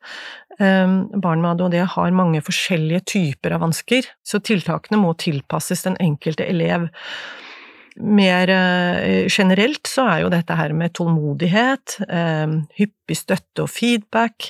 barn 0.60 1.42
med 1.44 1.50
ADHD 1.52 1.82
har 1.96 2.14
mange 2.16 2.40
forskjellige 2.46 3.02
typer 3.12 3.56
av 3.56 3.66
vansker, 3.66 4.08
så 4.24 4.40
tiltakene 4.40 5.02
må 5.02 5.12
tilpasses 5.20 5.84
den 5.84 5.98
enkelte 6.04 6.48
elev. 6.48 6.88
Mer 7.96 8.50
eh, 8.52 9.28
generelt 9.32 9.88
så 9.88 10.04
er 10.12 10.24
jo 10.26 10.32
dette 10.34 10.56
her 10.58 10.74
med 10.76 10.92
tålmodighet, 10.98 11.98
ehm, 12.10 12.58
hyppig 12.76 13.16
støtte 13.16 13.64
og 13.64 13.72
feedback, 13.72 14.50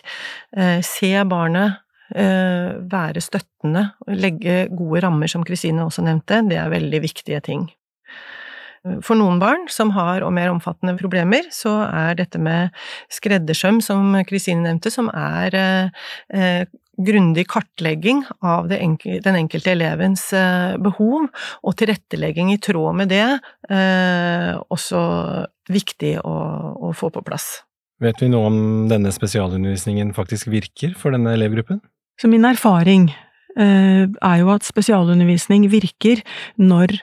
eh, 0.57 0.79
se 0.81 1.11
barnet, 1.29 1.77
eh, 2.15 2.73
være 2.89 3.21
støttende, 3.21 3.91
legge 4.09 4.65
gode 4.73 5.03
rammer, 5.05 5.29
som 5.29 5.45
Kristine 5.45 5.85
også 5.85 6.01
nevnte, 6.07 6.41
det 6.49 6.57
er 6.57 6.73
veldig 6.73 7.03
viktige 7.05 7.41
ting. 7.45 7.67
For 9.01 9.17
noen 9.17 9.39
barn 9.41 9.65
som 9.71 9.91
har 9.95 10.21
og 10.21 10.33
mer 10.35 10.51
omfattende 10.53 10.93
problemer, 10.99 11.47
så 11.53 11.73
er 11.87 12.17
dette 12.19 12.37
med 12.41 12.73
skreddersøm, 13.13 13.79
som 13.81 14.13
Kristine 14.29 14.61
nevnte, 14.61 14.91
som 14.93 15.09
er 15.09 15.57
eh, 15.57 16.65
grundig 16.95 17.47
kartlegging 17.51 18.23
av 18.45 18.71
enkel, 18.71 19.19
den 19.25 19.39
enkelte 19.39 19.73
elevens 19.73 20.27
eh, 20.37 20.75
behov, 20.81 21.27
og 21.65 21.77
tilrettelegging 21.79 22.53
i 22.53 22.59
tråd 22.61 23.01
med 23.01 23.11
det, 23.11 23.25
eh, 23.73 24.51
også 24.69 25.01
viktig 25.71 26.17
å, 26.21 26.35
å 26.85 26.93
få 26.95 27.09
på 27.13 27.25
plass. 27.25 27.65
Vet 28.03 28.21
vi 28.21 28.29
noe 28.31 28.51
om 28.51 28.61
denne 28.91 29.11
spesialundervisningen 29.15 30.11
faktisk 30.15 30.49
virker 30.51 30.95
for 30.99 31.15
denne 31.15 31.33
elevgruppen? 31.35 31.79
Så 32.19 32.29
min 32.31 32.45
erfaring 32.47 33.09
eh, 33.57 34.05
er 34.05 34.37
jo 34.41 34.53
at 34.53 34.67
spesialundervisning 34.67 35.69
virker 35.71 36.21
når 36.59 36.99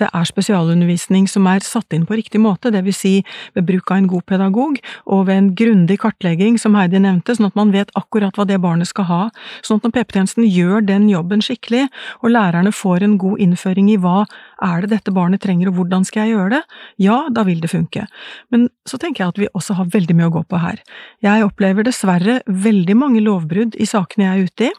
det 0.00 0.08
er 0.16 0.28
spesialundervisning 0.28 1.28
som 1.30 1.46
er 1.50 1.64
satt 1.64 1.92
inn 1.96 2.06
på 2.08 2.16
riktig 2.18 2.40
måte, 2.42 2.72
det 2.72 2.82
vil 2.86 2.96
si 2.96 3.12
ved 3.56 3.66
bruk 3.68 3.92
av 3.92 4.00
en 4.00 4.08
god 4.10 4.26
pedagog 4.30 4.80
og 5.06 5.26
ved 5.28 5.36
en 5.36 5.50
grundig 5.58 5.98
kartlegging, 6.02 6.58
som 6.60 6.76
Heidi 6.78 7.00
nevnte, 7.02 7.36
sånn 7.36 7.50
at 7.50 7.58
man 7.58 7.72
vet 7.74 7.92
akkurat 7.98 8.36
hva 8.38 8.46
det 8.48 8.60
barnet 8.62 8.90
skal 8.90 9.08
ha, 9.10 9.20
sånn 9.66 9.80
at 9.80 9.88
når 9.88 9.94
PP-tjenesten 9.98 10.48
gjør 10.48 10.86
den 10.88 11.08
jobben 11.10 11.44
skikkelig, 11.44 11.86
og 12.24 12.34
lærerne 12.34 12.72
får 12.74 13.06
en 13.06 13.16
god 13.20 13.44
innføring 13.46 13.90
i 13.92 13.98
hva 14.00 14.24
er 14.64 14.84
det 14.84 14.92
dette 14.94 15.14
barnet 15.16 15.42
trenger 15.44 15.70
og 15.70 15.80
hvordan 15.80 16.06
skal 16.08 16.26
jeg 16.26 16.36
gjøre 16.36 16.58
det, 16.58 16.62
ja, 17.00 17.22
da 17.32 17.44
vil 17.48 17.62
det 17.62 17.72
funke. 17.72 18.06
Men 18.52 18.68
så 18.88 19.00
tenker 19.00 19.24
jeg 19.24 19.34
at 19.34 19.40
vi 19.40 19.50
også 19.54 19.78
har 19.78 19.90
veldig 19.92 20.16
mye 20.18 20.30
å 20.30 20.36
gå 20.38 20.44
på 20.50 20.60
her. 20.60 20.84
Jeg 21.24 21.46
opplever 21.46 21.86
dessverre 21.86 22.40
veldig 22.46 22.96
mange 22.98 23.24
lovbrudd 23.24 23.76
i 23.80 23.88
sakene 23.88 24.28
jeg 24.28 24.32
er 24.32 24.48
ute 24.50 24.70
i. 24.70 24.72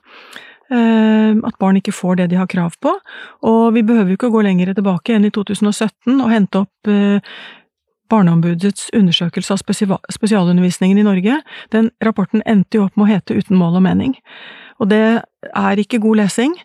Eh, 0.72 1.32
at 1.44 1.58
barn 1.60 1.80
ikke 1.80 1.92
får 1.92 2.22
det 2.22 2.30
de 2.32 2.38
har 2.40 2.48
krav 2.52 2.78
på. 2.84 2.94
Og 3.48 3.74
vi 3.76 3.84
behøver 3.84 4.14
jo 4.14 4.20
ikke 4.20 4.30
å 4.30 4.36
gå 4.38 4.44
lenger 4.46 4.72
tilbake 4.78 5.18
enn 5.18 5.28
i 5.28 5.34
2017 5.34 6.16
og 6.16 6.32
hente 6.32 6.64
opp 6.64 6.92
eh, 6.92 7.20
Barneombudets 8.12 8.90
undersøkelse 8.96 9.56
av 9.56 9.62
spesialundervisningen 10.12 11.00
i 11.00 11.06
Norge. 11.08 11.38
Den 11.72 11.92
rapporten 12.04 12.44
endte 12.44 12.80
jo 12.80 12.88
opp 12.88 12.98
med 13.00 13.08
å 13.08 13.12
hete 13.14 13.38
Uten 13.40 13.60
mål 13.60 13.80
og 13.80 13.86
mening. 13.88 14.16
Og 14.84 14.92
det 14.92 15.04
er 15.52 15.84
ikke 15.84 16.02
god 16.04 16.24
lesing. 16.24 16.56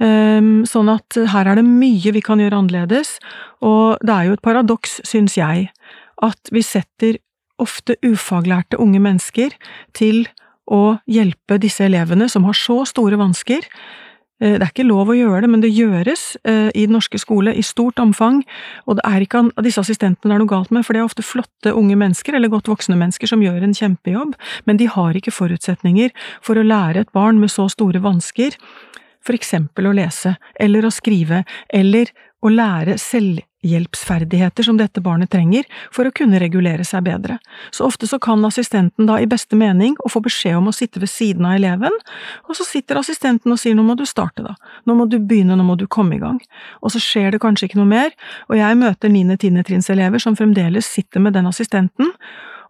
Eh, 0.00 0.40
sånn 0.68 0.92
at 0.92 1.20
her 1.34 1.52
er 1.52 1.60
det 1.60 1.68
mye 1.68 2.16
vi 2.16 2.24
kan 2.24 2.40
gjøre 2.40 2.62
annerledes, 2.64 3.18
og 3.60 4.00
det 4.00 4.14
er 4.14 4.28
jo 4.28 4.36
et 4.38 4.44
paradoks, 4.44 5.00
syns 5.08 5.36
jeg, 5.36 5.68
at 6.24 6.52
vi 6.52 6.64
setter 6.64 7.20
ofte 7.60 7.98
ufaglærte 8.00 8.80
unge 8.80 9.02
mennesker 9.04 9.52
til 9.96 10.24
å 10.70 10.98
hjelpe 11.10 11.58
disse 11.60 11.84
elevene 11.86 12.28
som 12.30 12.46
har 12.46 12.56
så 12.56 12.82
store 12.88 13.18
vansker. 13.20 13.66
Eh, 14.40 14.56
det 14.56 14.64
er 14.64 14.70
ikke 14.70 14.86
lov 14.88 15.10
å 15.12 15.16
gjøre 15.18 15.42
det, 15.44 15.50
men 15.52 15.64
det 15.64 15.72
gjøres 15.74 16.36
eh, 16.48 16.70
i 16.72 16.86
den 16.86 16.96
norske 16.96 17.20
skole 17.20 17.54
i 17.56 17.64
stort 17.66 18.00
omfang, 18.02 18.42
og 18.86 19.00
det 19.00 19.06
er 19.08 19.26
ikke 19.26 19.44
disse 19.66 19.82
assistentene 19.82 20.30
det 20.30 20.38
er 20.38 20.44
noe 20.44 20.52
galt 20.52 20.72
med, 20.74 20.86
for 20.86 20.96
det 20.96 21.02
er 21.02 21.10
ofte 21.10 21.26
flotte 21.26 21.74
unge 21.76 21.98
mennesker, 22.00 22.36
eller 22.36 22.52
godt 22.52 22.70
voksne 22.70 22.98
mennesker, 23.00 23.30
som 23.30 23.44
gjør 23.44 23.66
en 23.66 23.76
kjempejobb, 23.76 24.38
men 24.70 24.80
de 24.80 24.88
har 24.90 25.18
ikke 25.18 25.34
forutsetninger 25.34 26.14
for 26.46 26.60
å 26.60 26.66
lære 26.66 27.04
et 27.04 27.12
barn 27.16 27.42
med 27.42 27.52
så 27.52 27.68
store 27.72 28.02
vansker 28.04 28.56
for 29.20 29.36
eksempel 29.36 29.90
å 29.90 29.94
lese, 29.96 30.34
eller 30.56 30.86
å 30.86 30.94
skrive, 30.94 31.44
eller 31.68 32.08
å 32.40 32.52
lære 32.52 32.96
selv 33.00 33.42
hjelpsferdigheter 33.66 34.64
som 34.66 34.78
dette 34.80 35.02
barnet 35.04 35.30
trenger 35.30 35.66
for 35.92 36.08
å 36.08 36.14
kunne 36.14 36.40
regulere 36.40 36.84
seg 36.86 37.04
bedre. 37.08 37.38
Så 37.74 37.84
ofte 37.88 38.08
så 38.08 38.18
kan 38.22 38.44
assistenten 38.48 39.08
da 39.08 39.18
i 39.20 39.28
beste 39.30 39.58
mening 39.58 39.96
å 40.04 40.10
få 40.12 40.22
beskjed 40.24 40.56
om 40.58 40.70
å 40.70 40.76
sitte 40.76 41.02
ved 41.02 41.12
siden 41.12 41.48
av 41.48 41.58
eleven, 41.58 41.96
og 42.48 42.56
så 42.56 42.66
sitter 42.66 43.00
assistenten 43.00 43.52
og 43.52 43.60
sier 43.60 43.76
nå 43.76 43.84
må 43.86 43.96
du 43.98 44.06
starte 44.08 44.44
da, 44.46 44.54
nå 44.88 44.96
må 44.96 45.08
du 45.10 45.18
begynne, 45.18 45.58
nå 45.58 45.66
må 45.66 45.76
du 45.80 45.86
komme 45.90 46.16
i 46.16 46.22
gang. 46.22 46.40
Og 46.80 46.94
så 46.94 47.02
skjer 47.02 47.34
det 47.34 47.42
kanskje 47.42 47.68
ikke 47.68 47.80
noe 47.82 47.90
mer, 47.90 48.14
og 48.48 48.56
jeg 48.60 48.80
møter 48.80 49.12
niende-tiende 49.12 49.66
trinnselever 49.66 50.22
som 50.22 50.38
fremdeles 50.38 50.88
sitter 50.88 51.22
med 51.22 51.36
den 51.36 51.50
assistenten, 51.50 52.14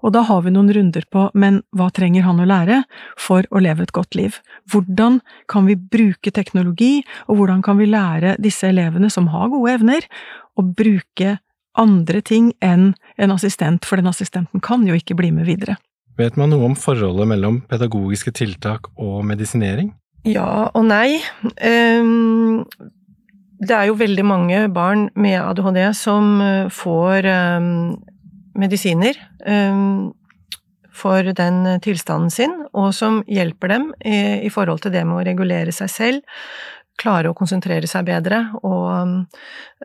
Og 0.01 0.15
da 0.15 0.23
har 0.25 0.43
vi 0.45 0.53
noen 0.55 0.71
runder 0.73 1.05
på 1.13 1.27
men 1.35 1.61
hva 1.77 1.91
trenger 1.95 2.25
han 2.25 2.41
å 2.41 2.49
lære 2.49 2.83
for 3.21 3.47
å 3.51 3.61
leve 3.63 3.85
et 3.85 3.95
godt 3.97 4.17
liv? 4.19 4.41
Hvordan 4.73 5.21
kan 5.51 5.69
vi 5.69 5.77
bruke 5.77 6.33
teknologi, 6.33 7.05
og 7.29 7.41
hvordan 7.41 7.63
kan 7.67 7.81
vi 7.81 7.91
lære 7.91 8.39
disse 8.43 8.71
elevene 8.71 9.11
som 9.13 9.29
har 9.35 9.53
gode 9.53 9.77
evner, 9.77 10.09
å 10.57 10.65
bruke 10.65 11.39
andre 11.79 12.21
ting 12.21 12.53
enn 12.65 12.93
en 13.17 13.35
assistent, 13.35 13.87
for 13.87 14.01
den 14.01 14.11
assistenten 14.11 14.63
kan 14.65 14.87
jo 14.87 14.97
ikke 14.97 15.17
bli 15.19 15.31
med 15.35 15.49
videre. 15.49 15.79
Vet 16.19 16.37
man 16.37 16.53
noe 16.53 16.67
om 16.69 16.77
forholdet 16.77 17.29
mellom 17.31 17.61
pedagogiske 17.71 18.35
tiltak 18.37 18.91
og 19.01 19.23
medisinering? 19.29 19.95
Ja 20.29 20.69
og 20.77 20.85
nei. 20.91 21.21
Um, 21.65 22.67
det 23.61 23.77
er 23.77 23.89
jo 23.89 23.97
veldig 24.01 24.25
mange 24.27 24.61
barn 24.73 25.09
med 25.21 25.39
ADHD 25.41 25.81
som 25.97 26.39
eh, 26.41 26.69
får 26.73 27.27
um, 27.61 27.71
medisiner 28.59 29.17
um, 29.47 30.11
for 31.01 31.23
den 31.37 31.63
tilstanden 31.85 32.31
sin, 32.35 32.57
og 32.75 32.93
som 32.95 33.23
hjelper 33.31 33.73
dem 33.73 33.89
i, 34.05 34.51
forhold 34.53 34.83
til 34.85 34.93
det 34.95 35.05
med 35.07 35.21
å 35.21 35.25
regulere 35.27 35.73
seg 35.73 35.91
selv, 35.93 36.37
klare 37.01 37.31
å 37.31 37.37
konsentrere 37.37 37.89
seg 37.89 38.09
bedre 38.11 38.43
og, 38.61 39.25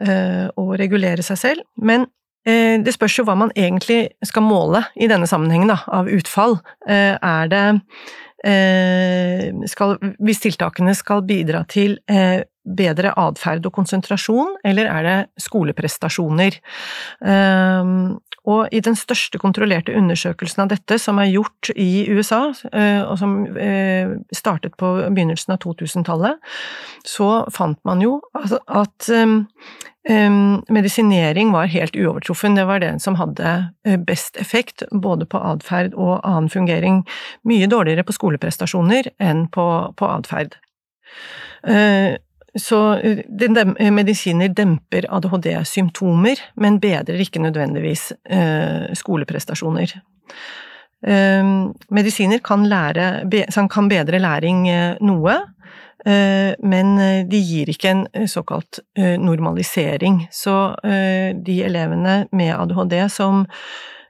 uh, 0.02 0.46
og 0.60 0.76
regulere 0.82 1.24
seg 1.26 1.40
selv. 1.40 1.66
Men 1.78 2.08
uh, 2.10 2.76
det 2.84 2.96
spørs 2.96 3.20
jo 3.22 3.28
hva 3.28 3.38
man 3.40 3.54
egentlig 3.56 4.16
skal 4.26 4.46
måle 4.46 4.84
i 4.96 5.10
denne 5.12 5.30
sammenhengen, 5.30 5.72
da, 5.72 5.80
av 5.88 6.12
utfall. 6.12 6.60
Uh, 6.88 7.16
er 7.22 7.52
det 7.54 7.66
skal, 9.66 9.96
Hvis 10.22 10.44
tiltakene 10.44 10.92
skal 10.94 11.24
bidra 11.26 11.64
til 11.66 11.96
bedre 12.06 13.14
atferd 13.18 13.66
og 13.66 13.74
konsentrasjon, 13.74 14.52
eller 14.62 14.86
er 14.92 15.08
det 15.08 15.16
skoleprestasjoner? 15.42 16.60
Og 18.46 18.70
i 18.76 18.82
den 18.84 18.98
største 18.98 19.40
kontrollerte 19.42 19.96
undersøkelsen 19.98 20.66
av 20.66 20.72
dette, 20.74 21.00
som 21.02 21.20
er 21.22 21.32
gjort 21.32 21.72
i 21.76 22.06
USA, 22.12 22.42
uh, 22.74 23.02
og 23.10 23.18
som 23.22 23.38
uh, 23.58 24.16
startet 24.36 24.78
på 24.82 24.92
begynnelsen 25.08 25.56
av 25.56 25.62
2000-tallet, 25.66 26.42
så 27.08 27.30
fant 27.54 27.80
man 27.88 28.04
jo 28.04 28.20
altså, 28.38 28.62
at 28.68 29.10
um, 29.14 29.46
medisinering 30.70 31.50
var 31.54 31.72
helt 31.74 31.98
uovertruffen. 31.98 32.58
Det 32.58 32.68
var 32.70 32.84
den 32.84 33.00
som 33.02 33.18
hadde 33.18 33.56
best 34.06 34.38
effekt, 34.38 34.84
både 34.94 35.26
på 35.26 35.42
atferd 35.42 35.96
og 35.98 36.20
annen 36.22 36.52
fungering. 36.54 37.02
Mye 37.50 37.66
dårligere 37.72 38.06
på 38.06 38.14
skoleprestasjoner 38.14 39.10
enn 39.18 39.48
på, 39.50 39.66
på 39.98 40.12
atferd. 40.12 40.60
Så 42.56 42.94
eh, 42.94 43.20
eh, 43.80 43.92
medisiner 43.92 44.48
demper 44.56 45.08
ADHD-symptomer, 45.12 46.40
men 46.56 46.80
bedrer 46.80 47.20
ikke 47.20 47.44
nødvendigvis 47.44 48.12
eh, 48.32 48.94
skoleprestasjoner. 48.96 49.98
Medisiner 51.06 52.40
kan, 52.42 52.64
lære, 52.66 53.28
kan 53.70 53.90
bedre 53.92 54.18
læring 54.18 54.64
noe, 55.06 55.36
men 56.66 56.96
de 57.30 57.42
gir 57.46 57.70
ikke 57.70 57.92
en 57.92 58.02
såkalt 58.26 58.80
normalisering. 58.98 60.24
Så 60.34 60.56
de 61.46 61.60
elevene 61.68 62.16
med 62.32 62.56
ADHD 62.56 62.96
som, 63.14 63.46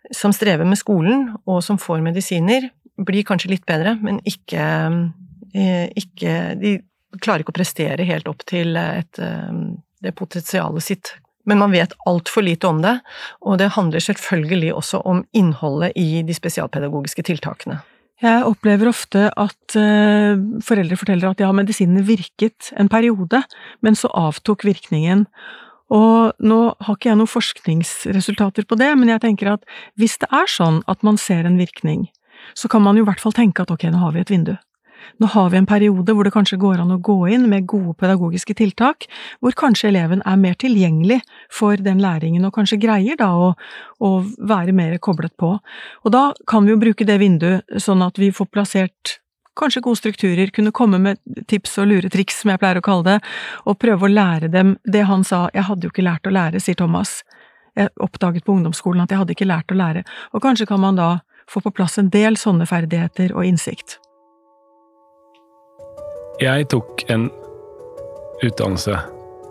som 0.07 0.31
strever 0.31 0.63
med 0.63 0.79
skolen, 0.79 1.33
og 1.43 1.59
som 1.67 1.81
får 1.81 1.99
medisiner, 2.05 2.69
blir 2.95 3.27
kanskje 3.27 3.51
litt 3.57 3.67
bedre, 3.67 3.97
men 3.99 4.21
ikke, 4.23 4.69
ikke 5.99 6.37
De 6.61 6.77
klarer 7.21 7.43
ikke 7.43 7.53
å 7.55 7.59
prestere 7.59 8.07
helt 8.07 8.27
opp 8.31 8.43
til 8.49 8.77
et, 8.79 9.19
eh, 9.19 9.53
det 10.03 10.15
potensialet 10.17 10.83
sitt. 10.83 11.15
Men 11.45 11.61
man 11.61 11.73
vet 11.75 11.93
altfor 12.09 12.41
lite 12.45 12.67
om 12.67 12.81
det, 12.81 12.99
og 13.45 13.59
det 13.61 13.75
handler 13.75 14.01
selvfølgelig 14.01 14.73
også 14.73 15.01
om 15.05 15.25
innholdet 15.33 15.93
i 15.95 16.23
de 16.25 16.33
spesialpedagogiske 16.33 17.25
tiltakene. 17.27 17.83
Jeg 18.23 18.45
opplever 18.47 18.89
ofte 18.89 19.27
at 19.29 19.75
uh, 19.75 20.39
foreldre 20.63 20.97
forteller 20.97 21.33
at 21.33 21.43
ja, 21.43 21.51
medisinene 21.53 22.05
virket 22.07 22.71
en 22.79 22.89
periode, 22.89 23.43
men 23.83 23.97
så 23.99 24.09
avtok 24.15 24.63
virkningen. 24.65 25.25
Og 25.93 26.31
nå 26.41 26.59
har 26.81 26.97
ikke 26.97 27.11
jeg 27.11 27.19
noen 27.19 27.29
forskningsresultater 27.29 28.65
på 28.65 28.77
det, 28.79 28.89
men 28.97 29.11
jeg 29.11 29.21
tenker 29.27 29.51
at 29.51 29.67
hvis 29.99 30.17
det 30.23 30.31
er 30.33 30.49
sånn 30.49 30.79
at 30.89 31.03
man 31.05 31.19
ser 31.21 31.45
en 31.45 31.59
virkning, 31.61 32.07
så 32.57 32.71
kan 32.71 32.81
man 32.85 32.97
jo 32.97 33.03
i 33.05 33.09
hvert 33.09 33.21
fall 33.21 33.35
tenke 33.35 33.61
at 33.61 33.73
ok, 33.73 33.85
nå 33.91 34.01
har 34.01 34.15
vi 34.15 34.23
et 34.23 34.33
vindu. 34.33 34.55
Nå 35.21 35.29
har 35.31 35.49
vi 35.51 35.59
en 35.59 35.67
periode 35.69 36.15
hvor 36.15 36.27
det 36.27 36.33
kanskje 36.35 36.59
går 36.61 36.83
an 36.83 36.93
å 36.95 37.01
gå 37.03 37.17
inn 37.31 37.47
med 37.51 37.67
gode 37.69 37.95
pedagogiske 37.99 38.55
tiltak, 38.59 39.07
hvor 39.39 39.55
kanskje 39.57 39.89
eleven 39.91 40.23
er 40.25 40.39
mer 40.41 40.57
tilgjengelig 40.59 41.21
for 41.53 41.79
den 41.81 42.01
læringen, 42.03 42.45
og 42.45 42.55
kanskje 42.55 42.81
greier 42.81 43.19
da 43.19 43.31
å, 43.35 43.51
å 43.99 44.11
være 44.37 44.75
mer 44.75 44.97
koblet 44.97 45.35
på. 45.39 45.55
Og 46.03 46.15
da 46.15 46.29
kan 46.49 46.65
vi 46.65 46.75
jo 46.75 46.81
bruke 46.81 47.07
det 47.07 47.19
vinduet 47.21 47.79
sånn 47.81 48.03
at 48.05 48.19
vi 48.21 48.33
får 48.35 48.51
plassert 48.51 49.19
kanskje 49.55 49.81
gode 49.81 50.01
strukturer, 50.01 50.51
kunne 50.51 50.73
komme 50.75 50.99
med 50.99 51.21
tips 51.47 51.77
og 51.79 51.89
luretriks, 51.91 52.41
som 52.41 52.51
jeg 52.51 52.61
pleier 52.61 52.79
å 52.79 52.85
kalle 52.85 53.07
det, 53.07 53.19
og 53.63 53.79
prøve 53.79 54.07
å 54.07 54.11
lære 54.11 54.51
dem 54.51 54.75
det 54.83 55.05
han 55.07 55.23
sa, 55.23 55.45
jeg 55.55 55.67
hadde 55.69 55.87
jo 55.87 55.93
ikke 55.93 56.05
lært 56.05 56.27
å 56.27 56.33
lære, 56.35 56.59
sier 56.59 56.77
Thomas. 56.79 57.21
Jeg 57.75 57.91
oppdaget 58.03 58.45
på 58.45 58.55
ungdomsskolen 58.55 59.03
at 59.03 59.11
jeg 59.11 59.21
hadde 59.21 59.35
ikke 59.35 59.47
lært 59.47 59.71
å 59.71 59.79
lære, 59.79 60.05
og 60.33 60.43
kanskje 60.43 60.67
kan 60.69 60.83
man 60.83 60.99
da 60.99 61.09
få 61.51 61.61
på 61.61 61.73
plass 61.75 61.99
en 62.01 62.11
del 62.11 62.39
sånne 62.39 62.67
ferdigheter 62.69 63.35
og 63.35 63.47
innsikt. 63.47 63.99
Jeg 66.35 66.65
tok 66.67 67.05
en 67.13 67.29
utdannelse 68.43 68.97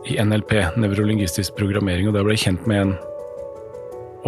i 0.04 0.18
NLP, 0.20 0.50
nevrolingvistisk 0.76 1.54
programmering, 1.56 2.10
og 2.10 2.16
da 2.16 2.24
ble 2.26 2.34
jeg 2.36 2.42
kjent 2.42 2.66
med 2.68 2.82
en 2.82 2.92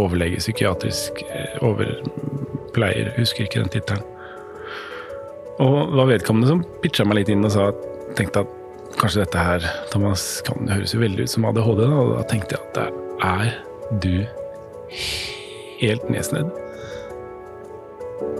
overlege, 0.01 0.41
psykiatrisk 0.41 1.21
eh, 1.27 1.59
overpleier, 1.61 3.13
husker 3.19 3.45
ikke 3.45 3.61
den 3.61 3.75
tittelen. 3.75 4.07
Og 5.61 5.77
det 5.93 6.01
var 6.01 6.11
vedkommende 6.15 6.49
som 6.49 6.65
pitcha 6.81 7.05
meg 7.05 7.21
litt 7.21 7.33
inn 7.33 7.45
og 7.45 7.53
sa 7.53 7.69
tenkte 8.17 8.47
at 8.47 8.57
kanskje 8.97 9.27
dette 9.27 9.47
her, 9.51 9.69
Thomas, 9.93 10.25
kan 10.49 10.73
høres 10.73 10.97
jo 10.97 11.05
veldig 11.05 11.29
ut 11.29 11.37
som 11.37 11.45
ADHD, 11.49 11.85
da, 11.85 11.93
og 11.93 12.13
da 12.17 12.27
tenkte 12.33 12.57
jeg 12.57 12.65
at 12.65 12.81
det 12.81 12.89
er 13.29 13.53
du 14.01 14.15
helt 15.85 16.09
nedsnedd. 16.09 16.49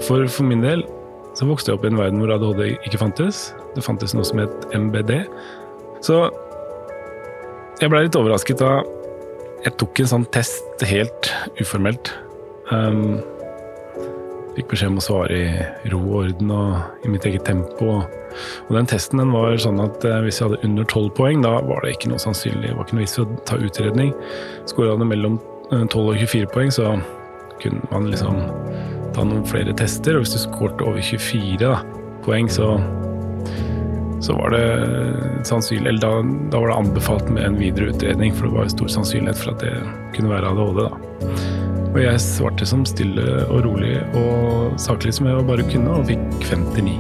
For, 0.09 0.25
for 0.25 0.49
min 0.49 0.65
del 0.65 0.89
så 1.37 1.47
vokste 1.49 1.71
jeg 1.71 1.79
opp 1.79 1.85
i 1.85 1.91
en 1.93 2.01
verden 2.01 2.23
hvor 2.23 2.33
ADHD 2.33 2.63
ikke 2.89 3.01
fantes. 3.01 3.51
Det 3.77 3.85
fantes 3.85 4.15
noe 4.17 4.25
som 4.25 4.41
het 4.41 4.69
MBD. 4.73 5.19
Så 6.05 6.27
jeg 7.81 7.93
blei 7.93 8.07
litt 8.07 8.17
overrasket 8.17 8.63
da 8.63 8.79
jeg 9.67 9.75
tok 9.81 10.01
en 10.01 10.13
sånn 10.13 10.29
test 10.33 10.85
helt 10.87 11.33
uformelt. 11.61 12.13
Um, 12.71 13.19
fikk 14.57 14.71
beskjed 14.73 14.95
om 14.95 15.01
å 15.01 15.05
svare 15.05 15.37
i 15.37 15.91
ro 15.93 16.01
og 16.05 16.15
orden 16.23 16.53
og 16.55 17.05
i 17.05 17.13
mitt 17.13 17.27
eget 17.29 17.45
tempo. 17.49 17.99
Og 18.69 18.73
den 18.73 18.89
testen 18.89 19.21
den 19.21 19.33
var 19.35 19.57
sånn 19.61 19.81
at 19.83 20.05
eh, 20.05 20.23
hvis 20.25 20.41
jeg 20.41 20.49
hadde 20.49 20.63
under 20.69 20.89
12 20.89 21.11
poeng, 21.17 21.45
da 21.45 21.57
var 21.65 21.85
det 21.85 21.95
ikke 21.97 22.13
noe 22.13 22.21
sannsynlig, 22.21 22.71
det 22.71 22.77
var 22.77 22.89
ikke 22.89 22.99
noe 22.99 23.05
vits 23.05 23.17
i 23.17 23.23
å 23.25 23.29
ta 23.49 23.61
utredning. 23.61 24.13
Skåra 24.69 24.97
det 25.01 25.09
mellom 25.09 25.39
12 25.71 25.81
eh, 25.81 26.01
og 26.03 26.21
24 26.21 26.51
poeng, 26.53 26.73
så 26.73 26.97
kunne 27.63 27.93
man 27.93 28.11
liksom 28.13 28.41
ta 29.17 29.25
noen 29.25 29.47
flere 29.49 29.75
tester. 29.77 30.19
Og 30.19 30.25
hvis 30.25 30.37
du 30.37 30.43
skåret 30.45 30.85
over 30.85 31.01
24 31.01 31.59
da, 31.63 31.81
poeng, 32.27 32.51
så, 32.53 32.75
så 34.25 34.37
var 34.37 34.55
det 34.55 34.65
sannsynlig 35.47 35.93
Eller 35.93 36.03
da, 36.03 36.13
da, 36.53 36.61
var 36.63 36.73
det 36.73 36.81
anbefalt 36.81 37.31
med 37.31 37.45
en 37.47 37.61
videre 37.61 37.93
utredning, 37.95 38.35
for 38.37 38.49
det 38.49 38.57
var 38.57 38.73
stor 38.73 38.93
sannsynlighet 38.99 39.43
for 39.43 39.55
at 39.55 39.65
det 39.65 39.77
kunne 40.17 40.33
være 40.33 40.53
ADHD. 40.53 40.83
da. 40.85 40.91
Og 41.97 42.03
jeg 42.03 42.21
svarte 42.21 42.67
som 42.69 42.83
stille 42.85 43.25
og 43.47 43.63
rolig 43.65 43.95
og 44.19 44.75
saklig 44.81 45.15
som 45.17 45.31
jeg 45.31 45.47
bare 45.49 45.65
kunne, 45.71 45.95
og 45.97 46.11
fikk 46.11 46.27
59. 46.45 46.99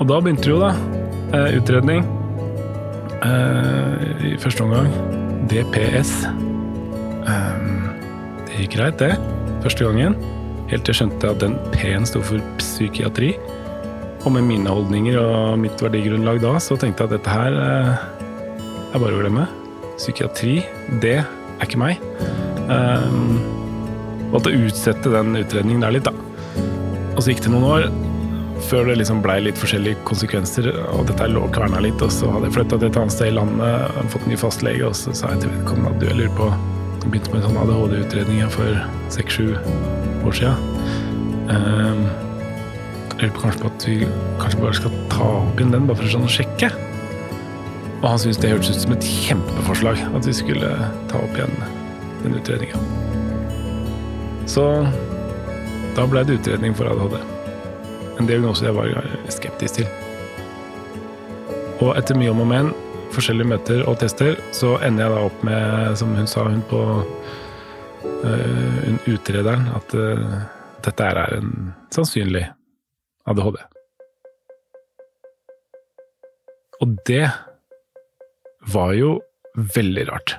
Og 0.00 0.08
da 0.08 0.16
begynte 0.22 0.46
det 0.46 0.54
jo, 0.54 0.62
da. 0.62 0.72
Eh, 1.36 1.58
utredning. 1.60 2.06
Eh, 3.20 4.30
I 4.30 4.36
første 4.40 4.64
omgang 4.64 4.88
DPS. 5.50 6.14
Eh, 7.28 7.60
det 8.46 8.64
gikk 8.64 8.78
greit, 8.78 9.04
det 9.04 9.39
første 9.64 9.86
gangen. 9.86 10.16
Helt 10.70 10.84
til 10.86 10.94
jeg 10.94 11.00
skjønte 11.00 11.32
at 11.32 11.42
den 11.42 11.56
P-en 11.74 12.06
sto 12.08 12.22
for 12.24 12.42
psykiatri. 12.60 13.34
Og 14.20 14.34
med 14.34 14.44
mine 14.46 14.70
holdninger 14.70 15.16
og 15.20 15.58
mitt 15.62 15.80
verdigrunnlag 15.82 16.42
da, 16.42 16.56
så 16.60 16.76
tenkte 16.78 17.04
jeg 17.04 17.10
at 17.10 17.16
dette 17.16 17.34
her 17.34 17.56
eh, 17.56 17.94
er 18.92 19.02
bare 19.02 19.16
å 19.16 19.22
glemme. 19.22 19.46
Psykiatri, 19.96 20.60
det 21.02 21.18
er 21.20 21.64
ikke 21.64 21.80
meg. 21.80 22.00
Um, 22.70 23.40
måtte 24.30 24.52
utsette 24.54 25.12
den 25.12 25.34
utredningen 25.40 25.82
der 25.84 25.96
litt, 25.96 26.06
da. 26.06 26.14
Og 27.16 27.24
så 27.24 27.32
gikk 27.32 27.42
det 27.46 27.52
noen 27.54 27.68
år 27.68 27.90
før 28.68 28.90
det 28.90 28.98
liksom 29.00 29.22
blei 29.24 29.38
litt 29.42 29.58
forskjellige 29.58 30.02
konsekvenser, 30.06 30.68
og 30.92 31.08
dette 31.08 31.26
lå 31.32 31.46
kverna 31.54 31.80
litt. 31.82 32.00
Og 32.04 32.12
så 32.14 32.28
hadde 32.30 32.50
jeg 32.50 32.58
flytta 32.58 32.78
til 32.78 32.90
et 32.90 33.00
annet 33.00 33.16
sted 33.16 33.32
i 33.32 33.36
landet, 33.38 34.04
fått 34.12 34.28
en 34.28 34.34
ny 34.34 34.38
fastlege, 34.40 34.84
og 34.86 34.94
så 34.98 35.16
sa 35.16 35.32
jeg 35.34 35.46
til 35.46 35.54
vedkommende 35.56 35.94
at 35.94 36.02
du, 36.02 36.06
jeg 36.10 36.20
lurer 36.20 36.36
på 36.38 36.50
jeg 37.00 37.12
begynte 37.12 37.32
med 37.32 37.40
en 37.40 37.46
sånn 37.48 37.60
ADHD-utredning 37.62 38.50
for 38.52 38.80
seks-sju 39.14 39.54
år 40.28 40.34
siden. 40.36 40.66
Um, 41.48 42.02
jeg 43.16 43.22
lurer 43.22 43.32
på 43.36 43.44
kanskje 43.44 43.62
på 43.62 43.70
at 43.70 43.86
vi 43.88 43.96
kanskje 44.40 44.60
bare 44.60 44.78
skal 44.78 44.98
ta 45.12 45.28
opp 45.40 45.60
igjen 45.60 45.72
den, 45.74 45.88
bare 45.88 46.00
for 46.00 46.12
sånn 46.12 46.28
å 46.28 46.32
sjekke. 46.32 46.70
Og 48.00 48.06
han 48.06 48.20
syntes 48.20 48.40
det 48.40 48.52
hørtes 48.52 48.76
ut 48.76 48.84
som 48.84 48.94
et 48.96 49.08
kjempeforslag, 49.26 50.04
at 50.16 50.28
vi 50.28 50.36
skulle 50.36 50.70
ta 51.10 51.20
opp 51.20 51.36
igjen 51.36 51.56
den 52.22 52.36
utredninga. 52.36 52.80
Så 54.48 54.66
da 55.96 56.06
ble 56.08 56.24
det 56.28 56.38
utredning 56.40 56.76
for 56.76 56.88
ADHD. 56.88 57.18
En 58.20 58.28
diagnose 58.28 58.64
jeg 58.66 58.76
var 58.76 58.92
skeptisk 59.32 59.80
til. 59.80 59.90
Og 61.80 61.94
etter 61.96 62.16
mye 62.20 62.32
om 62.32 62.44
og 62.44 62.48
men, 62.50 62.72
forskjellige 63.20 63.50
møter 63.50 63.82
og 63.84 63.98
tester, 64.00 64.38
så 64.56 64.78
ender 64.84 65.04
jeg 65.04 65.12
da 65.12 65.24
opp 65.28 65.42
med, 65.44 65.96
som 66.00 66.14
hun 66.16 66.28
sa, 66.30 66.46
hun 66.48 66.62
på 66.70 66.80
uh, 67.04 68.86
utrederen, 69.10 69.66
at 69.76 69.92
uh, 69.92 70.38
dette 70.86 71.08
er 71.10 71.36
en 71.36 71.50
sannsynlig 71.92 72.46
ADHD. 73.28 73.58
Og 76.80 76.94
det 77.10 77.26
var 78.72 78.94
jo 78.96 79.18
veldig 79.76 80.06
rart. 80.08 80.38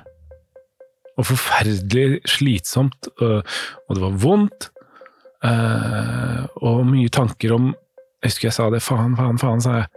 Og 1.20 1.28
forferdelig 1.28 2.22
slitsomt, 2.26 3.12
og 3.20 3.92
det 3.92 4.02
var 4.02 4.16
vondt. 4.24 4.72
Uh, 5.42 6.42
og 6.62 6.84
mye 6.86 7.10
tanker 7.10 7.50
om 7.54 7.72
Jeg 8.22 8.30
husker 8.30 8.46
jeg 8.46 8.54
sa 8.54 8.68
det. 8.70 8.78
Faen, 8.82 9.16
faen, 9.18 9.38
faen, 9.38 9.62
sa 9.62 9.80
jeg. 9.80 9.88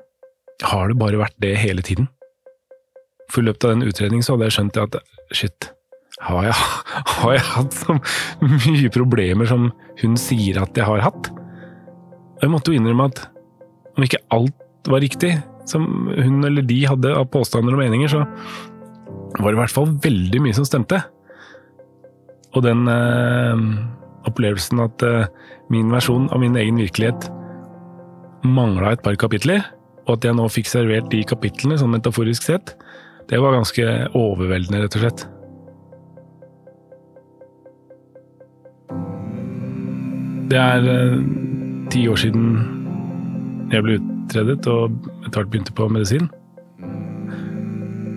Har 0.65 0.89
det 0.89 0.97
bare 0.97 1.19
vært 1.21 1.35
det 1.41 1.51
hele 1.61 1.83
tiden? 1.85 2.07
For 3.31 3.41
i 3.41 3.47
løpet 3.47 3.67
av 3.67 3.75
den 3.75 3.87
utredningen 3.89 4.25
så 4.25 4.35
hadde 4.35 4.49
jeg 4.49 4.57
skjønt 4.57 4.81
at 4.83 4.99
shit, 5.35 5.69
har 6.23 6.47
jeg, 6.47 6.59
har 7.15 7.33
jeg 7.35 7.47
hatt 7.53 7.79
så 7.79 7.97
mye 8.45 8.91
problemer 8.93 9.49
som 9.49 9.71
hun 10.01 10.19
sier 10.19 10.61
at 10.61 10.77
jeg 10.77 10.87
har 10.87 11.03
hatt? 11.07 11.31
Og 12.35 12.45
jeg 12.45 12.53
måtte 12.53 12.71
jo 12.71 12.79
innrømme 12.79 13.09
at 13.11 13.25
om 13.95 14.05
ikke 14.05 14.23
alt 14.35 14.89
var 14.91 15.01
riktig, 15.01 15.33
som 15.65 16.09
hun 16.13 16.45
eller 16.45 16.65
de 16.67 16.81
hadde 16.85 17.13
av 17.15 17.29
påstander 17.33 17.73
og 17.73 17.81
meninger, 17.81 18.11
så 18.11 18.25
var 19.39 19.49
det 19.49 19.57
i 19.57 19.61
hvert 19.63 19.73
fall 19.73 19.93
veldig 20.03 20.41
mye 20.43 20.55
som 20.57 20.67
stemte. 20.67 20.99
Og 22.55 22.63
den 22.63 22.85
eh, 22.91 23.63
opplevelsen 24.29 24.83
at 24.83 25.05
eh, 25.05 25.31
min 25.73 25.89
versjon 25.93 26.29
av 26.33 26.43
min 26.43 26.57
egen 26.59 26.79
virkelighet 26.79 27.29
mangla 28.45 28.93
et 28.93 29.03
par 29.05 29.17
kapitler, 29.19 29.63
og 30.05 30.19
at 30.19 30.27
jeg 30.27 30.37
nå 30.37 30.45
fikk 30.53 30.69
servert 30.69 31.09
de 31.09 31.23
kapitlene, 31.25 31.79
sånn 31.81 31.95
metaforisk 31.95 32.45
sett, 32.45 32.75
det 33.29 33.41
var 33.41 33.55
ganske 33.57 33.85
overveldende, 34.13 34.83
rett 34.83 34.97
og 34.97 35.03
slett. 35.05 35.25
Det 40.51 40.59
er 40.61 40.89
eh, 40.91 41.21
ti 41.89 42.03
år 42.07 42.19
siden 42.21 42.43
jeg 43.73 43.81
ble 43.81 43.97
utredet 43.97 44.67
og 44.69 44.93
etter 45.25 45.39
hvert 45.39 45.49
begynte 45.49 45.73
på 45.73 45.87
medisin. 45.89 46.29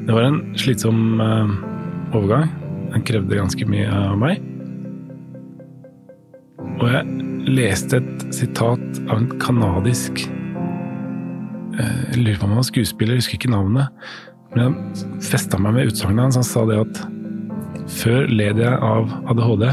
Det 0.04 0.16
var 0.16 0.28
en 0.28 0.42
slitsom 0.60 1.20
eh, 1.24 1.54
overgang. 2.16 2.52
Den 2.92 3.04
krevde 3.08 3.40
ganske 3.40 3.68
mye 3.68 3.88
av 3.88 4.20
meg. 4.20 4.44
Og 6.78 6.86
jeg 6.92 7.48
leste 7.48 8.02
et 8.02 8.26
sitat 8.36 9.00
av 9.08 9.16
en 9.16 9.28
kanadisk 9.40 10.20
eh, 11.80 12.00
Jeg 12.12 12.22
lurer 12.22 12.38
på 12.38 12.46
om 12.46 12.52
han 12.52 12.60
var 12.60 12.68
skuespiller, 12.68 13.16
jeg 13.16 13.24
husker 13.24 13.40
ikke 13.40 13.56
navnet. 13.56 13.88
Men 14.56 14.76
jeg 14.96 15.28
festa 15.28 15.58
meg 15.60 15.76
med 15.76 15.92
utsagnet 15.92 16.28
hans. 16.28 16.38
Han 16.38 16.46
sa 16.46 16.64
det 16.68 16.80
at 16.80 17.00
før 17.98 18.28
led 18.30 18.60
jeg 18.60 18.80
av 18.84 19.12
ADHD, 19.32 19.64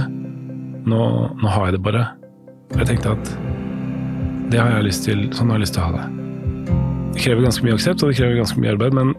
nå, 0.85 1.01
nå, 1.41 1.47
har 1.49 1.69
jeg 1.69 1.77
det 1.77 1.83
bare. 1.85 2.03
Og 2.73 2.81
jeg 2.81 2.89
tenkte 2.91 3.15
at 3.15 3.31
det 4.51 4.61
har 4.61 4.75
jeg 4.77 4.87
lyst 4.89 5.07
til, 5.07 5.25
sånn 5.35 5.51
har 5.51 5.59
jeg 5.59 5.65
lyst 5.65 5.77
til 5.77 5.83
å 5.83 5.89
ha 5.89 5.99
det. 5.99 6.05
Det 7.15 7.23
krever 7.23 7.47
ganske 7.47 7.65
mye 7.65 7.77
aksept, 7.77 8.03
og 8.03 8.11
det 8.11 8.19
krever 8.19 8.39
ganske 8.41 8.61
mye 8.61 8.75
arbeid, 8.75 8.95
men 8.97 9.13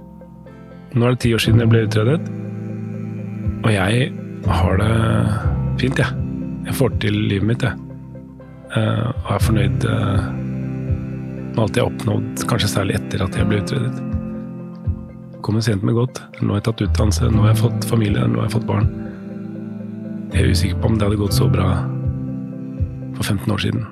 nå 0.96 1.07
er 1.07 1.16
det 1.16 1.22
ti 1.24 1.32
år 1.36 1.42
siden 1.42 1.64
jeg 1.64 1.72
ble 1.72 1.84
utredet, 1.88 2.20
og 3.64 3.70
jeg 3.72 4.11
har 4.46 4.80
det 4.80 4.92
fint, 5.80 6.00
jeg. 6.00 6.24
Jeg 6.66 6.76
får 6.78 6.96
til 7.02 7.18
livet 7.30 7.50
mitt, 7.50 7.66
jeg. 7.66 7.82
Uh, 8.76 9.09
og 9.24 9.30
er 9.36 9.44
fornøyd 9.44 9.86
uh, 9.88 10.26
med 11.54 11.62
alt 11.64 11.78
jeg 11.78 11.86
har 11.86 11.90
oppnådd, 11.90 12.46
kanskje 12.50 12.72
særlig 12.74 12.98
etter 13.00 13.24
at 13.24 13.38
jeg 13.38 13.48
ble 13.48 13.62
utredet 13.62 14.15
kommer 15.47 15.62
sent, 15.62 15.84
med 15.86 15.94
godt. 15.94 16.20
Nå 16.40 16.51
har 16.51 16.61
jeg 16.61 16.66
tatt 16.68 16.82
utdannelse, 16.88 17.28
nå 17.30 17.44
har 17.44 17.53
jeg 17.53 17.62
fått 17.62 17.86
familie, 17.86 18.24
nå 18.26 18.40
har 18.40 18.49
jeg 18.49 18.57
fått 18.57 18.66
barn. 18.68 18.88
Jeg 20.34 20.42
er 20.42 20.51
usikker 20.51 20.80
på 20.82 20.90
om 20.90 20.97
det 20.99 21.07
hadde 21.07 21.20
gått 21.20 21.36
så 21.36 21.47
bra 21.51 21.68
for 23.16 23.22
15 23.22 23.53
år 23.55 23.62
siden. 23.62 23.84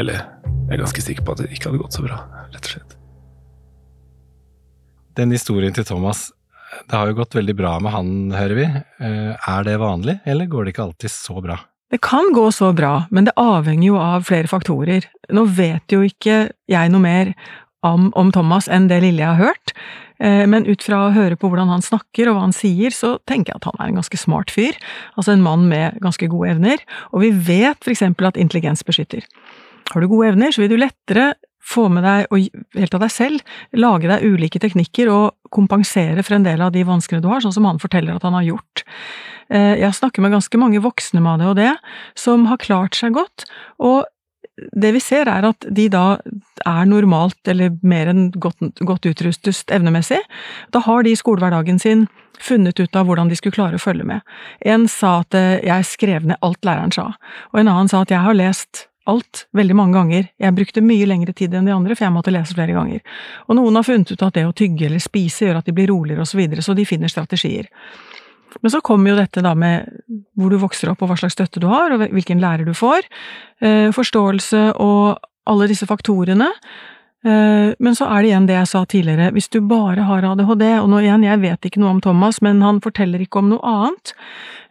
Eller 0.00 0.22
jeg 0.22 0.78
er 0.78 0.80
ganske 0.80 1.04
sikker 1.04 1.26
på 1.26 1.34
at 1.34 1.42
det 1.44 1.50
ikke 1.52 1.68
hadde 1.68 1.82
gått 1.82 1.98
så 1.98 2.06
bra, 2.06 2.22
rett 2.54 2.64
og 2.64 2.72
slett. 2.72 2.96
Den 5.14 5.34
historien 5.36 5.76
til 5.76 5.86
Thomas, 5.86 6.30
det 6.88 6.96
har 6.96 7.12
jo 7.12 7.18
gått 7.20 7.36
veldig 7.36 7.54
bra 7.60 7.76
med 7.84 7.94
han, 7.94 8.08
hører 8.34 8.58
vi. 8.58 8.64
Eh, 8.64 9.30
er 9.36 9.68
det 9.68 9.76
vanlig, 9.78 10.16
eller 10.24 10.48
går 10.50 10.64
det 10.64 10.74
ikke 10.74 10.88
alltid 10.88 11.12
så 11.12 11.38
bra? 11.44 11.60
Det 11.92 12.00
kan 12.02 12.32
gå 12.34 12.48
så 12.50 12.72
bra, 12.74 13.04
men 13.14 13.28
det 13.28 13.36
avhenger 13.38 13.86
jo 13.86 13.98
av 14.00 14.24
flere 14.26 14.50
faktorer. 14.50 15.04
Nå 15.30 15.44
vet 15.54 15.92
jo 15.92 16.00
ikke 16.02 16.48
jeg 16.66 16.90
noe 16.90 17.04
mer 17.04 17.30
om, 17.84 18.10
om 18.18 18.32
Thomas 18.34 18.70
enn 18.72 18.88
det 18.88 19.02
lille 19.04 19.22
jeg 19.22 19.36
har 19.36 19.52
hørt, 19.52 19.74
Eh, 20.22 20.44
men 20.46 20.66
ut 20.68 20.84
fra 20.84 21.06
å 21.06 21.14
høre 21.14 21.38
på 21.38 21.50
hvordan 21.50 21.72
han 21.72 21.82
snakker 21.82 22.30
og 22.30 22.36
hva 22.36 22.44
han 22.46 22.54
sier, 22.54 22.94
så 22.94 23.16
tenker 23.28 23.52
jeg 23.52 23.62
at 23.62 23.68
han 23.70 23.80
er 23.80 23.90
en 23.90 23.98
ganske 24.00 24.20
smart 24.20 24.52
fyr. 24.54 24.76
Altså 25.18 25.34
en 25.34 25.44
mann 25.44 25.66
med 25.70 25.98
ganske 26.04 26.28
gode 26.30 26.54
evner. 26.54 26.84
Og 27.12 27.24
vi 27.24 27.32
vet 27.34 27.80
for 27.82 27.94
eksempel 27.94 28.30
at 28.30 28.38
intelligens 28.40 28.84
beskytter. 28.86 29.26
Har 29.90 30.00
du 30.00 30.08
gode 30.08 30.30
evner, 30.32 30.54
så 30.54 30.62
vil 30.62 30.72
du 30.72 30.78
lettere 30.80 31.34
få 31.64 31.86
med 31.88 32.04
deg, 32.04 32.26
og 32.28 32.76
helt 32.76 32.94
av 32.96 33.02
deg 33.06 33.12
selv, 33.12 33.54
lage 33.80 34.08
deg 34.10 34.24
ulike 34.24 34.60
teknikker 34.60 35.08
og 35.08 35.52
kompensere 35.54 36.20
for 36.24 36.36
en 36.36 36.44
del 36.44 36.60
av 36.60 36.74
de 36.74 36.82
vanskene 36.84 37.24
du 37.24 37.30
har, 37.30 37.40
sånn 37.40 37.54
som 37.56 37.64
han 37.64 37.80
forteller 37.80 38.18
at 38.18 38.26
han 38.26 38.36
har 38.36 38.44
gjort. 38.44 38.84
Eh, 39.48 39.80
jeg 39.80 39.96
snakker 39.96 40.24
med 40.24 40.34
ganske 40.36 40.60
mange 40.60 40.82
voksne 40.84 41.22
med 41.24 41.40
ADHD 41.40 41.78
som 42.20 42.44
har 42.50 42.60
klart 42.60 43.00
seg 43.00 43.16
godt, 43.16 43.46
og 43.80 44.04
det 44.56 44.92
vi 44.94 45.00
ser 45.02 45.28
er 45.30 45.46
at 45.48 45.66
de 45.74 45.88
da 45.90 46.04
er 46.64 46.86
normalt, 46.86 47.40
eller 47.50 47.74
mer 47.82 48.10
enn 48.12 48.28
godt, 48.38 48.60
godt 48.86 49.08
utrustet 49.10 49.72
evnemessig. 49.74 50.20
Da 50.74 50.82
har 50.86 51.02
de 51.02 51.12
i 51.14 51.18
skolehverdagen 51.18 51.80
sin 51.82 52.06
funnet 52.40 52.78
ut 52.80 52.96
av 52.96 53.08
hvordan 53.08 53.30
de 53.30 53.38
skulle 53.38 53.56
klare 53.56 53.78
å 53.78 53.82
følge 53.82 54.06
med. 54.06 54.22
En 54.60 54.88
sa 54.90 55.20
at 55.22 55.34
eh, 55.38 55.60
jeg 55.66 55.90
skrev 55.90 56.26
ned 56.28 56.40
alt 56.42 56.62
læreren 56.66 56.94
sa, 56.94 57.12
og 57.52 57.60
en 57.60 57.70
annen 57.70 57.90
sa 57.90 58.02
at 58.04 58.14
jeg 58.14 58.22
har 58.22 58.38
lest 58.38 58.86
alt 59.10 59.44
veldig 59.52 59.76
mange 59.76 59.98
ganger. 59.98 60.28
Jeg 60.40 60.56
brukte 60.56 60.82
mye 60.84 61.06
lengre 61.08 61.34
tid 61.36 61.54
enn 61.54 61.68
de 61.68 61.74
andre, 61.74 61.96
for 61.96 62.06
jeg 62.06 62.14
måtte 62.14 62.32
lese 62.32 62.56
flere 62.56 62.76
ganger. 62.76 63.02
Og 63.48 63.58
noen 63.58 63.76
har 63.76 63.86
funnet 63.86 64.14
ut 64.14 64.24
at 64.24 64.38
det 64.38 64.46
å 64.48 64.54
tygge 64.56 64.88
eller 64.88 65.02
spise 65.02 65.44
gjør 65.44 65.60
at 65.60 65.68
de 65.68 65.74
blir 65.76 65.90
roligere 65.92 66.24
og 66.24 66.30
så 66.30 66.40
videre, 66.40 66.64
så 66.64 66.76
de 66.76 66.86
finner 66.88 67.12
strategier. 67.12 67.68
Men 68.62 68.70
så 68.70 68.80
kommer 68.84 69.12
jo 69.12 69.18
dette 69.18 69.42
da 69.44 69.54
med 69.58 69.88
hvor 70.38 70.52
du 70.52 70.58
vokser 70.62 70.90
opp 70.92 71.02
og 71.02 71.10
hva 71.10 71.18
slags 71.20 71.36
støtte 71.38 71.62
du 71.62 71.68
har, 71.70 71.94
og 71.94 72.04
hvilken 72.14 72.42
lærer 72.42 72.66
du 72.66 72.74
får. 72.76 73.06
Eh, 73.64 73.90
forståelse 73.94 74.74
og 74.82 75.22
alle 75.50 75.68
disse 75.70 75.88
faktorene. 75.88 76.50
Eh, 77.24 77.74
men 77.78 77.96
så 77.96 78.08
er 78.08 78.22
det 78.22 78.30
igjen 78.30 78.48
det 78.48 78.58
jeg 78.58 78.70
sa 78.70 78.84
tidligere, 78.88 79.32
hvis 79.36 79.50
du 79.52 79.60
bare 79.64 80.06
har 80.08 80.26
ADHD, 80.30 80.66
og 80.82 80.90
nå 80.92 81.02
igjen, 81.02 81.26
jeg 81.26 81.42
vet 81.44 81.68
ikke 81.68 81.82
noe 81.82 81.96
om 81.96 82.02
Thomas, 82.04 82.42
men 82.44 82.62
han 82.64 82.82
forteller 82.84 83.22
ikke 83.24 83.42
om 83.42 83.52
noe 83.54 83.74
annet. 83.74 84.14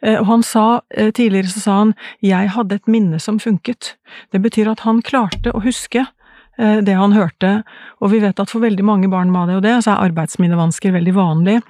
Eh, 0.01 0.19
og 0.19 0.27
han 0.29 0.43
sa 0.45 0.65
tidligere 0.93 1.53
så 1.53 1.59
sa 1.59 1.77
han 1.77 1.95
'jeg 2.21 2.49
hadde 2.55 2.75
et 2.75 2.87
minne 2.87 3.19
som 3.19 3.39
funket'. 3.39 3.95
Det 4.31 4.41
betyr 4.41 4.71
at 4.71 4.81
han 4.81 5.01
klarte 5.01 5.51
å 5.53 5.63
huske 5.63 6.07
det 6.55 6.93
han 6.93 7.11
hørte, 7.13 7.63
og 7.99 8.11
vi 8.11 8.19
vet 8.19 8.39
at 8.39 8.47
for 8.47 8.61
veldig 8.61 8.83
mange 8.85 9.09
barn 9.09 9.31
med 9.31 9.49
ADHD 9.49 9.81
så 9.81 9.97
er 9.97 10.11
arbeidsminnevansker 10.11 10.93
veldig 10.93 11.13
vanlig. 11.15 11.61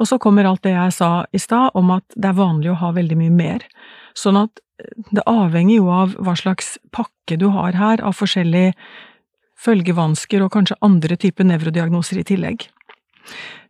Og 0.00 0.08
så 0.08 0.18
kommer 0.22 0.48
alt 0.48 0.64
det 0.66 0.74
jeg 0.74 0.96
sa 0.96 1.12
i 1.32 1.40
stad 1.42 1.76
om 1.78 1.92
at 1.94 2.06
det 2.16 2.30
er 2.30 2.38
vanlig 2.38 2.72
å 2.72 2.80
ha 2.80 2.92
veldig 2.96 3.18
mye 3.20 3.34
mer. 3.34 3.64
Sånn 4.18 4.40
at 4.40 4.62
eh, 4.80 4.92
det 5.14 5.24
avhenger 5.30 5.76
jo 5.78 5.88
av 5.92 6.14
hva 6.18 6.36
slags 6.38 6.76
pakke 6.94 7.38
du 7.40 7.48
har 7.54 7.76
her 7.78 8.04
av 8.04 8.16
forskjellige 8.18 8.76
følgevansker 9.62 10.42
og 10.42 10.52
kanskje 10.54 10.78
andre 10.82 11.18
typer 11.20 11.46
nevrodiagnoser 11.46 12.22
i 12.22 12.26
tillegg. 12.26 12.66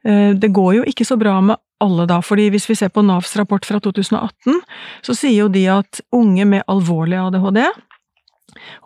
Eh, 0.05 0.33
det 0.35 0.53
går 0.55 0.81
jo 0.81 0.89
ikke 0.89 1.07
så 1.07 1.19
bra 1.21 1.39
med 1.45 1.61
alle 1.83 2.07
da, 2.07 2.21
fordi 2.23 2.49
hvis 2.55 2.69
vi 2.71 2.77
ser 2.79 2.93
på 2.95 3.03
Navs 3.03 3.35
rapport 3.39 3.65
fra 3.67 3.81
2018, 3.83 4.61
så 5.03 5.17
sier 5.19 5.45
jo 5.45 5.49
de 5.53 5.67
at 5.71 6.03
unge 6.15 6.47
med 6.47 6.63
alvorlig 6.71 7.19
ADHD 7.19 7.65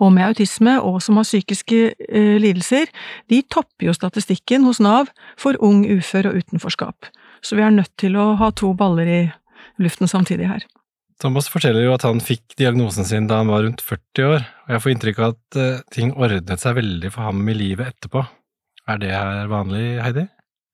og 0.01 0.13
med 0.15 0.31
autisme 0.31 0.77
og 0.81 1.01
som 1.05 1.19
har 1.19 1.27
psykiske 1.27 1.81
eh, 2.09 2.37
lidelser, 2.41 2.91
de 3.31 3.43
topper 3.51 3.89
jo 3.89 3.97
statistikken 3.97 4.65
hos 4.65 4.81
Nav 4.81 5.11
for 5.41 5.59
ung 5.65 5.85
ufør 5.85 6.31
og 6.31 6.43
utenforskap. 6.43 7.11
Så 7.45 7.59
vi 7.59 7.65
er 7.67 7.75
nødt 7.75 7.93
til 8.01 8.17
å 8.21 8.35
ha 8.41 8.51
to 8.57 8.73
baller 8.79 9.11
i 9.11 9.21
luften 9.83 10.11
samtidig 10.11 10.49
her. 10.51 10.67
Thomas 11.23 11.49
forteller 11.49 11.87
jo 11.87 11.95
at 11.95 12.05
han 12.05 12.21
fikk 12.21 12.59
diagnosen 12.61 13.07
sin 13.09 13.29
da 13.29 13.41
han 13.41 13.49
var 13.49 13.65
rundt 13.65 13.81
40 13.85 14.27
år, 14.29 14.43
og 14.67 14.75
jeg 14.75 14.83
får 14.85 14.93
inntrykk 14.93 15.21
av 15.23 15.33
at 15.33 15.59
uh, 15.61 15.85
ting 15.95 16.13
ordnet 16.13 16.61
seg 16.61 16.77
veldig 16.77 17.13
for 17.15 17.31
ham 17.31 17.41
i 17.49 17.57
livet 17.57 17.95
etterpå. 17.95 18.25
Er 18.87 19.01
det 19.01 19.15
her 19.15 19.49
vanlig, 19.51 19.87
Heidi? 20.05 20.27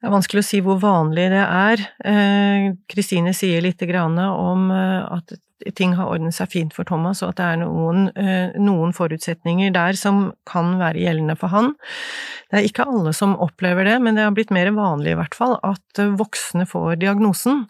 Det 0.03 0.09
er 0.09 0.17
vanskelig 0.17 0.43
å 0.43 0.47
si 0.49 0.59
hvor 0.67 0.81
vanlig 0.83 1.29
det 1.31 1.43
er. 1.47 1.83
Eh, 2.11 2.65
Kristine 2.91 3.31
eh, 3.31 3.37
sier 3.39 3.63
litt 3.63 3.85
om 3.87 4.65
eh, 4.75 5.15
at 5.15 5.35
ting 5.77 5.95
har 5.99 6.11
ordnet 6.11 6.35
seg 6.37 6.51
fint 6.53 6.75
for 6.75 6.89
Thomas, 6.89 7.23
og 7.23 7.33
at 7.33 7.41
det 7.41 7.47
er 7.47 7.61
noen, 7.63 8.09
eh, 8.19 8.55
noen 8.61 8.95
forutsetninger 8.97 9.73
der 9.75 9.99
som 9.99 10.33
kan 10.49 10.77
være 10.81 11.03
gjeldende 11.03 11.37
for 11.39 11.53
han. 11.53 11.73
Det 12.51 12.61
er 12.61 12.69
ikke 12.69 12.87
alle 12.89 13.15
som 13.17 13.35
opplever 13.41 13.87
det, 13.89 13.97
men 14.05 14.19
det 14.19 14.27
har 14.27 14.35
blitt 14.37 14.53
mer 14.53 14.71
vanlig 14.77 15.15
i 15.15 15.19
hvert 15.21 15.37
fall 15.37 15.57
at 15.65 16.01
voksne 16.19 16.67
får 16.69 16.99
diagnosen, 17.01 17.65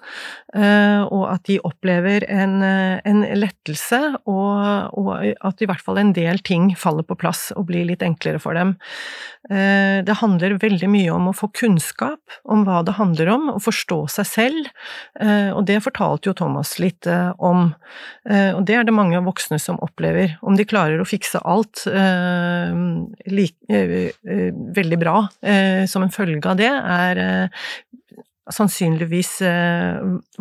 og 0.52 1.22
at 1.30 1.44
de 1.46 1.60
opplever 1.62 2.26
en, 2.26 2.56
en 2.62 3.22
lettelse, 3.38 4.00
og, 4.26 4.90
og, 4.98 5.12
at 5.22 5.62
i 5.62 5.68
hvert 5.70 5.84
fall 5.84 6.00
en 6.02 6.10
del 6.16 6.42
ting 6.42 6.72
faller 6.78 7.06
på 7.06 7.14
plass 7.20 7.52
og 7.54 7.68
blir 7.70 7.86
litt 7.86 8.02
enklere 8.02 8.42
for 8.42 8.58
dem. 8.58 8.74
Det 9.46 10.18
handler 10.18 10.58
veldig 10.62 10.90
mye 10.90 11.14
om 11.14 11.30
å 11.30 11.36
få 11.36 11.52
kunnskap 11.54 12.42
om 12.42 12.66
hva 12.66 12.82
det 12.86 12.98
handler 12.98 13.30
om, 13.36 13.48
og 13.54 13.62
forstå 13.62 14.00
seg 14.16 14.30
selv, 14.32 14.72
og 15.54 15.62
det 15.70 15.78
fortalte 15.86 16.30
jo 16.30 16.36
Thomas 16.42 16.76
litt 16.82 17.06
eh, 17.06 17.32
om. 17.38 17.72
Eh, 18.28 18.50
og 18.56 18.64
det 18.68 18.78
er 18.78 18.88
det 18.88 18.94
mange 18.96 19.20
voksne 19.24 19.58
som 19.62 19.80
opplever. 19.84 20.36
Om 20.42 20.58
de 20.58 20.68
klarer 20.68 21.00
å 21.02 21.08
fikse 21.08 21.42
alt 21.42 21.84
eh, 21.90 22.74
veldig 24.80 25.00
bra 25.00 25.16
som 25.88 26.04
en 26.04 26.12
følge 26.12 26.42
av 26.48 26.58
det, 26.58 26.70
er 26.70 27.48
sannsynligvis 28.52 29.38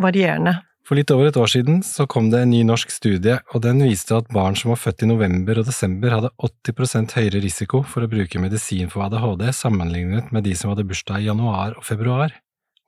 varierende. 0.02 0.60
For 0.92 1.00
litt 1.00 1.12
over 1.14 1.30
et 1.30 1.38
år 1.40 1.48
siden 1.48 1.78
så 1.88 2.04
kom 2.10 2.26
det 2.34 2.42
en 2.44 2.50
ny 2.52 2.66
norsk 2.68 2.90
studie, 2.92 3.38
og 3.54 3.62
den 3.64 3.80
viste 3.86 4.18
at 4.18 4.32
barn 4.36 4.58
som 4.60 4.74
var 4.74 4.82
født 4.82 5.06
i 5.06 5.08
november 5.08 5.62
og 5.62 5.70
desember 5.70 6.12
hadde 6.18 6.34
80% 6.44 7.16
høyere 7.16 7.40
risiko 7.46 7.80
for 7.88 8.04
å 8.04 8.10
bruke 8.12 8.42
medisin 8.44 8.92
for 8.92 9.06
ADHD 9.06 9.46
sammenlignet 9.56 10.34
med 10.36 10.44
de 10.50 10.56
som 10.58 10.74
hadde 10.74 10.84
bursdag 10.90 11.22
i 11.24 11.30
januar 11.30 11.78
og 11.78 11.86
februar. 11.88 12.36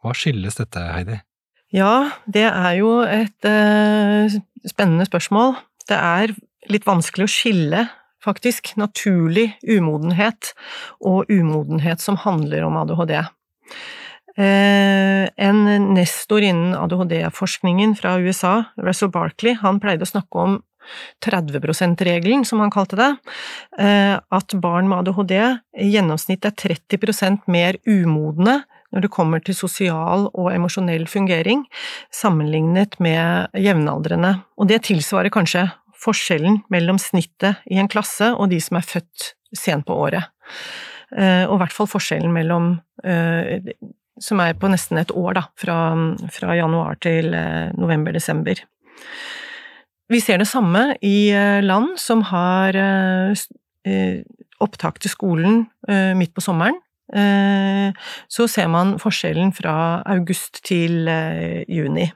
Hva 0.03 0.11
skyldes 0.19 0.59
dette, 0.59 0.83
Heidi? 0.83 1.21
Ja, 1.73 2.13
det 2.29 2.45
er 2.45 2.73
jo 2.77 2.99
et 3.01 3.47
eh, 3.49 4.33
spennende 4.69 5.07
spørsmål. 5.09 5.55
Det 5.89 5.97
er 5.97 6.33
litt 6.69 6.85
vanskelig 6.85 7.25
å 7.25 7.31
skille, 7.33 7.87
faktisk, 8.23 8.75
naturlig 8.79 9.55
umodenhet 9.65 10.53
og 11.01 11.31
umodenhet 11.33 12.03
som 12.03 12.19
handler 12.21 12.67
om 12.67 12.77
ADHD. 12.83 13.15
Eh, 14.37 15.25
en 15.33 15.63
nestor 15.97 16.45
innen 16.45 16.77
ADHD-forskningen 16.77 17.97
fra 17.97 18.19
USA, 18.21 18.53
Russell 18.77 19.11
Barkley, 19.13 19.57
han 19.57 19.81
pleide 19.81 20.05
å 20.05 20.13
snakke 20.13 20.45
om 20.45 20.59
30 21.25 21.57
%-regelen, 21.57 22.45
som 22.45 22.61
han 22.61 22.71
kalte 22.73 22.99
det, 22.99 23.09
eh, 23.79 24.19
at 24.19 24.55
barn 24.61 24.89
med 24.91 25.07
ADHD 25.07 25.35
i 25.81 25.89
gjennomsnitt 25.89 26.45
er 26.45 26.53
30% 26.53 27.47
mer 27.47 27.81
umodne 27.89 28.61
når 28.93 29.05
det 29.05 29.13
kommer 29.13 29.41
til 29.43 29.57
sosial 29.57 30.27
og 30.31 30.51
emosjonell 30.53 31.07
fungering, 31.09 31.65
sammenlignet 32.13 32.99
med 33.01 33.49
jevnaldrende. 33.57 34.35
Og 34.61 34.69
det 34.69 34.83
tilsvarer 34.87 35.33
kanskje 35.33 35.65
forskjellen 36.03 36.61
mellom 36.73 36.99
snittet 37.01 37.63
i 37.71 37.79
en 37.81 37.89
klasse 37.91 38.33
og 38.33 38.51
de 38.51 38.59
som 38.63 38.79
er 38.79 38.87
født 38.87 39.33
sent 39.57 39.87
på 39.87 39.97
året. 40.05 40.29
Eh, 41.13 41.43
og 41.47 41.57
i 41.57 41.61
hvert 41.61 41.75
fall 41.75 41.89
forskjellen 41.89 42.33
mellom 42.33 42.73
eh, 43.05 43.61
Som 44.21 44.39
er 44.43 44.53
på 44.53 44.69
nesten 44.69 44.99
et 45.01 45.11
år, 45.11 45.33
da, 45.33 45.41
fra, 45.57 45.75
fra 46.31 46.53
januar 46.53 46.99
til 47.01 47.33
eh, 47.33 47.73
november-desember. 47.73 48.61
Vi 50.13 50.19
ser 50.21 50.37
det 50.37 50.47
samme 50.47 50.93
i 51.01 51.33
land 51.65 51.95
som 51.97 52.21
har 52.29 52.75
opptak 54.61 54.99
til 55.01 55.09
skolen 55.09 55.63
midt 56.19 56.33
på 56.35 56.43
sommeren, 56.43 56.77
så 57.11 58.47
ser 58.49 58.69
man 58.71 58.97
forskjellen 59.01 59.53
fra 59.55 60.01
august 60.09 60.63
til 60.65 61.07
eh, 61.11 61.63
juni. 61.67 62.09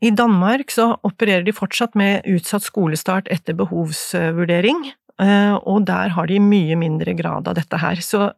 I 0.00 0.10
Danmark 0.16 0.72
så 0.72 0.94
opererer 1.04 1.44
de 1.44 1.52
fortsatt 1.52 1.96
med 1.98 2.24
utsatt 2.30 2.64
skolestart 2.64 3.28
etter 3.32 3.56
behovsvurdering, 3.58 4.86
eh, 5.20 5.56
og 5.60 5.84
der 5.90 6.16
har 6.16 6.30
de 6.30 6.40
mye 6.40 6.78
mindre 6.80 7.12
grad 7.18 7.50
av 7.50 7.58
dette 7.60 7.82
her. 7.82 8.00
Så 8.00 8.30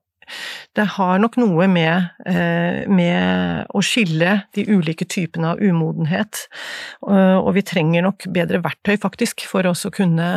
det 0.74 0.86
har 0.96 1.18
nok 1.18 1.36
noe 1.42 1.66
med, 1.68 2.12
med, 2.88 3.64
å 3.74 3.80
skille 3.84 4.36
de 4.54 4.62
ulike 4.70 5.04
typene 5.10 5.50
av 5.50 5.58
umodenhet, 5.60 6.44
og 7.02 7.50
vi 7.56 7.64
trenger 7.66 8.06
nok 8.06 8.28
bedre 8.32 8.62
verktøy, 8.62 8.94
faktisk, 9.02 9.42
for 9.50 9.66
å 9.66 9.74
kunne 9.92 10.30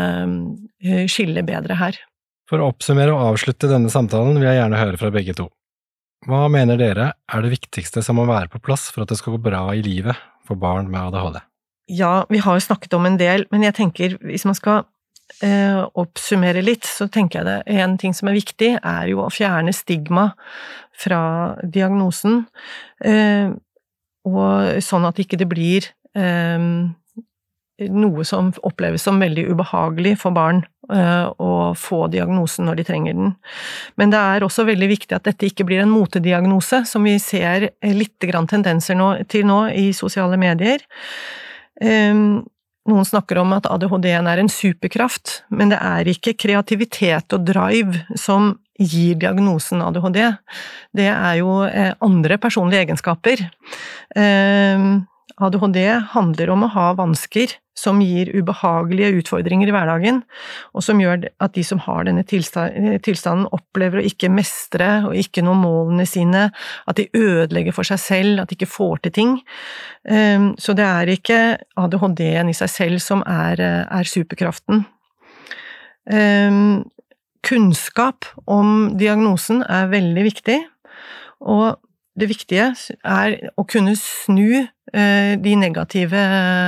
skille 1.05 1.45
bedre 1.45 1.77
her. 1.79 2.01
For 2.49 2.61
å 2.61 2.69
oppsummere 2.69 3.13
og 3.13 3.33
avslutte 3.33 3.69
denne 3.69 3.89
samtalen 3.89 4.37
vil 4.37 4.47
jeg 4.49 4.59
gjerne 4.59 4.81
høre 4.81 4.99
fra 5.01 5.11
begge 5.13 5.33
to. 5.37 5.49
Hva 6.25 6.45
mener 6.49 6.77
dere 6.79 7.11
er 7.13 7.45
det 7.45 7.53
viktigste 7.53 8.01
som 8.05 8.17
må 8.17 8.25
være 8.29 8.49
på 8.53 8.61
plass 8.63 8.87
for 8.93 9.03
at 9.03 9.11
det 9.11 9.19
skal 9.19 9.35
gå 9.35 9.43
bra 9.45 9.67
i 9.77 9.83
livet 9.85 10.17
for 10.45 10.57
barn 10.57 10.89
med 10.91 11.09
ADHD? 11.09 11.39
Ja, 11.93 12.25
vi 12.29 12.41
har 12.41 12.57
jo 12.57 12.65
snakket 12.65 12.95
om 12.97 13.05
en 13.05 13.17
del, 13.21 13.45
men 13.53 13.65
jeg 13.65 13.77
tenker 13.77 14.15
hvis 14.25 14.45
man 14.49 14.57
skal 14.57 14.85
eh, 15.45 15.81
oppsummere 15.93 16.63
litt, 16.65 16.85
så 16.89 17.05
tenker 17.13 17.41
jeg 17.41 17.49
det 17.49 17.81
en 17.83 17.93
ting 18.01 18.15
som 18.17 18.29
er 18.29 18.37
viktig, 18.39 18.71
er 18.81 19.11
jo 19.11 19.21
å 19.21 19.31
fjerne 19.33 19.73
stigma 19.73 20.31
fra 20.97 21.21
diagnosen, 21.61 22.45
eh, 23.05 23.53
og 24.25 24.81
sånn 24.81 25.05
at 25.05 25.21
ikke 25.21 25.37
det 25.37 25.49
blir 25.51 25.85
eh, 26.17 26.69
noe 27.91 28.25
som 28.25 28.49
oppleves 28.65 29.05
som 29.05 29.21
veldig 29.21 29.49
ubehagelig 29.51 30.15
for 30.23 30.33
barn 30.33 30.63
eh, 30.93 31.27
å 31.41 31.73
få 31.77 32.05
diagnosen 32.13 32.67
når 32.69 32.79
de 32.79 32.88
trenger 32.88 33.17
den. 33.17 33.36
Men 33.99 34.13
det 34.13 34.21
er 34.21 34.45
også 34.45 34.67
veldig 34.67 34.89
viktig 34.91 35.17
at 35.17 35.27
dette 35.27 35.49
ikke 35.49 35.67
blir 35.67 35.83
en 35.83 35.93
motediagnose, 35.93 36.83
som 36.89 37.07
vi 37.07 37.17
ser 37.21 37.69
litt 37.81 38.19
tendenser 38.19 39.23
til 39.31 39.47
nå 39.47 39.61
i 39.73 39.91
sosiale 39.93 40.38
medier. 40.41 40.83
Ehm, 41.81 42.43
noen 42.86 43.07
snakker 43.07 43.39
om 43.41 43.55
at 43.55 43.65
ADHD-en 43.65 44.27
er 44.29 44.41
en 44.41 44.51
superkraft, 44.51 45.41
men 45.49 45.73
det 45.73 45.79
er 45.81 46.11
ikke 46.11 46.36
kreativitet 46.38 47.33
og 47.33 47.47
drive 47.47 48.05
som 48.19 48.53
gir 48.79 49.15
diagnosen 49.19 49.81
ADHD. 49.81 50.21
Det 50.95 51.09
er 51.09 51.39
jo 51.39 51.63
eh, 51.65 51.93
andre 52.03 52.38
personlige 52.41 52.86
egenskaper. 52.86 53.45
ADHD 55.41 55.79
handler 56.13 56.51
om 56.53 56.63
å 56.63 56.71
ha 56.71 56.89
vansker 56.95 57.57
som 57.75 57.99
gir 57.99 58.29
ubehagelige 58.31 59.19
utfordringer 59.19 59.67
i 59.67 59.73
hverdagen, 59.75 60.21
og 60.71 60.83
som 60.86 61.01
gjør 61.01 61.27
at 61.43 61.55
de 61.57 61.63
som 61.67 61.81
har 61.83 62.07
denne 62.07 62.23
tilstanden, 62.23 63.49
opplever 63.55 63.99
å 63.99 64.05
ikke 64.07 64.31
mestre 64.31 64.89
og 65.09 65.17
ikke 65.19 65.43
nå 65.43 65.57
målene 65.59 66.07
sine, 66.07 66.47
at 66.88 66.99
de 67.01 67.09
ødelegger 67.11 67.75
for 67.75 67.88
seg 67.88 67.99
selv, 67.99 68.41
at 68.41 68.51
de 68.51 68.55
ikke 68.55 68.71
får 68.71 69.03
til 69.03 69.15
ting. 69.19 69.38
Ehm, 70.07 70.53
så 70.55 70.75
det 70.77 70.88
er 70.88 71.11
ikke 71.17 71.39
ADHD-en 71.83 72.51
i 72.53 72.55
seg 72.55 72.71
selv 72.71 73.03
som 73.03 73.23
er, 73.27 73.59
er 73.59 74.07
superkraften. 74.07 74.86
Ehm, 76.15 76.86
kunnskap 77.45 78.31
om 78.47 78.95
diagnosen 78.97 79.65
er 79.67 79.91
veldig 79.91 80.29
viktig, 80.31 80.61
og 81.43 81.75
det 82.16 82.30
viktige 82.32 82.72
er 83.03 83.38
å 83.59 83.66
kunne 83.68 83.95
snu 83.99 84.66
Eh, 84.95 85.34
de 85.41 85.55
negative 85.57 86.20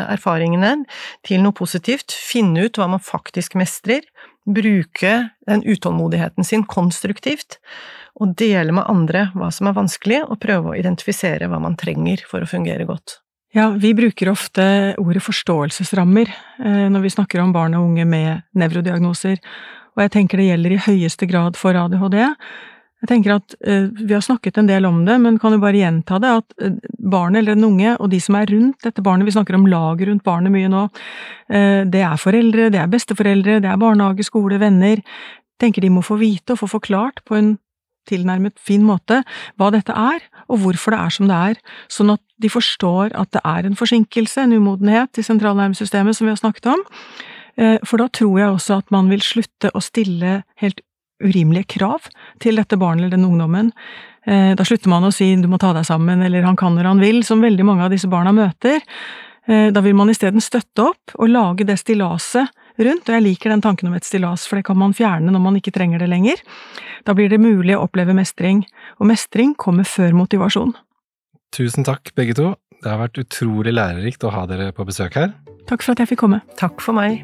erfaringene 0.09 0.81
til 1.27 1.43
noe 1.43 1.55
positivt, 1.55 2.11
finne 2.11 2.65
ut 2.65 2.79
hva 2.79 2.89
man 2.89 3.03
faktisk 3.03 3.53
mestrer, 3.59 4.03
bruke 4.47 5.13
den 5.47 5.61
utålmodigheten 5.63 6.47
sin 6.47 6.65
konstruktivt, 6.67 7.59
og 8.17 8.33
dele 8.39 8.73
med 8.73 8.89
andre 8.89 9.27
hva 9.37 9.51
som 9.53 9.69
er 9.69 9.77
vanskelig, 9.77 10.23
og 10.25 10.41
prøve 10.43 10.73
å 10.73 10.77
identifisere 10.79 11.47
hva 11.51 11.61
man 11.63 11.77
trenger 11.79 12.25
for 12.27 12.43
å 12.43 12.49
fungere 12.49 12.87
godt. 12.89 13.19
Ja, 13.55 13.69
vi 13.71 13.93
bruker 13.95 14.33
ofte 14.33 14.65
ordet 14.99 15.23
forståelsesrammer 15.23 16.27
eh, 16.27 16.87
når 16.91 17.05
vi 17.05 17.13
snakker 17.13 17.43
om 17.43 17.53
barn 17.55 17.77
og 17.77 17.91
unge 17.91 18.07
med 18.09 18.47
nevrodiagnoser, 18.57 19.39
og 19.95 20.03
jeg 20.03 20.13
tenker 20.17 20.41
det 20.41 20.49
gjelder 20.49 20.73
i 20.73 20.83
høyeste 20.89 21.29
grad 21.29 21.55
for 21.57 21.77
ADHD. 21.77 22.19
Jeg 23.03 23.09
tenker 23.11 23.35
at 23.35 23.55
uh, 23.61 23.89
Vi 23.93 24.13
har 24.15 24.23
snakket 24.25 24.57
en 24.57 24.69
del 24.69 24.87
om 24.89 25.03
det, 25.05 25.17
men 25.21 25.37
kan 25.41 25.53
jo 25.53 25.61
bare 25.61 25.77
gjenta 25.77 26.17
det, 26.21 26.31
at 26.41 26.55
uh, 26.63 26.79
barnet 26.97 27.43
eller 27.43 27.57
den 27.57 27.67
unge, 27.69 27.93
og 28.01 28.09
de 28.13 28.19
som 28.23 28.39
er 28.39 28.49
rundt 28.49 28.81
dette 28.85 29.03
barnet, 29.05 29.27
vi 29.27 29.35
snakker 29.35 29.57
om 29.57 29.67
laget 29.69 30.09
rundt 30.09 30.25
barnet 30.25 30.53
mye 30.53 30.71
nå, 30.71 30.87
uh, 31.53 31.83
det 31.85 32.01
er 32.01 32.17
foreldre, 32.21 32.71
det 32.73 32.81
er 32.81 32.89
besteforeldre, 32.89 33.59
det 33.61 33.69
er 33.69 33.81
barnehage, 33.81 34.25
skole, 34.25 34.57
venner. 34.61 35.03
tenker 35.61 35.81
de 35.81 35.89
må 35.89 36.03
få 36.05 36.17
vite 36.17 36.53
og 36.53 36.61
få 36.61 36.67
forklart 36.77 37.23
på 37.25 37.37
en 37.37 37.55
tilnærmet 38.07 38.55
fin 38.61 38.83
måte 38.85 39.19
hva 39.59 39.69
dette 39.73 39.91
er, 39.91 40.23
og 40.47 40.61
hvorfor 40.63 40.93
det 40.93 40.99
er 40.99 41.13
som 41.13 41.29
det 41.29 41.37
er, 41.51 41.61
sånn 41.91 42.13
at 42.15 42.21
de 42.41 42.49
forstår 42.49 43.13
at 43.17 43.33
det 43.35 43.41
er 43.43 43.67
en 43.67 43.77
forsinkelse, 43.77 44.41
en 44.41 44.57
umodenhet 44.57 45.17
i 45.17 45.25
sentralnervesystemet 45.25 46.15
som 46.15 46.25
vi 46.25 46.31
har 46.31 46.39
snakket 46.39 46.69
om. 46.71 46.85
For 47.89 47.99
da 47.99 48.05
tror 48.13 48.37
jeg 48.39 48.53
også 48.53 48.77
at 48.79 48.93
man 48.93 49.09
vil 49.09 49.25
slutte 49.25 49.73
å 49.73 49.81
stille 49.81 50.43
helt 50.61 50.79
urimelige 51.23 51.77
krav 51.77 52.09
til 52.43 52.59
dette 52.59 52.77
barnet 52.79 53.05
eller 53.05 53.15
den 53.15 53.25
ungdommen. 53.27 53.71
Eh, 54.27 54.53
da 54.55 54.65
slutter 54.65 54.91
man 54.91 55.07
å 55.07 55.13
si 55.13 55.35
'du 55.35 55.47
må 55.47 55.59
ta 55.59 55.73
deg 55.73 55.85
sammen' 55.85 56.23
eller 56.25 56.43
'han 56.43 56.55
kan 56.55 56.75
når 56.75 56.83
han 56.83 56.99
vil', 56.99 57.23
som 57.23 57.41
veldig 57.41 57.65
mange 57.65 57.83
av 57.83 57.91
disse 57.91 58.07
barna 58.07 58.31
møter. 58.31 58.81
Eh, 59.47 59.71
da 59.71 59.81
vil 59.81 59.95
man 59.95 60.09
isteden 60.09 60.41
støtte 60.41 60.83
opp 60.83 61.15
og 61.15 61.29
lage 61.29 61.65
det 61.65 61.79
stillaset 61.79 62.49
rundt, 62.77 63.07
og 63.07 63.15
jeg 63.15 63.23
liker 63.23 63.49
den 63.49 63.61
tanken 63.61 63.87
om 63.87 63.93
et 63.93 64.03
stillas, 64.03 64.45
for 64.45 64.57
det 64.57 64.65
kan 64.65 64.77
man 64.77 64.93
fjerne 64.93 65.31
når 65.31 65.41
man 65.41 65.55
ikke 65.55 65.71
trenger 65.71 65.99
det 65.99 66.09
lenger. 66.09 66.35
Da 67.05 67.13
blir 67.13 67.29
det 67.29 67.39
mulig 67.39 67.75
å 67.75 67.87
oppleve 67.87 68.13
mestring, 68.13 68.65
og 68.99 69.07
mestring 69.07 69.55
kommer 69.55 69.87
før 69.87 70.11
motivasjon. 70.11 70.75
Tusen 71.55 71.87
takk, 71.87 72.13
begge 72.13 72.35
to. 72.35 72.55
Det 72.83 72.91
har 72.91 72.99
vært 72.99 73.23
utrolig 73.23 73.73
lærerikt 73.73 74.27
å 74.27 74.33
ha 74.35 74.45
dere 74.45 74.73
på 74.75 74.85
besøk 74.85 75.15
her. 75.15 75.33
Takk 75.67 75.81
for 75.81 75.95
at 75.95 76.03
jeg 76.03 76.11
fikk 76.13 76.25
komme. 76.27 76.43
Takk 76.59 76.83
for 76.83 76.93
meg. 76.93 77.23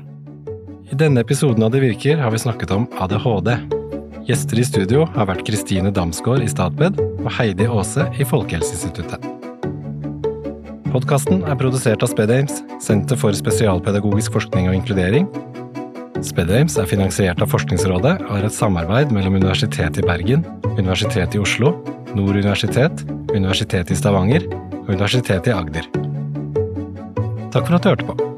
I 0.91 0.97
denne 0.99 1.21
episoden 1.23 1.63
av 1.63 1.71
Det 1.71 1.83
virker 1.83 2.17
har 2.17 2.31
vi 2.31 2.41
snakket 2.41 2.71
om 2.71 2.87
ADHD. 2.99 3.82
Gjester 4.23 4.55
i 4.55 4.63
studio 4.63 5.03
har 5.17 5.25
vært 5.27 5.41
Kristine 5.43 5.89
Damsgaard 5.91 6.45
i 6.45 6.47
Statped 6.47 6.95
og 6.95 7.25
Heidi 7.35 7.65
Aase 7.67 8.05
i 8.15 8.23
Folkehelseinstituttet. 8.23 9.19
Podkasten 10.93 11.41
er 11.43 11.57
produsert 11.59 12.05
av 12.05 12.11
SpedAmes, 12.13 12.61
Senter 12.83 13.19
for 13.19 13.35
spesialpedagogisk 13.35 14.37
forskning 14.37 14.71
og 14.71 14.77
inkludering. 14.77 15.27
SpedAmes 16.23 16.79
er 16.79 16.87
finansiert 16.87 17.43
av 17.43 17.51
Forskningsrådet 17.51 18.15
og 18.29 18.33
er 18.37 18.47
et 18.47 18.55
samarbeid 18.55 19.11
mellom 19.11 19.35
Universitetet 19.41 19.99
i 19.99 20.07
Bergen, 20.07 20.47
Universitetet 20.77 21.35
i 21.35 21.43
Oslo, 21.43 21.75
Nord 22.15 22.37
universitet, 22.39 23.03
Universitetet 23.35 23.91
i 23.91 23.99
Stavanger 23.99 24.47
og 24.85 24.93
Universitetet 24.93 25.51
i 25.51 25.57
Agder. 25.57 25.91
Takk 27.51 27.65
for 27.67 27.75
at 27.75 27.83
du 27.83 27.91
hørte 27.91 28.13
på. 28.13 28.32